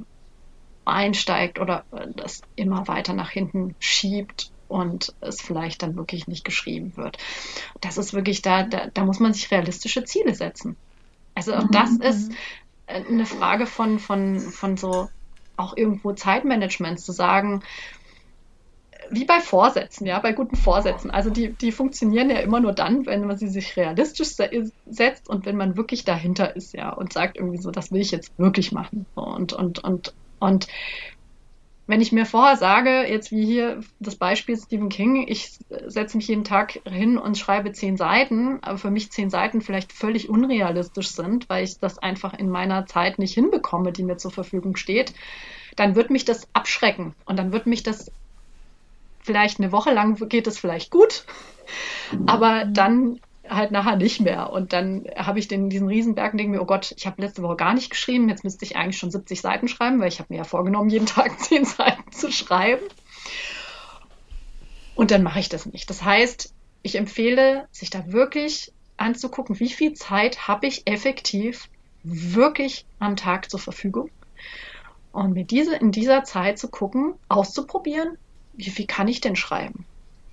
einsteigt 0.85 1.61
oder 1.61 1.85
äh, 1.93 2.09
das 2.15 2.43
immer 2.57 2.89
weiter 2.89 3.15
nach 3.15 3.31
hinten 3.31 3.75
schiebt 3.79 4.51
und 4.69 5.15
es 5.21 5.41
vielleicht 5.41 5.83
dann 5.83 5.97
wirklich 5.97 6.27
nicht 6.27 6.45
geschrieben 6.45 6.97
wird. 6.97 7.19
Das 7.81 7.99
ist 7.99 8.15
wirklich 8.15 8.43
da, 8.43 8.63
da, 8.63 8.87
da 8.87 9.05
muss 9.05 9.21
man 9.21 9.33
sich 9.33 9.51
realistische 9.51 10.05
Ziele 10.05 10.35
setzen. 10.35 10.77
Also 11.35 11.55
mhm. 11.55 11.71
das 11.71 11.91
ist 11.93 12.31
mhm. 12.31 12.37
eine 12.89 13.27
Frage 13.27 13.67
von, 13.67 13.99
von, 13.99 14.41
von 14.41 14.77
so 14.77 15.09
auch 15.57 15.77
irgendwo 15.77 16.13
Zeitmanagement 16.13 17.01
zu 17.01 17.13
sagen, 17.13 17.63
wie 19.11 19.25
bei 19.25 19.41
Vorsätzen, 19.41 20.07
ja, 20.07 20.19
bei 20.21 20.33
guten 20.33 20.57
Vorsätzen. 20.57 21.11
Also 21.11 21.29
die, 21.29 21.53
die 21.53 21.73
funktionieren 21.73 22.31
ja 22.31 22.39
immer 22.39 22.61
nur 22.61 22.73
dann, 22.73 23.05
wenn 23.07 23.27
man 23.27 23.37
sie 23.37 23.49
sich 23.49 23.77
realistisch 23.77 24.29
setzt 24.87 25.29
und 25.29 25.45
wenn 25.45 25.57
man 25.57 25.77
wirklich 25.77 26.05
dahinter 26.05 26.57
ist, 26.57 26.73
ja, 26.73 26.91
und 26.91 27.13
sagt 27.13 27.37
irgendwie 27.37 27.59
so, 27.59 27.71
das 27.71 27.91
will 27.93 28.01
ich 28.01 28.11
jetzt 28.11 28.33
wirklich 28.39 28.73
machen. 28.73 29.07
Und, 29.15 29.53
und, 29.53 29.85
und, 29.85 30.15
und 30.39 30.67
wenn 31.93 32.01
ich 32.01 32.11
mir 32.11 32.25
vorher 32.25 32.57
sage, 32.57 33.07
jetzt 33.07 33.33
wie 33.33 33.45
hier 33.45 33.83
das 34.01 34.17
Beispiel 34.17 34.57
Stephen 34.57 34.89
King, 34.89 35.29
ich 35.29 35.59
setze 35.89 36.17
mich 36.17 36.27
jeden 36.27 36.43
Tag 36.43 36.81
hin 36.89 37.19
und 37.19 37.37
schreibe 37.37 37.71
zehn 37.73 37.99
Seiten, 37.99 38.61
aber 38.63 38.79
für 38.79 38.91
mich 38.91 39.13
zehn 39.13 39.29
Seiten 39.29 39.61
vielleicht 39.61 39.93
völlig 39.93 40.31
unrealistisch 40.31 41.09
sind, 41.09 41.51
weil 41.51 41.65
ich 41.65 41.81
das 41.81 41.99
einfach 41.99 42.33
in 42.33 42.49
meiner 42.49 42.87
Zeit 42.87 43.19
nicht 43.19 43.35
hinbekomme, 43.35 43.93
die 43.93 44.05
mir 44.05 44.17
zur 44.17 44.31
Verfügung 44.31 44.77
steht, 44.77 45.13
dann 45.77 45.95
wird 45.95 46.09
mich 46.09 46.25
das 46.25 46.49
abschrecken. 46.55 47.15
Und 47.27 47.39
dann 47.39 47.53
wird 47.53 47.67
mich 47.67 47.83
das 47.83 48.11
vielleicht 49.21 49.61
eine 49.61 49.71
Woche 49.71 49.93
lang 49.93 50.17
geht 50.31 50.47
es 50.47 50.59
vielleicht 50.59 50.91
gut, 50.91 51.27
aber 52.25 52.65
dann 52.65 53.21
halt 53.55 53.71
nachher 53.71 53.97
nicht 53.97 54.21
mehr. 54.21 54.51
Und 54.51 54.73
dann 54.73 55.05
habe 55.17 55.39
ich 55.39 55.49
den, 55.49 55.71
diesen 55.71 55.89
Riesenberg 55.89 56.33
und 56.33 56.39
denke 56.39 56.53
mir, 56.53 56.63
oh 56.63 56.67
Gott, 56.67 56.93
ich 56.97 57.07
habe 57.07 57.21
letzte 57.23 57.43
Woche 57.43 57.57
gar 57.57 57.75
nicht 57.75 57.91
geschrieben, 57.91 58.29
jetzt 58.29 58.45
müsste 58.45 58.65
ich 58.65 58.77
eigentlich 58.77 58.99
schon 58.99 59.11
70 59.11 59.41
Seiten 59.41 59.69
schreiben, 59.69 60.01
weil 60.01 60.09
ich 60.09 60.19
habe 60.19 60.33
mir 60.33 60.39
ja 60.39 60.45
vorgenommen, 60.45 60.91
jeden 60.91 61.07
Tag 61.07 61.39
10 61.45 61.65
Seiten 61.65 62.13
zu 62.13 62.31
schreiben. 62.31 62.83
Und 64.95 65.11
dann 65.11 65.23
mache 65.23 65.41
ich 65.41 65.49
das 65.49 65.67
nicht. 65.67 65.89
Das 65.89 66.03
heißt, 66.03 66.53
ich 66.83 66.97
empfehle, 66.97 67.69
sich 67.71 67.91
da 67.91 68.13
wirklich 68.13 68.73
anzugucken, 68.97 69.59
wie 69.59 69.71
viel 69.71 69.95
Zeit 69.95 70.49
habe 70.49 70.67
ich 70.67 70.87
effektiv 70.87 71.69
wirklich 72.03 72.85
am 72.99 73.17
Tag 73.17 73.51
zur 73.51 73.61
Verfügung. 73.61 74.11
Und 75.13 75.33
mit 75.35 75.51
diese, 75.51 75.77
in 75.77 75.93
dieser 75.93 76.25
Zeit 76.25 76.59
zu 76.59 76.69
gucken, 76.69 77.15
auszuprobieren, 77.29 78.17
wie 78.55 78.71
viel 78.71 78.87
kann 78.87 79.09
ich 79.09 79.21
denn 79.21 79.37
schreiben? 79.37 79.85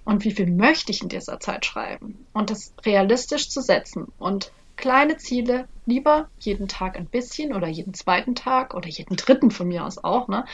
Und 0.10 0.24
wie 0.24 0.32
viel 0.32 0.50
möchte 0.50 0.92
ich 0.92 1.04
in 1.04 1.10
dieser 1.10 1.40
Zeit 1.40 1.68
schreiben 1.68 2.26
und 2.34 2.50
das 2.50 2.74
realistisch 2.84 3.48
zu 3.48 3.62
setzen 3.62 4.08
und 4.18 4.52
kleine 4.76 5.18
Ziele, 5.18 5.68
lieber 5.86 6.30
jeden 6.40 6.68
Tag 6.68 6.98
ein 6.98 7.06
bisschen 7.06 7.54
oder 7.54 7.68
jeden 7.68 7.94
zweiten 7.94 8.34
Tag 8.34 8.74
oder 8.74 8.88
jeden 8.90 9.18
dritten 9.18 9.52
von 9.52 9.68
mir 9.68 9.86
aus 9.86 10.04
auch, 10.04 10.28
ne? 10.28 10.46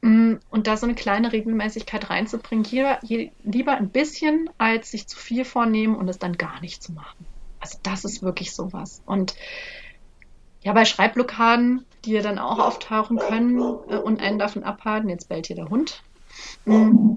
Mm, 0.00 0.36
und 0.48 0.66
da 0.66 0.78
so 0.78 0.86
eine 0.86 0.94
kleine 0.94 1.30
Regelmäßigkeit 1.30 2.08
reinzubringen, 2.08 2.64
hier 2.64 2.98
lieber 3.44 3.72
ein 3.72 3.90
bisschen, 3.90 4.48
als 4.56 4.92
sich 4.92 5.06
zu 5.06 5.18
viel 5.18 5.44
vornehmen 5.44 5.94
und 5.94 6.08
es 6.08 6.18
dann 6.18 6.38
gar 6.38 6.58
nicht 6.62 6.82
zu 6.82 6.92
machen. 6.92 7.26
Also 7.60 7.78
das 7.82 8.06
ist 8.06 8.22
wirklich 8.22 8.54
sowas. 8.54 9.02
Und 9.04 9.34
ja, 10.62 10.72
bei 10.72 10.86
Schreibblockaden, 10.86 11.84
die 12.06 12.12
ja 12.12 12.22
dann 12.22 12.38
auch 12.38 12.58
auftauchen 12.58 13.18
können 13.18 13.58
äh, 13.58 13.96
und 13.96 14.22
einen 14.22 14.38
davon 14.38 14.64
abhalten, 14.64 15.10
jetzt 15.10 15.28
bellt 15.28 15.48
hier 15.48 15.56
der 15.56 15.68
Hund, 15.68 16.02
mm, 16.64 17.16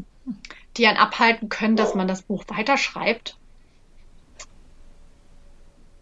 die 0.78 0.88
einen 0.88 0.98
abhalten 0.98 1.50
können, 1.50 1.76
dass 1.76 1.96
man 1.96 2.08
das 2.08 2.24
Buch 2.24 2.44
weiterschreibt, 2.48 3.38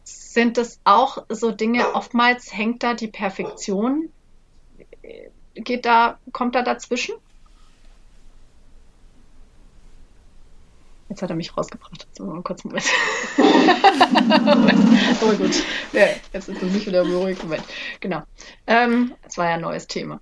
sind 0.03 0.57
es 0.57 0.80
auch 0.84 1.26
so 1.30 1.51
Dinge, 1.51 1.93
oftmals 1.93 2.51
hängt 2.51 2.84
da 2.84 2.93
die 2.93 3.07
Perfektion 3.07 4.09
geht 5.55 5.86
da, 5.86 6.19
kommt 6.32 6.55
da 6.55 6.61
dazwischen? 6.61 7.15
Jetzt 11.09 11.21
hat 11.21 11.30
er 11.30 11.36
mich 11.36 11.55
rausgebracht. 11.55 12.07
So, 12.13 12.26
mal 12.26 12.41
kurz 12.41 12.63
Moment. 12.63 12.86
Aber 15.21 15.34
gut. 15.36 15.63
Ja, 15.91 16.07
jetzt 16.32 16.49
ist 16.49 16.61
es 16.63 16.74
nicht 16.74 16.88
wieder 16.88 17.03
beruhigt. 17.03 17.43
Moment. 17.43 17.63
Genau. 17.99 18.24
Ähm, 18.65 19.13
es 19.21 19.38
war 19.38 19.49
ja 19.49 19.55
ein 19.55 19.61
neues 19.61 19.86
Thema. 19.86 20.21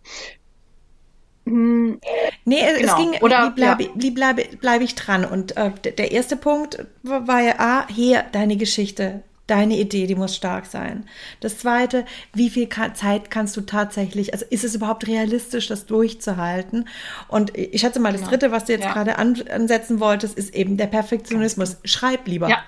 Hm, 1.45 1.99
nee, 2.45 2.61
genau. 2.77 2.93
es 2.93 2.97
ging, 2.97 3.21
Oder, 3.21 3.47
wie 3.47 3.51
bleibe 3.55 3.83
ja. 3.83 4.11
bleib, 4.13 4.59
bleib 4.61 4.81
ich 4.81 4.95
dran? 4.95 5.25
Und 5.25 5.57
äh, 5.57 5.71
der 5.97 6.11
erste 6.11 6.35
Punkt 6.35 6.85
war 7.03 7.41
ja, 7.41 7.55
ah, 7.57 7.87
hier, 7.87 8.25
deine 8.31 8.57
Geschichte, 8.57 9.23
deine 9.47 9.77
Idee, 9.77 10.07
die 10.07 10.15
muss 10.15 10.35
stark 10.35 10.65
sein. 10.65 11.05
Das 11.39 11.57
zweite, 11.57 12.05
wie 12.33 12.49
viel 12.49 12.69
Zeit 12.69 13.31
kannst 13.31 13.57
du 13.57 13.61
tatsächlich, 13.61 14.33
also 14.33 14.45
ist 14.49 14.63
es 14.63 14.75
überhaupt 14.75 15.07
realistisch, 15.07 15.67
das 15.67 15.87
durchzuhalten? 15.87 16.87
Und 17.27 17.57
ich 17.57 17.81
schätze 17.81 17.99
mal, 17.99 18.11
das 18.11 18.21
genau. 18.21 18.31
dritte, 18.31 18.51
was 18.51 18.65
du 18.65 18.73
jetzt 18.73 18.85
ja. 18.85 18.93
gerade 18.93 19.17
an, 19.17 19.41
ansetzen 19.51 19.99
wolltest, 19.99 20.37
ist 20.37 20.55
eben 20.55 20.77
der 20.77 20.87
Perfektionismus. 20.87 21.77
Schreib 21.83 22.27
lieber. 22.27 22.49
Ja. 22.49 22.63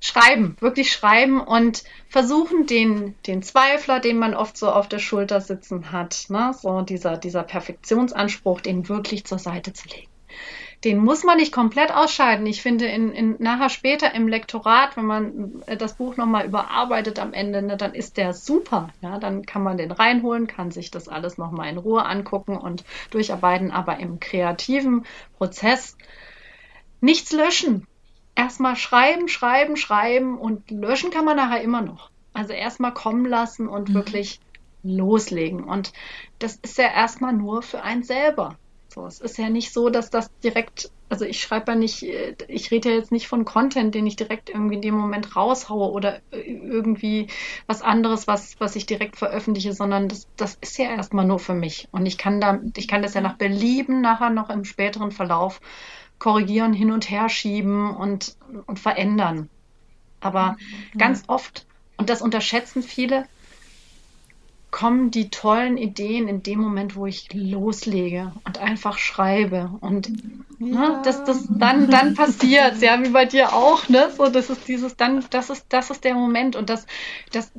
Schreiben, 0.00 0.56
wirklich 0.60 0.92
schreiben 0.92 1.40
und 1.40 1.84
versuchen, 2.08 2.66
den, 2.66 3.14
den 3.26 3.42
Zweifler, 3.42 4.00
den 4.00 4.18
man 4.18 4.34
oft 4.34 4.56
so 4.56 4.70
auf 4.70 4.88
der 4.88 4.98
Schulter 4.98 5.40
sitzen 5.40 5.92
hat, 5.92 6.26
ne, 6.28 6.54
so 6.58 6.80
dieser, 6.82 7.18
dieser 7.18 7.42
Perfektionsanspruch, 7.42 8.60
den 8.60 8.88
wirklich 8.88 9.24
zur 9.24 9.38
Seite 9.38 9.72
zu 9.72 9.88
legen 9.88 10.10
den 10.84 10.98
muss 10.98 11.24
man 11.24 11.36
nicht 11.36 11.52
komplett 11.52 11.92
ausschalten. 11.92 12.46
Ich 12.46 12.62
finde, 12.62 12.86
in, 12.86 13.12
in, 13.12 13.36
nachher 13.38 13.68
später 13.68 14.14
im 14.14 14.28
Lektorat, 14.28 14.96
wenn 14.96 15.04
man 15.04 15.62
äh, 15.66 15.76
das 15.76 15.94
Buch 15.94 16.16
nochmal 16.16 16.46
überarbeitet 16.46 17.18
am 17.18 17.34
Ende, 17.34 17.60
ne, 17.60 17.76
dann 17.76 17.94
ist 17.94 18.16
der 18.16 18.32
super. 18.32 18.88
Ja, 19.02 19.18
dann 19.18 19.44
kann 19.44 19.62
man 19.62 19.76
den 19.76 19.90
reinholen, 19.90 20.46
kann 20.46 20.70
sich 20.70 20.90
das 20.90 21.08
alles 21.08 21.36
nochmal 21.36 21.68
in 21.68 21.78
Ruhe 21.78 22.04
angucken 22.06 22.56
und 22.56 22.84
durcharbeiten, 23.10 23.70
aber 23.70 23.98
im 23.98 24.20
kreativen 24.20 25.04
Prozess 25.36 25.96
nichts 27.02 27.32
löschen. 27.32 27.86
Erstmal 28.34 28.76
schreiben, 28.76 29.28
schreiben, 29.28 29.76
schreiben 29.76 30.38
und 30.38 30.70
löschen 30.70 31.10
kann 31.10 31.24
man 31.24 31.36
nachher 31.36 31.62
immer 31.62 31.82
noch. 31.82 32.10
Also 32.32 32.52
erstmal 32.52 32.94
kommen 32.94 33.26
lassen 33.26 33.68
und 33.68 33.90
mhm. 33.90 33.94
wirklich 33.94 34.40
loslegen. 34.82 35.64
Und 35.64 35.92
das 36.38 36.56
ist 36.62 36.78
ja 36.78 36.88
erstmal 36.92 37.32
nur 37.32 37.62
für 37.62 37.82
einen 37.82 38.02
selber. 38.02 38.56
So, 38.92 39.06
es 39.06 39.20
ist 39.20 39.38
ja 39.38 39.48
nicht 39.48 39.72
so, 39.72 39.88
dass 39.88 40.10
das 40.10 40.30
direkt, 40.42 40.90
also 41.08 41.24
ich 41.24 41.40
schreibe 41.40 41.72
ja 41.72 41.78
nicht, 41.78 42.02
äh, 42.02 42.34
ich 42.48 42.72
rede 42.72 42.90
ja 42.90 42.96
jetzt 42.96 43.12
nicht 43.12 43.28
von 43.28 43.44
Content, 43.44 43.94
den 43.94 44.06
ich 44.06 44.16
direkt 44.16 44.50
irgendwie 44.50 44.74
in 44.76 44.82
dem 44.82 44.94
Moment 44.94 45.36
raushaue 45.36 45.92
oder 45.92 46.20
irgendwie 46.32 47.28
was 47.68 47.82
anderes, 47.82 48.26
was, 48.26 48.58
was 48.58 48.74
ich 48.74 48.86
direkt 48.86 49.16
veröffentliche, 49.16 49.74
sondern 49.74 50.08
das, 50.08 50.26
das 50.36 50.58
ist 50.60 50.76
ja 50.76 50.90
erstmal 50.90 51.24
nur 51.24 51.38
für 51.38 51.54
mich. 51.54 51.88
Und 51.92 52.06
ich 52.06 52.18
kann 52.18 52.40
da, 52.40 52.60
ich 52.76 52.88
kann 52.88 53.02
das 53.02 53.14
ja 53.14 53.20
nach 53.20 53.36
Belieben 53.36 54.00
nachher 54.00 54.30
noch 54.30 54.50
im 54.50 54.64
späteren 54.64 55.12
Verlauf 55.12 55.60
korrigieren, 56.20 56.72
hin 56.72 56.92
und 56.92 57.10
her 57.10 57.28
schieben 57.28 57.90
und, 57.96 58.36
und 58.66 58.78
verändern. 58.78 59.48
Aber 60.20 60.52
mhm. 60.52 60.98
ganz 60.98 61.24
oft, 61.26 61.66
und 61.96 62.08
das 62.08 62.22
unterschätzen 62.22 62.84
viele, 62.84 63.26
kommen 64.70 65.10
die 65.10 65.30
tollen 65.30 65.76
Ideen 65.76 66.28
in 66.28 66.44
dem 66.44 66.60
Moment, 66.60 66.94
wo 66.94 67.06
ich 67.06 67.32
loslege 67.32 68.32
und 68.44 68.58
einfach 68.58 68.98
schreibe. 68.98 69.70
Und 69.80 70.10
ne, 70.60 70.74
ja. 70.74 70.88
ne, 70.88 71.00
das, 71.04 71.24
das, 71.24 71.48
dann, 71.50 71.90
dann 71.90 72.14
passiert 72.14 72.80
ja, 72.80 73.02
wie 73.02 73.08
bei 73.08 73.24
dir 73.24 73.52
auch, 73.52 73.88
ne? 73.88 74.10
So, 74.16 74.28
das 74.28 74.48
ist 74.48 74.68
dieses, 74.68 74.96
dann, 74.96 75.24
das 75.30 75.50
ist, 75.50 75.66
das 75.70 75.90
ist 75.90 76.04
der 76.04 76.14
Moment. 76.14 76.54
Und 76.54 76.70
das, 76.70 76.86
das, 77.32 77.50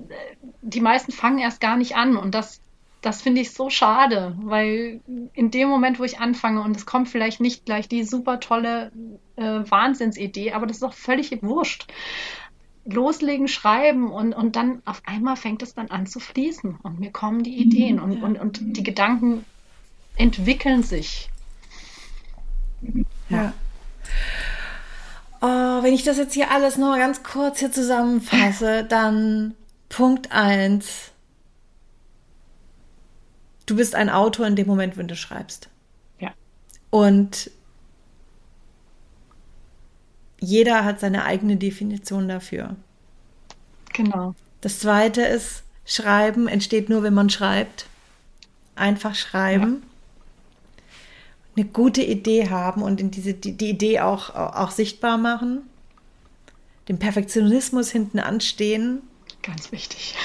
die 0.61 0.79
meisten 0.79 1.11
fangen 1.11 1.39
erst 1.39 1.59
gar 1.59 1.75
nicht 1.75 1.97
an. 1.97 2.15
Und 2.15 2.33
das, 2.33 2.61
das 3.01 3.21
finde 3.21 3.41
ich 3.41 3.51
so 3.51 3.69
schade, 3.69 4.35
weil 4.41 5.01
in 5.33 5.51
dem 5.51 5.69
Moment, 5.69 5.99
wo 5.99 6.03
ich 6.03 6.19
anfange 6.19 6.61
und 6.61 6.75
es 6.75 6.85
kommt 6.85 7.09
vielleicht 7.09 7.41
nicht 7.41 7.65
gleich 7.65 7.87
die 7.87 8.03
super 8.03 8.39
tolle 8.39 8.91
äh, 9.35 9.43
Wahnsinnsidee, 9.43 10.53
aber 10.53 10.67
das 10.67 10.77
ist 10.77 10.83
auch 10.83 10.93
völlig 10.93 11.41
wurscht 11.41 11.87
loslegen, 12.85 13.47
schreiben 13.47 14.11
und, 14.11 14.33
und 14.33 14.55
dann 14.55 14.81
auf 14.85 15.01
einmal 15.05 15.35
fängt 15.35 15.61
es 15.61 15.73
dann 15.73 15.89
an 15.89 16.07
zu 16.07 16.19
fließen 16.19 16.77
und 16.81 16.99
mir 16.99 17.11
kommen 17.11 17.43
die 17.43 17.57
Ideen 17.57 17.99
und, 17.99 18.23
und, 18.23 18.39
und 18.39 18.59
die 18.61 18.83
Gedanken 18.83 19.45
entwickeln 20.15 20.83
sich. 20.83 21.29
Ja. 23.29 23.53
Oh, 25.41 25.83
wenn 25.83 25.93
ich 25.93 26.03
das 26.03 26.17
jetzt 26.17 26.33
hier 26.33 26.51
alles 26.51 26.77
nur 26.77 26.97
ganz 26.97 27.23
kurz 27.23 27.59
hier 27.59 27.71
zusammenfasse, 27.71 28.83
dann 28.83 29.55
Punkt 29.89 30.31
1. 30.31 31.10
Du 33.65 33.75
bist 33.75 33.95
ein 33.95 34.09
Autor 34.09 34.47
in 34.47 34.55
dem 34.55 34.67
Moment, 34.67 34.97
wenn 34.97 35.07
du 35.07 35.15
schreibst. 35.15 35.69
Ja. 36.19 36.31
Und 36.89 37.51
jeder 40.39 40.83
hat 40.83 40.99
seine 40.99 41.23
eigene 41.23 41.57
Definition 41.57 42.27
dafür. 42.27 42.75
Genau. 43.93 44.35
Das 44.61 44.79
zweite 44.79 45.21
ist, 45.21 45.63
Schreiben 45.85 46.47
entsteht 46.47 46.89
nur, 46.89 47.03
wenn 47.03 47.13
man 47.13 47.29
schreibt. 47.29 47.85
Einfach 48.75 49.15
schreiben. 49.15 49.83
Ja. 49.83 50.83
Eine 51.57 51.65
gute 51.65 52.01
Idee 52.01 52.49
haben 52.49 52.81
und 52.81 53.01
in 53.01 53.11
diese, 53.11 53.33
die, 53.33 53.57
die 53.57 53.69
Idee 53.69 53.99
auch, 53.99 54.33
auch 54.33 54.71
sichtbar 54.71 55.17
machen. 55.17 55.63
Den 56.87 56.97
Perfektionismus 56.97 57.91
hinten 57.91 58.19
anstehen. 58.19 59.01
Ganz 59.43 59.71
wichtig. 59.71 60.15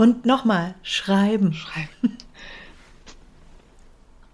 Und 0.00 0.24
nochmal, 0.24 0.74
schreiben. 0.82 1.52
Schreiben. 1.52 1.88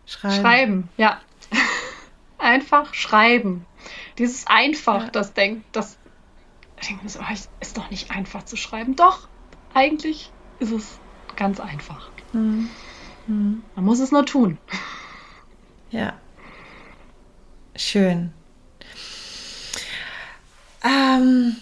Schreiben. 0.07 0.41
Schreiben, 0.41 0.89
ja. 0.97 1.21
Einfach 2.39 2.95
schreiben. 2.95 3.67
Dieses 4.17 4.47
einfach, 4.47 5.05
ja. 5.05 5.11
das 5.11 5.33
denkt, 5.33 5.65
das 5.73 5.99
denkt 6.89 7.11
so, 7.11 7.19
oh, 7.19 7.35
ist 7.61 7.77
doch 7.77 7.91
nicht 7.91 8.13
einfach 8.13 8.45
zu 8.45 8.57
schreiben. 8.57 8.95
Doch, 8.95 9.27
eigentlich 9.75 10.31
ist 10.61 10.71
es 10.71 11.01
ganz 11.35 11.59
einfach. 11.59 12.11
Mhm. 12.33 12.71
Mhm. 13.27 13.65
Man 13.75 13.85
muss 13.85 13.99
es 13.99 14.13
nur 14.13 14.25
tun. 14.25 14.59
Ja. 15.91 16.17
Schön. 17.75 18.33
Ähm, 20.85 21.57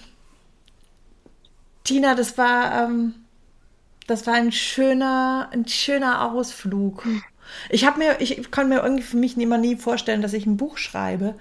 Tina, 1.84 2.14
das 2.14 2.36
war, 2.36 2.84
ähm, 2.84 3.23
das 4.06 4.26
war 4.26 4.34
ein 4.34 4.52
schöner, 4.52 5.48
ein 5.52 5.66
schöner 5.66 6.30
Ausflug. 6.32 7.06
Ich 7.70 7.84
habe 7.84 7.98
mir, 7.98 8.20
ich 8.20 8.50
kann 8.50 8.68
mir 8.68 8.82
irgendwie 8.82 9.02
für 9.02 9.16
mich 9.16 9.36
immer 9.36 9.58
nie 9.58 9.76
vorstellen, 9.76 10.22
dass 10.22 10.32
ich 10.32 10.46
ein 10.46 10.56
Buch 10.56 10.78
schreibe. 10.78 11.34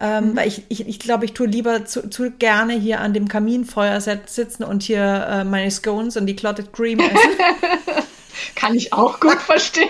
Ähm, 0.00 0.30
mhm. 0.30 0.36
Weil 0.36 0.48
ich, 0.48 0.64
ich, 0.68 0.88
ich 0.88 0.98
glaube, 0.98 1.24
ich 1.24 1.34
tue 1.34 1.46
lieber 1.46 1.84
zu, 1.84 2.10
zu, 2.10 2.30
gerne 2.32 2.74
hier 2.74 3.00
an 3.00 3.14
dem 3.14 3.28
Kaminfeuer 3.28 4.00
sitzen 4.00 4.64
und 4.64 4.82
hier 4.82 5.26
äh, 5.28 5.44
meine 5.44 5.70
Scones 5.70 6.16
und 6.16 6.26
die 6.26 6.34
Clotted 6.34 6.72
Cream 6.72 6.98
essen. 6.98 7.14
Kann 8.56 8.74
ich 8.74 8.92
auch 8.92 9.20
gut 9.20 9.40
verstehen. 9.40 9.88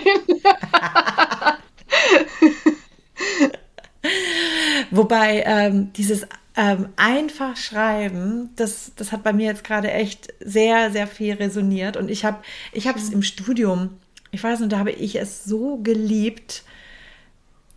Wobei 4.91 5.43
ähm, 5.47 5.91
dieses 5.93 6.27
ähm, 6.55 6.89
einfach 6.95 7.57
schreiben, 7.57 8.51
das, 8.55 8.91
das 8.95 9.11
hat 9.11 9.23
bei 9.23 9.33
mir 9.33 9.47
jetzt 9.47 9.63
gerade 9.63 9.91
echt 9.91 10.33
sehr, 10.39 10.91
sehr 10.91 11.07
viel 11.07 11.33
resoniert. 11.33 11.97
Und 11.97 12.09
ich 12.09 12.23
habe 12.23 12.37
ich 12.71 12.85
es 12.85 13.09
im 13.09 13.23
Studium, 13.23 13.97
ich 14.31 14.43
weiß 14.43 14.59
nicht, 14.61 14.71
da 14.71 14.79
habe 14.79 14.91
ich 14.91 15.15
es 15.15 15.43
so 15.43 15.77
geliebt, 15.77 16.63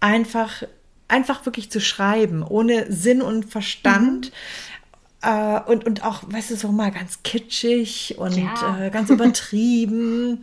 einfach 0.00 0.62
einfach 1.08 1.46
wirklich 1.46 1.70
zu 1.70 1.80
schreiben, 1.80 2.42
ohne 2.42 2.92
Sinn 2.92 3.22
und 3.22 3.46
Verstand. 3.46 4.30
Mhm. 5.22 5.28
Äh, 5.28 5.60
und, 5.66 5.84
und 5.84 6.04
auch, 6.04 6.22
weißt 6.26 6.50
du, 6.50 6.56
so 6.56 6.70
mal 6.70 6.92
ganz 6.92 7.22
kitschig 7.24 8.16
und 8.18 8.36
ja. 8.36 8.78
äh, 8.78 8.90
ganz 8.90 9.10
übertrieben. 9.10 10.42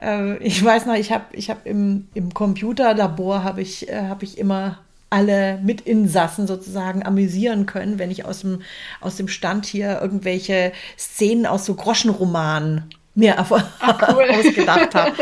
äh, 0.00 0.38
ich 0.38 0.64
weiß 0.64 0.86
noch, 0.86 0.94
ich 0.94 1.12
habe 1.12 1.24
ich 1.32 1.50
hab 1.50 1.66
im, 1.66 2.08
im 2.14 2.32
Computerlabor 2.32 3.44
habe 3.44 3.60
ich, 3.60 3.88
äh, 3.88 4.08
hab 4.08 4.22
ich 4.22 4.38
immer 4.38 4.78
alle 5.10 5.58
Mitinsassen 5.62 6.46
sozusagen 6.46 7.04
amüsieren 7.04 7.66
können, 7.66 7.98
wenn 7.98 8.10
ich 8.10 8.24
aus 8.24 8.40
dem, 8.40 8.62
aus 9.00 9.16
dem 9.16 9.28
Stand 9.28 9.66
hier 9.66 10.00
irgendwelche 10.00 10.72
Szenen 10.98 11.46
aus 11.46 11.64
so 11.64 11.74
Groschenromanen 11.74 12.90
mir 13.16 13.38
Ach, 13.38 13.50
cool. 14.14 14.28
ausgedacht 14.30 14.94
habe. 14.94 15.12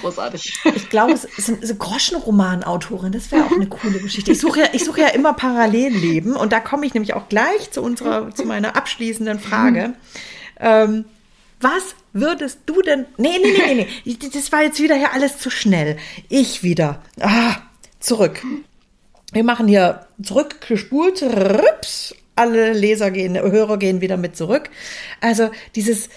Großartig. 0.00 0.54
Ich 0.74 0.88
glaube, 0.88 1.12
es 1.12 1.24
ist 1.24 1.50
eine 1.50 1.74
Groschenroman-Autorin. 1.74 3.12
Das 3.12 3.30
wäre 3.30 3.44
auch 3.44 3.52
eine 3.52 3.66
coole 3.68 3.98
Geschichte. 3.98 4.32
Ich 4.32 4.40
suche 4.40 4.60
ja, 4.60 4.66
ich 4.72 4.84
suche 4.84 5.02
ja 5.02 5.08
immer 5.08 5.34
Parallelleben 5.34 6.34
und 6.34 6.52
da 6.52 6.60
komme 6.60 6.86
ich 6.86 6.94
nämlich 6.94 7.12
auch 7.14 7.28
gleich 7.28 7.70
zu 7.70 7.82
unserer, 7.82 8.34
zu 8.34 8.44
meiner 8.46 8.74
abschließenden 8.74 9.38
Frage. 9.38 9.88
Mhm. 9.88 9.94
Ähm, 10.60 11.04
was 11.60 11.94
würdest 12.14 12.60
du 12.64 12.80
denn? 12.80 13.04
Nee, 13.18 13.38
nee, 13.42 13.52
nee, 13.52 13.74
nee, 13.74 13.86
nee. 14.06 14.30
Das 14.32 14.50
war 14.50 14.62
jetzt 14.62 14.80
wieder 14.80 14.94
hier 14.94 15.12
alles 15.12 15.38
zu 15.38 15.50
schnell. 15.50 15.98
Ich 16.30 16.62
wieder. 16.62 17.02
Ah, 17.20 17.56
zurück. 18.00 18.40
Wir 19.32 19.44
machen 19.44 19.68
hier 19.68 20.06
zurückgespult. 20.22 21.22
Rips. 21.22 22.14
Alle 22.36 22.72
Leser 22.72 23.10
gehen, 23.10 23.36
Hörer 23.36 23.76
gehen 23.76 24.00
wieder 24.00 24.16
mit 24.16 24.34
zurück. 24.34 24.70
Also 25.20 25.50
dieses, 25.74 26.08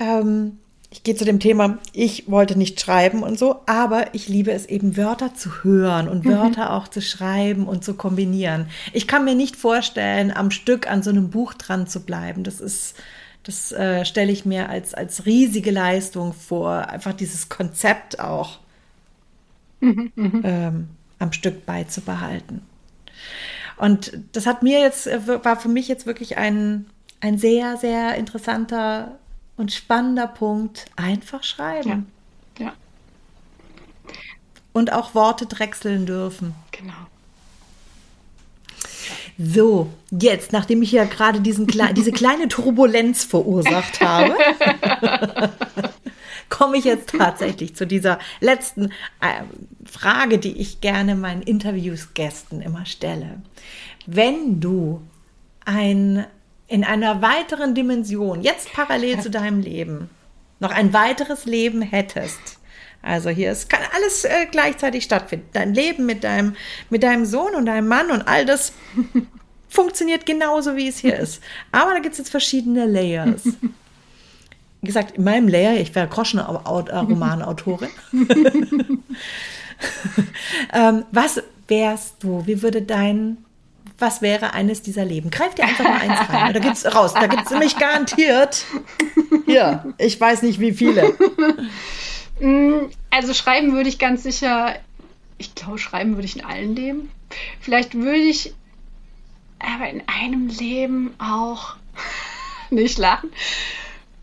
ähm, 0.00 0.58
ich 0.90 1.04
gehe 1.04 1.14
zu 1.14 1.24
dem 1.24 1.38
Thema, 1.38 1.78
ich 1.92 2.28
wollte 2.28 2.58
nicht 2.58 2.80
schreiben 2.80 3.22
und 3.22 3.38
so, 3.38 3.60
aber 3.66 4.12
ich 4.12 4.28
liebe 4.28 4.50
es 4.50 4.66
eben, 4.66 4.96
Wörter 4.96 5.34
zu 5.34 5.62
hören 5.62 6.08
und 6.08 6.24
mhm. 6.24 6.30
Wörter 6.30 6.72
auch 6.72 6.88
zu 6.88 7.00
schreiben 7.00 7.68
und 7.68 7.84
zu 7.84 7.94
kombinieren. 7.94 8.66
Ich 8.92 9.06
kann 9.06 9.24
mir 9.24 9.36
nicht 9.36 9.54
vorstellen, 9.54 10.32
am 10.32 10.50
Stück 10.50 10.90
an 10.90 11.04
so 11.04 11.10
einem 11.10 11.30
Buch 11.30 11.54
dran 11.54 11.86
zu 11.86 12.00
bleiben. 12.00 12.42
Das 12.42 12.60
ist, 12.60 12.96
das 13.44 13.70
äh, 13.70 14.04
stelle 14.04 14.32
ich 14.32 14.44
mir 14.44 14.68
als, 14.68 14.92
als 14.92 15.26
riesige 15.26 15.70
Leistung 15.70 16.32
vor, 16.32 16.88
einfach 16.88 17.12
dieses 17.12 17.48
Konzept 17.48 18.18
auch 18.18 18.58
mhm, 19.78 20.10
mhm. 20.16 20.40
ähm, 20.42 20.88
am 21.20 21.32
Stück 21.32 21.64
beizubehalten. 21.64 22.62
Und 23.76 24.12
das 24.32 24.46
hat 24.46 24.62
mir 24.62 24.80
jetzt, 24.80 25.06
äh, 25.06 25.44
war 25.44 25.58
für 25.58 25.68
mich 25.68 25.88
jetzt 25.88 26.06
wirklich 26.06 26.36
ein, 26.36 26.86
ein 27.20 27.38
sehr, 27.38 27.76
sehr 27.76 28.16
interessanter 28.16 29.18
und 29.56 29.72
spannender 29.72 30.26
Punkt. 30.26 30.86
Einfach 30.96 31.44
schreiben. 31.44 32.10
Ja. 32.58 32.66
ja. 32.66 32.72
Und 34.72 34.92
auch 34.92 35.14
Worte 35.14 35.46
drechseln 35.46 36.06
dürfen. 36.06 36.54
Genau. 36.72 36.92
So, 39.42 39.90
jetzt, 40.10 40.52
nachdem 40.52 40.82
ich 40.82 40.92
ja 40.92 41.04
gerade 41.04 41.40
diesen, 41.40 41.66
diese 41.66 42.12
kleine 42.12 42.48
Turbulenz 42.48 43.24
verursacht 43.24 44.02
habe, 44.02 44.34
komme 46.50 46.76
ich 46.76 46.84
jetzt 46.84 47.14
tatsächlich 47.16 47.74
zu 47.74 47.86
dieser 47.86 48.18
letzten 48.40 48.86
äh, 49.20 49.42
Frage, 49.90 50.38
die 50.38 50.60
ich 50.60 50.82
gerne 50.82 51.14
meinen 51.14 51.42
Interviewsgästen 51.42 52.60
immer 52.60 52.84
stelle. 52.84 53.40
Wenn 54.06 54.60
du 54.60 55.00
ein, 55.64 56.26
in 56.66 56.84
einer 56.84 57.22
weiteren 57.22 57.74
Dimension, 57.74 58.42
jetzt 58.42 58.72
parallel 58.72 59.20
zu 59.20 59.30
deinem 59.30 59.60
Leben, 59.60 60.10
noch 60.58 60.72
ein 60.72 60.92
weiteres 60.92 61.46
Leben 61.46 61.80
hättest, 61.80 62.58
also 63.02 63.30
hier 63.30 63.50
es 63.50 63.68
kann 63.68 63.80
alles 63.94 64.24
äh, 64.24 64.46
gleichzeitig 64.50 65.04
stattfinden. 65.04 65.48
Dein 65.52 65.72
Leben 65.72 66.04
mit 66.04 66.22
deinem, 66.22 66.54
mit 66.90 67.02
deinem 67.02 67.24
Sohn 67.24 67.54
und 67.54 67.64
deinem 67.64 67.88
Mann 67.88 68.10
und 68.10 68.28
all 68.28 68.44
das 68.44 68.74
funktioniert 69.68 70.26
genauso, 70.26 70.76
wie 70.76 70.88
es 70.88 70.98
hier 70.98 71.18
ist. 71.18 71.42
Aber 71.72 71.92
da 71.92 72.00
gibt 72.00 72.12
es 72.12 72.18
jetzt 72.18 72.30
verschiedene 72.30 72.84
Layers. 72.84 73.44
Wie 74.80 74.86
gesagt, 74.86 75.16
in 75.16 75.24
meinem 75.24 75.48
Layer, 75.48 75.74
ich 75.74 75.94
wäre 75.94 76.08
Groschen-Romanautorin. 76.08 77.90
ähm, 80.72 81.04
was 81.12 81.42
wärst 81.68 82.22
du? 82.22 82.46
Wie 82.46 82.62
würde 82.62 82.80
dein, 82.80 83.38
was 83.98 84.22
wäre 84.22 84.54
eines 84.54 84.80
dieser 84.80 85.04
Leben? 85.04 85.30
Greif 85.30 85.54
dir 85.54 85.64
einfach 85.64 85.84
mal 85.84 86.00
eins 86.00 86.28
rein. 86.30 86.54
Da 86.54 86.60
gibt's 86.60 86.94
raus. 86.94 87.12
Da 87.12 87.26
gibt 87.26 87.44
es 87.44 87.50
nämlich 87.50 87.76
garantiert. 87.76 88.64
Hier, 89.44 89.94
ich 89.98 90.18
weiß 90.18 90.42
nicht 90.42 90.60
wie 90.60 90.72
viele. 90.72 91.14
Mm, 92.40 92.86
also 93.10 93.34
schreiben 93.34 93.72
würde 93.72 93.90
ich 93.90 93.98
ganz 93.98 94.22
sicher, 94.22 94.74
ich 95.36 95.54
glaube, 95.54 95.78
schreiben 95.78 96.14
würde 96.14 96.24
ich 96.24 96.36
in 96.36 96.44
allen 96.44 96.74
Leben. 96.74 97.10
Vielleicht 97.60 97.94
würde 97.94 98.16
ich 98.18 98.54
aber 99.58 99.90
in 99.90 100.02
einem 100.06 100.48
Leben 100.48 101.14
auch 101.18 101.76
nicht 102.70 102.98
lachen. 102.98 103.30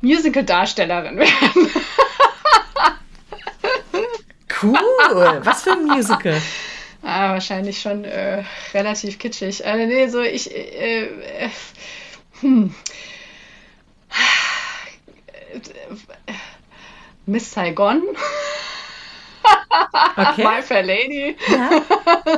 Musical-Darstellerin 0.02 1.18
werden. 1.18 1.72
cool. 4.62 5.42
Was 5.44 5.64
für 5.64 5.72
ein 5.74 5.86
Musical? 5.86 6.42
Ah, 7.04 7.32
wahrscheinlich 7.32 7.80
schon 7.80 8.04
äh, 8.04 8.44
relativ 8.74 9.18
kitschig. 9.18 9.64
Äh, 9.64 9.86
nee, 9.86 10.08
so 10.08 10.20
ich. 10.20 10.54
Äh, 10.54 11.06
äh 11.06 11.50
hm. 12.42 12.76
Miss 17.26 17.52
Saigon. 17.52 18.04
Okay. 20.18 20.44
My 20.44 20.62
Fair 20.62 20.84
Lady. 20.84 21.38
Ja. 21.48 21.70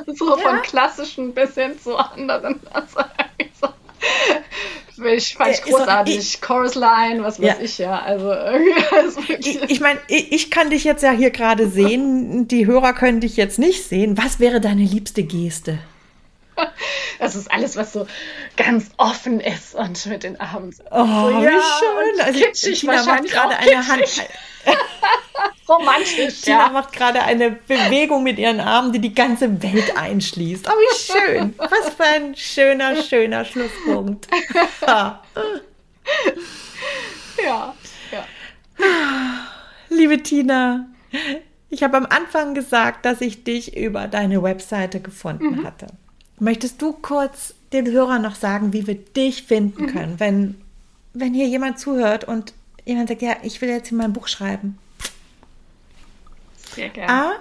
so 0.13 0.37
ja. 0.37 0.43
von 0.43 0.61
klassischen 0.61 1.33
bis 1.33 1.55
hin 1.55 1.79
zu 1.79 1.97
anderen. 1.97 2.59
Ich 5.05 5.35
fand 5.35 5.51
ich 5.51 5.61
großartig. 5.61 6.17
Ich, 6.17 6.41
Chorus 6.41 6.75
Line, 6.75 7.23
was 7.23 7.39
weiß 7.39 7.47
ja. 7.47 7.55
ich 7.61 7.77
ja. 7.77 7.99
Also, 7.99 8.29
also 8.91 9.21
ich, 9.27 9.61
ich 9.69 9.79
meine, 9.79 9.99
ich, 10.07 10.31
ich, 10.31 10.51
kann 10.51 10.69
dich 10.69 10.83
jetzt 10.83 11.03
ja 11.03 11.11
hier 11.11 11.31
gerade 11.31 11.69
sehen. 11.69 12.47
Die 12.47 12.65
Hörer 12.65 12.93
können 12.93 13.19
dich 13.19 13.37
jetzt 13.37 13.59
nicht 13.59 13.87
sehen. 13.87 14.17
Was 14.17 14.39
wäre 14.39 14.61
deine 14.61 14.83
liebste 14.83 15.23
Geste? 15.23 15.79
Das 17.19 17.35
ist 17.35 17.51
alles, 17.51 17.75
was 17.75 17.93
so 17.93 18.07
ganz 18.55 18.89
offen 18.97 19.41
ist 19.41 19.75
und 19.75 20.05
mit 20.05 20.23
den 20.23 20.39
Armen. 20.39 20.73
Oh, 20.89 21.05
so, 21.05 21.41
wie 21.41 21.43
ja, 21.43 21.51
schön. 21.51 22.21
Also, 22.21 22.39
kitschig 22.39 22.79
Tina 22.79 23.03
macht 23.03 23.25
gerade 23.25 23.57
eine 23.57 23.87
Hand. 23.87 24.27
Romantisch. 25.69 26.41
Tina 26.41 26.67
ja. 26.67 26.69
macht 26.69 26.93
gerade 26.93 27.21
eine 27.21 27.51
Bewegung 27.51 28.23
mit 28.23 28.39
ihren 28.39 28.61
Armen, 28.61 28.93
die 28.93 28.99
die 28.99 29.13
ganze 29.13 29.61
Welt 29.61 29.95
einschließt. 29.97 30.67
Oh, 30.67 30.71
wie 30.71 30.95
schön. 30.97 31.53
Was 31.57 31.93
für 31.93 32.05
ein 32.05 32.35
schöner, 32.35 32.95
schöner 33.03 33.43
Schlusspunkt. 33.45 34.27
ja, 34.87 35.21
ja. 37.43 37.75
Liebe 39.89 40.23
Tina, 40.23 40.87
ich 41.69 41.83
habe 41.83 41.97
am 41.97 42.05
Anfang 42.05 42.53
gesagt, 42.53 43.05
dass 43.05 43.19
ich 43.21 43.43
dich 43.43 43.75
über 43.75 44.07
deine 44.07 44.41
Webseite 44.41 45.01
gefunden 45.01 45.57
mhm. 45.57 45.65
hatte. 45.65 45.87
Möchtest 46.39 46.81
du 46.81 46.93
kurz 46.93 47.53
den 47.73 47.87
Hörern 47.87 48.21
noch 48.21 48.35
sagen, 48.35 48.73
wie 48.73 48.87
wir 48.87 48.95
dich 48.95 49.43
finden 49.43 49.83
mhm. 49.83 49.87
können, 49.87 50.13
mhm. 50.13 50.19
wenn, 50.19 50.55
wenn 51.13 51.33
hier 51.33 51.47
jemand 51.47 51.79
zuhört 51.79 52.23
und 52.23 52.53
jemand 52.85 53.09
sagt, 53.09 53.21
ja, 53.21 53.37
ich 53.43 53.61
will 53.61 53.69
jetzt 53.69 53.89
hier 53.89 53.97
mein 53.97 54.13
Buch 54.13 54.27
schreiben? 54.27 54.77
Sehr 56.75 56.89
gerne. 56.89 57.11
A, 57.11 57.31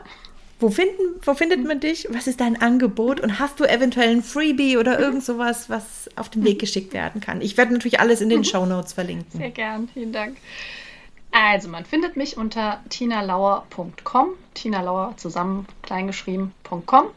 wo, 0.60 0.70
finden, 0.70 1.20
wo 1.22 1.34
findet 1.34 1.64
man 1.64 1.80
dich? 1.80 2.08
Was 2.10 2.26
ist 2.26 2.40
dein 2.40 2.60
Angebot? 2.60 3.20
Und 3.20 3.38
hast 3.38 3.60
du 3.60 3.64
eventuell 3.64 4.10
ein 4.10 4.22
Freebie 4.22 4.76
oder 4.76 4.98
irgend 4.98 5.24
sowas, 5.24 5.70
was 5.70 6.10
auf 6.16 6.28
den 6.28 6.44
Weg 6.44 6.58
geschickt 6.58 6.92
werden 6.92 7.20
kann? 7.20 7.40
Ich 7.40 7.56
werde 7.56 7.72
natürlich 7.72 8.00
alles 8.00 8.20
in 8.20 8.28
den 8.28 8.44
Show 8.44 8.66
Notes 8.66 8.92
verlinken. 8.92 9.38
Sehr 9.38 9.50
gern, 9.50 9.88
vielen 9.92 10.12
Dank. 10.12 10.36
Also, 11.30 11.68
man 11.68 11.84
findet 11.84 12.16
mich 12.16 12.36
unter 12.36 12.80
tinalauer.com. 12.88 14.30
Tina 14.54 14.80
Lauer 14.80 15.14
zusammen 15.16 15.66
kleingeschrieben.com. 15.82 17.08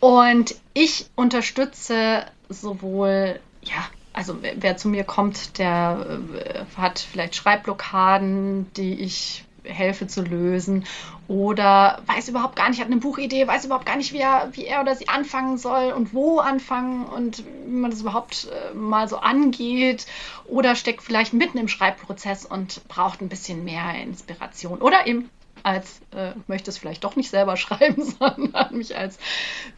Und 0.00 0.54
ich 0.74 1.06
unterstütze 1.14 2.26
sowohl, 2.48 3.40
ja, 3.62 3.88
also 4.12 4.38
wer, 4.40 4.76
zu 4.76 4.88
mir 4.88 5.04
kommt, 5.04 5.58
der 5.58 6.20
äh, 6.34 6.64
hat 6.76 6.98
vielleicht 6.98 7.36
Schreibblockaden, 7.36 8.72
die 8.74 8.94
ich 8.94 9.44
helfe 9.64 10.06
zu 10.06 10.22
lösen 10.22 10.86
oder 11.28 12.00
weiß 12.06 12.28
überhaupt 12.28 12.56
gar 12.56 12.68
nicht, 12.68 12.80
hat 12.80 12.86
eine 12.86 12.98
Buchidee, 12.98 13.46
weiß 13.46 13.64
überhaupt 13.64 13.86
gar 13.86 13.96
nicht, 13.96 14.12
wie 14.12 14.18
er, 14.18 14.48
wie 14.52 14.64
er 14.64 14.80
oder 14.80 14.94
sie 14.94 15.08
anfangen 15.08 15.58
soll 15.58 15.92
und 15.92 16.14
wo 16.14 16.38
anfangen 16.38 17.04
und 17.04 17.44
wie 17.66 17.72
man 17.72 17.90
das 17.90 18.00
überhaupt 18.00 18.48
äh, 18.48 18.74
mal 18.74 19.08
so 19.08 19.18
angeht 19.18 20.06
oder 20.46 20.76
steckt 20.76 21.02
vielleicht 21.02 21.32
mitten 21.32 21.58
im 21.58 21.68
Schreibprozess 21.68 22.46
und 22.46 22.86
braucht 22.88 23.20
ein 23.20 23.28
bisschen 23.28 23.64
mehr 23.64 23.94
Inspiration 24.00 24.80
oder 24.80 25.06
eben 25.06 25.28
als 25.62 26.00
äh, 26.14 26.32
möchte 26.46 26.70
es 26.70 26.78
vielleicht 26.78 27.04
doch 27.04 27.16
nicht 27.16 27.30
selber 27.30 27.56
schreiben, 27.56 28.02
sondern 28.02 28.76
mich 28.76 28.96
als 28.96 29.18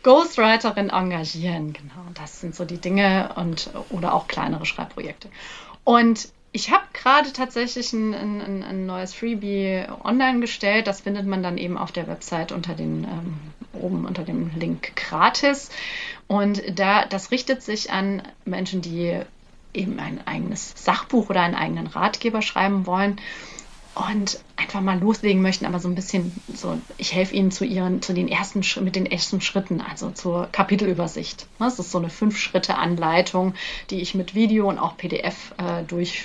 Ghostwriterin 0.02 0.90
engagieren. 0.90 1.72
Genau, 1.72 2.06
das 2.14 2.40
sind 2.40 2.54
so 2.54 2.64
die 2.64 2.78
Dinge 2.78 3.30
und 3.36 3.70
oder 3.90 4.14
auch 4.14 4.28
kleinere 4.28 4.66
Schreibprojekte. 4.66 5.28
Und 5.84 6.28
ich 6.52 6.70
habe 6.70 6.84
gerade 6.92 7.32
tatsächlich 7.32 7.92
ein, 7.92 8.14
ein, 8.14 8.62
ein, 8.64 8.86
neues 8.86 9.14
Freebie 9.14 9.84
online 10.02 10.40
gestellt. 10.40 10.86
Das 10.86 11.02
findet 11.02 11.26
man 11.26 11.42
dann 11.42 11.58
eben 11.58 11.76
auf 11.76 11.92
der 11.92 12.06
Website 12.06 12.52
unter 12.52 12.74
den 12.74 13.04
ähm, 13.04 13.38
oben 13.74 14.06
unter 14.06 14.24
dem 14.24 14.50
Link 14.56 14.96
gratis. 14.96 15.70
Und 16.26 16.62
da 16.74 17.04
das 17.04 17.30
richtet 17.30 17.62
sich 17.62 17.92
an 17.92 18.22
Menschen, 18.44 18.80
die 18.80 19.20
eben 19.74 20.00
ein 20.00 20.26
eigenes 20.26 20.72
Sachbuch 20.76 21.28
oder 21.30 21.42
einen 21.42 21.54
eigenen 21.54 21.86
Ratgeber 21.86 22.42
schreiben 22.42 22.86
wollen 22.86 23.20
und 23.98 24.38
einfach 24.56 24.80
mal 24.80 24.98
loslegen 24.98 25.42
möchten, 25.42 25.66
aber 25.66 25.80
so 25.80 25.88
ein 25.88 25.94
bisschen 25.94 26.32
so, 26.54 26.78
ich 26.98 27.14
helfe 27.14 27.34
ihnen 27.34 27.50
zu 27.50 27.64
ihren, 27.64 28.00
zu 28.00 28.14
den 28.14 28.28
ersten 28.28 28.62
mit 28.84 28.94
den 28.94 29.06
ersten 29.06 29.40
Schritten, 29.40 29.80
also 29.80 30.10
zur 30.10 30.48
Kapitelübersicht. 30.52 31.46
Das 31.58 31.78
ist 31.78 31.90
so 31.90 31.98
eine 31.98 32.08
Fünf-Schritte-Anleitung, 32.08 33.54
die 33.90 34.00
ich 34.00 34.14
mit 34.14 34.34
Video 34.34 34.68
und 34.68 34.78
auch 34.78 34.96
PDF 34.96 35.52
äh, 35.58 35.82
durch, 35.84 36.24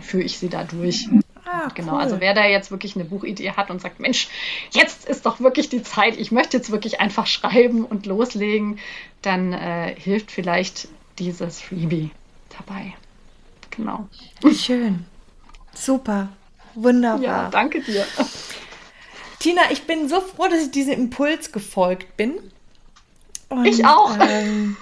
führe 0.00 0.24
ich 0.24 0.38
sie 0.38 0.48
da 0.48 0.64
durch. 0.64 1.08
Ah, 1.44 1.68
genau, 1.74 1.92
cool. 1.94 2.00
also 2.00 2.20
wer 2.20 2.34
da 2.34 2.44
jetzt 2.44 2.72
wirklich 2.72 2.96
eine 2.96 3.04
Buchidee 3.04 3.52
hat 3.52 3.70
und 3.70 3.80
sagt, 3.80 4.00
Mensch, 4.00 4.28
jetzt 4.72 5.08
ist 5.08 5.26
doch 5.26 5.38
wirklich 5.38 5.68
die 5.68 5.84
Zeit, 5.84 6.16
ich 6.18 6.32
möchte 6.32 6.56
jetzt 6.56 6.72
wirklich 6.72 7.00
einfach 7.00 7.26
schreiben 7.26 7.84
und 7.84 8.06
loslegen, 8.06 8.80
dann 9.22 9.52
äh, 9.52 9.94
hilft 9.96 10.32
vielleicht 10.32 10.88
dieses 11.20 11.60
Freebie 11.60 12.10
dabei. 12.58 12.94
Genau. 13.70 14.08
Schön. 14.52 15.04
Super. 15.72 16.30
Wunderbar. 16.76 17.22
Ja, 17.22 17.48
danke 17.50 17.80
dir. 17.80 18.04
Tina, 19.40 19.62
ich 19.70 19.84
bin 19.84 20.08
so 20.08 20.20
froh, 20.20 20.48
dass 20.48 20.62
ich 20.62 20.70
diesem 20.70 20.92
Impuls 20.92 21.52
gefolgt 21.52 22.16
bin. 22.16 22.34
Und, 23.48 23.64
ich 23.64 23.84
auch. 23.84 24.16
Ähm, 24.20 24.76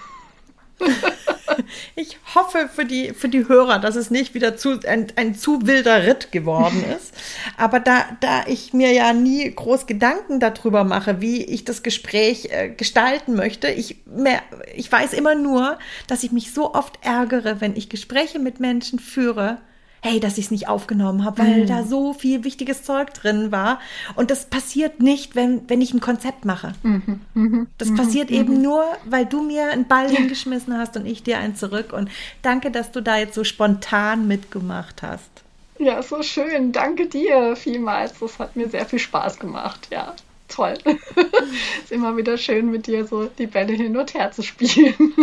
ich 1.95 2.19
hoffe 2.35 2.69
für 2.73 2.85
die, 2.85 3.13
für 3.13 3.29
die 3.29 3.47
Hörer, 3.47 3.79
dass 3.79 3.95
es 3.95 4.11
nicht 4.11 4.35
wieder 4.35 4.57
zu, 4.57 4.81
ein, 4.87 5.07
ein 5.17 5.35
zu 5.35 5.67
wilder 5.67 6.07
Ritt 6.07 6.33
geworden 6.33 6.85
ist. 6.97 7.15
Aber 7.57 7.81
da, 7.81 8.05
da 8.21 8.45
ich 8.47 8.73
mir 8.73 8.93
ja 8.93 9.13
nie 9.13 9.51
groß 9.55 9.87
Gedanken 9.87 10.41
darüber 10.41 10.85
mache, 10.85 11.21
wie 11.21 11.45
ich 11.45 11.65
das 11.65 11.83
Gespräch 11.83 12.49
äh, 12.51 12.71
gestalten 12.71 13.35
möchte, 13.35 13.69
ich, 13.69 13.99
mehr, 14.07 14.43
ich 14.75 14.91
weiß 14.91 15.13
immer 15.13 15.35
nur, 15.35 15.79
dass 16.07 16.25
ich 16.25 16.33
mich 16.33 16.53
so 16.53 16.75
oft 16.75 16.99
ärgere, 17.03 17.61
wenn 17.61 17.77
ich 17.77 17.89
Gespräche 17.89 18.39
mit 18.39 18.61
Menschen 18.61 18.99
führe, 18.99 19.59
hey, 20.05 20.21
dass 20.21 20.37
ich 20.37 20.45
es 20.45 20.51
nicht 20.51 20.69
aufgenommen 20.69 21.25
habe, 21.25 21.39
weil 21.39 21.63
mhm. 21.63 21.67
da 21.67 21.83
so 21.83 22.13
viel 22.13 22.45
wichtiges 22.45 22.83
Zeug 22.83 23.15
drin 23.15 23.51
war. 23.51 23.81
Und 24.17 24.31
das 24.31 24.45
passiert 24.45 25.01
nicht, 25.01 25.35
wenn, 25.35 25.63
wenn 25.71 25.81
ich 25.81 25.95
ein 25.95 26.01
Konzept 26.01 26.45
mache. 26.45 26.75
Mhm. 26.83 27.21
Mhm. 27.33 27.67
Das 27.79 27.89
mhm. 27.89 27.97
passiert 27.97 28.29
mhm. 28.29 28.37
eben 28.37 28.63
nur, 28.63 28.85
weil 29.07 29.25
du 29.25 29.43
mir 29.43 29.71
einen 29.71 29.89
Ball 29.89 30.11
hingeschmissen 30.11 30.77
hast 30.77 30.99
und 30.99 31.07
ich 31.07 31.23
dir 31.23 31.39
einen 31.39 31.57
zurück. 31.57 31.95
Und 31.95 32.11
danke, 32.43 32.71
dass 32.71 32.93
du 32.93 33.01
da 33.01 33.17
jetzt 33.17 33.35
so 33.35 33.45
spontan 33.45 34.29
mitgemacht 34.29 35.01
hast. 35.01 35.31
Ja, 35.79 36.03
so 36.03 36.23
schön. 36.23 36.73
Danke 36.73 37.07
dir 37.07 37.57
vielmals. 37.57 38.13
Das 38.21 38.39
hat 38.39 38.57
mir 38.57 38.69
sehr 38.69 38.85
viel 38.85 38.99
Spaß 38.99 39.39
gemacht. 39.39 39.89
Ja, 39.91 40.15
toll. 40.49 40.75
ist 41.83 41.93
immer 41.93 42.15
wieder 42.19 42.37
schön, 42.37 42.71
mit 42.71 42.87
dir 42.87 43.07
so 43.07 43.25
die 43.39 43.47
Bälle 43.47 43.73
hin 43.73 43.97
und 43.97 44.13
her 44.13 44.31
zu 44.33 44.43
spielen. 44.43 45.15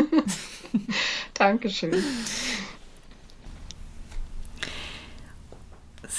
Dankeschön. 1.35 2.03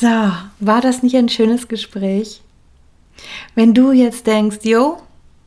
So, 0.00 0.32
war 0.60 0.80
das 0.80 1.02
nicht 1.02 1.16
ein 1.16 1.28
schönes 1.28 1.68
Gespräch? 1.68 2.40
Wenn 3.54 3.74
du 3.74 3.92
jetzt 3.92 4.26
denkst, 4.26 4.58
jo, 4.62 4.98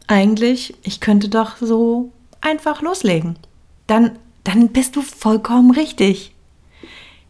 eigentlich, 0.07 0.75
ich 0.83 0.99
könnte 0.99 1.29
doch 1.29 1.57
so 1.57 2.11
einfach 2.41 2.81
loslegen, 2.81 3.37
dann, 3.87 4.11
dann 4.43 4.69
bist 4.69 4.95
du 4.95 5.01
vollkommen 5.01 5.71
richtig. 5.71 6.33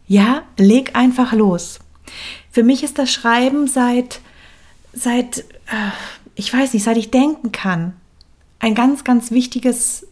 Ja, 0.06 0.42
leg 0.58 0.94
einfach 0.94 1.32
los. 1.32 1.78
Für 2.50 2.62
mich 2.62 2.82
ist 2.82 2.98
das 2.98 3.10
Schreiben 3.10 3.66
seit, 3.66 4.20
seit, 4.92 5.38
äh, 5.38 5.90
ich 6.34 6.52
weiß 6.52 6.74
nicht, 6.74 6.84
seit 6.84 6.96
ich 6.96 7.10
denken 7.10 7.50
kann, 7.50 7.94
ein 8.58 8.74
ganz, 8.74 9.04
ganz 9.04 9.30
wichtiges 9.30 10.06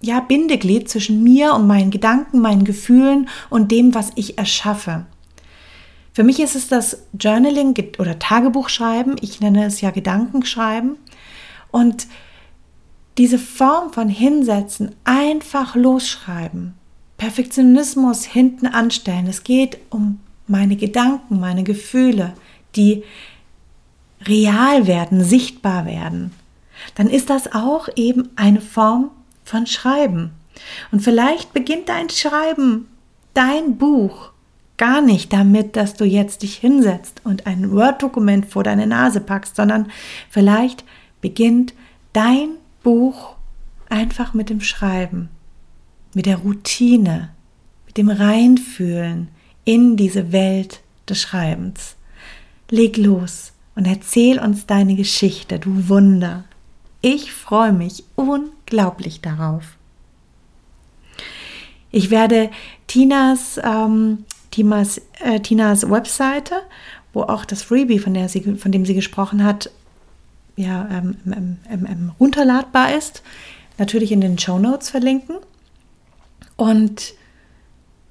ja, 0.00 0.20
Bindeglied 0.20 0.88
zwischen 0.88 1.22
mir 1.22 1.54
und 1.54 1.66
meinen 1.66 1.90
Gedanken, 1.90 2.40
meinen 2.40 2.64
Gefühlen 2.64 3.28
und 3.50 3.72
dem, 3.72 3.94
was 3.94 4.12
ich 4.14 4.38
erschaffe. 4.38 5.06
Für 6.16 6.24
mich 6.24 6.40
ist 6.40 6.56
es 6.56 6.66
das 6.66 7.02
Journaling 7.12 7.74
oder 7.98 8.18
Tagebuchschreiben. 8.18 9.16
Ich 9.20 9.42
nenne 9.42 9.66
es 9.66 9.82
ja 9.82 9.90
Gedankenschreiben. 9.90 10.96
Und 11.70 12.06
diese 13.18 13.38
Form 13.38 13.92
von 13.92 14.08
Hinsetzen, 14.08 14.94
einfach 15.04 15.74
losschreiben, 15.74 16.72
Perfektionismus 17.18 18.24
hinten 18.24 18.66
anstellen. 18.66 19.26
Es 19.26 19.44
geht 19.44 19.76
um 19.90 20.18
meine 20.46 20.76
Gedanken, 20.76 21.38
meine 21.38 21.64
Gefühle, 21.64 22.32
die 22.76 23.04
real 24.24 24.86
werden, 24.86 25.22
sichtbar 25.22 25.84
werden. 25.84 26.32
Dann 26.94 27.10
ist 27.10 27.28
das 27.28 27.52
auch 27.52 27.90
eben 27.94 28.30
eine 28.36 28.62
Form 28.62 29.10
von 29.44 29.66
Schreiben. 29.66 30.30
Und 30.90 31.00
vielleicht 31.00 31.52
beginnt 31.52 31.90
dein 31.90 32.08
Schreiben, 32.08 32.88
dein 33.34 33.76
Buch 33.76 34.30
gar 34.76 35.00
nicht 35.00 35.32
damit, 35.32 35.76
dass 35.76 35.94
du 35.94 36.04
jetzt 36.04 36.42
dich 36.42 36.56
hinsetzt 36.56 37.20
und 37.24 37.46
ein 37.46 37.70
Word-Dokument 37.72 38.46
vor 38.46 38.62
deine 38.62 38.86
Nase 38.86 39.20
packst, 39.20 39.56
sondern 39.56 39.90
vielleicht 40.30 40.84
beginnt 41.20 41.74
dein 42.12 42.50
Buch 42.82 43.36
einfach 43.88 44.34
mit 44.34 44.50
dem 44.50 44.60
Schreiben, 44.60 45.28
mit 46.14 46.26
der 46.26 46.38
Routine, 46.38 47.30
mit 47.86 47.96
dem 47.96 48.10
Reinfühlen 48.10 49.28
in 49.64 49.96
diese 49.96 50.32
Welt 50.32 50.80
des 51.08 51.20
Schreibens. 51.20 51.96
Leg 52.70 52.96
los 52.96 53.52
und 53.74 53.86
erzähl 53.86 54.38
uns 54.38 54.66
deine 54.66 54.96
Geschichte, 54.96 55.58
du 55.58 55.88
Wunder. 55.88 56.44
Ich 57.00 57.32
freue 57.32 57.72
mich 57.72 58.04
unglaublich 58.14 59.20
darauf. 59.20 59.76
Ich 61.90 62.10
werde 62.10 62.50
Tinas 62.86 63.60
ähm, 63.62 64.24
Tinas, 64.56 65.02
äh, 65.20 65.38
Tinas 65.40 65.90
Webseite, 65.90 66.54
wo 67.12 67.24
auch 67.24 67.44
das 67.44 67.62
Freebie, 67.62 67.98
von, 67.98 68.14
der 68.14 68.30
sie, 68.30 68.40
von 68.56 68.72
dem 68.72 68.86
sie 68.86 68.94
gesprochen 68.94 69.44
hat, 69.44 69.70
ja, 70.56 70.88
ähm, 70.90 71.18
ähm, 71.26 71.58
ähm, 71.70 72.12
runterladbar 72.18 72.94
ist, 72.94 73.22
natürlich 73.76 74.12
in 74.12 74.22
den 74.22 74.38
Show 74.38 74.58
Notes 74.58 74.88
verlinken. 74.88 75.36
Und 76.56 77.12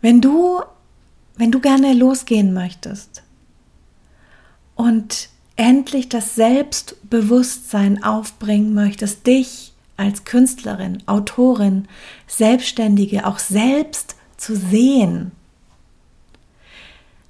wenn 0.01 0.21
du, 0.21 0.61
wenn 1.35 1.51
du 1.51 1.59
gerne 1.59 1.93
losgehen 1.93 2.53
möchtest 2.53 3.23
und 4.75 5.29
endlich 5.55 6.09
das 6.09 6.35
Selbstbewusstsein 6.35 8.03
aufbringen 8.03 8.75
möchtest, 8.75 9.25
dich 9.25 9.73
als 9.97 10.25
Künstlerin, 10.25 11.01
Autorin, 11.07 11.87
Selbstständige 12.27 13.25
auch 13.25 13.39
selbst 13.39 14.15
zu 14.37 14.55
sehen, 14.55 15.31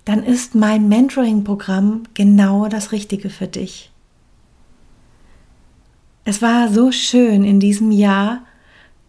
dann 0.05 0.23
ist 0.23 0.55
mein 0.55 0.87
Mentoring-Programm 0.87 2.03
genau 2.13 2.67
das 2.67 2.91
Richtige 2.91 3.29
für 3.29 3.47
dich. 3.47 3.91
Es 6.23 6.41
war 6.41 6.69
so 6.69 6.91
schön 6.91 7.43
in 7.43 7.59
diesem 7.59 7.91
Jahr, 7.91 8.41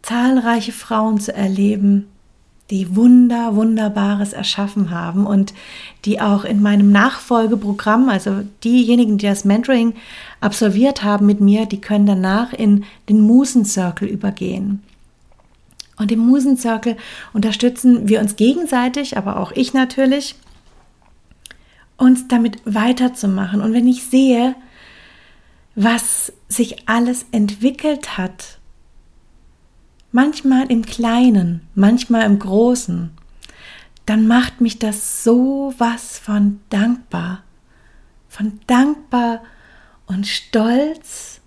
zahlreiche 0.03 0.73
Frauen 0.73 1.21
zu 1.21 1.35
erleben, 1.35 2.09
die 2.71 2.97
Wunder, 2.97 3.55
Wunderbares 3.55 4.33
erschaffen 4.33 4.91
haben 4.91 5.27
und 5.27 5.55
die 6.05 6.21
auch 6.21 6.45
in 6.45 6.61
meinem 6.61 6.91
Nachfolgeprogramm, 6.91 8.09
also 8.09 8.43
diejenigen, 8.65 9.19
die 9.19 9.27
das 9.27 9.45
Mentoring 9.45 9.95
absolviert 10.41 11.05
haben 11.05 11.27
mit 11.27 11.41
mir, 11.41 11.67
die 11.67 11.81
können 11.81 12.07
danach 12.07 12.53
in 12.53 12.85
den 13.09 13.21
Musen-Circle 13.21 14.09
übergehen. 14.09 14.83
Und 15.97 16.13
im 16.13 16.21
Musen-Circle 16.21 16.97
unterstützen 17.33 18.09
wir 18.09 18.21
uns 18.21 18.37
gegenseitig, 18.37 19.17
aber 19.17 19.39
auch 19.39 19.53
ich 19.53 19.73
natürlich 19.73 20.35
uns 21.97 22.29
damit 22.29 22.61
weiterzumachen. 22.65 23.61
Und 23.61 23.73
wenn 23.73 23.89
ich 23.89 24.05
sehe, 24.05 24.55
was 25.75 26.33
sich 26.49 26.89
alles 26.89 27.27
entwickelt 27.33 28.17
hat, 28.19 28.59
manchmal 30.13 30.71
im 30.71 30.85
Kleinen, 30.85 31.69
manchmal 31.75 32.23
im 32.23 32.39
Großen, 32.39 33.11
dann 34.07 34.27
macht 34.27 34.61
mich 34.61 34.79
das 34.79 35.25
so 35.25 35.75
was 35.79 36.19
von 36.19 36.61
dankbar, 36.71 37.43
von 38.29 38.61
dankbar 38.67 39.43
und 40.07 40.27
stolz. 40.27 41.41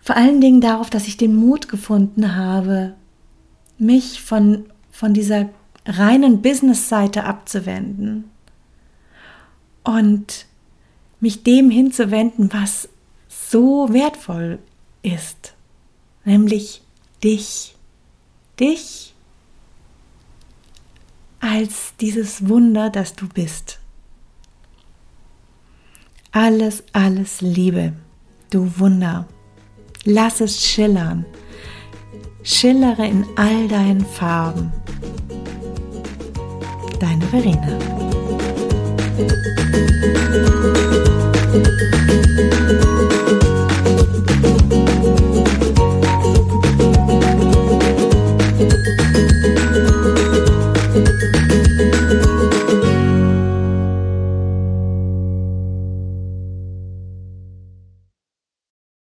Vor 0.00 0.16
allen 0.16 0.40
Dingen 0.40 0.60
darauf, 0.60 0.90
dass 0.90 1.06
ich 1.06 1.16
den 1.16 1.36
Mut 1.36 1.68
gefunden 1.68 2.34
habe, 2.34 2.94
mich 3.78 4.20
von, 4.20 4.66
von 4.90 5.14
dieser 5.14 5.48
reinen 5.90 6.42
Business-Seite 6.42 7.24
abzuwenden 7.24 8.30
und 9.82 10.46
mich 11.20 11.42
dem 11.42 11.70
hinzuwenden, 11.70 12.52
was 12.52 12.88
so 13.28 13.92
wertvoll 13.92 14.58
ist, 15.02 15.54
nämlich 16.24 16.82
dich, 17.22 17.76
dich 18.58 19.14
als 21.40 21.94
dieses 22.00 22.48
Wunder, 22.48 22.90
das 22.90 23.14
du 23.14 23.28
bist. 23.28 23.78
Alles, 26.32 26.84
alles 26.92 27.40
Liebe, 27.40 27.94
du 28.50 28.78
Wunder. 28.78 29.26
Lass 30.04 30.40
es 30.40 30.64
schillern. 30.64 31.24
Schillere 32.42 33.06
in 33.06 33.26
all 33.36 33.68
deinen 33.68 34.06
Farben 34.06 34.72
deine 37.00 37.26
Verena. 37.26 37.78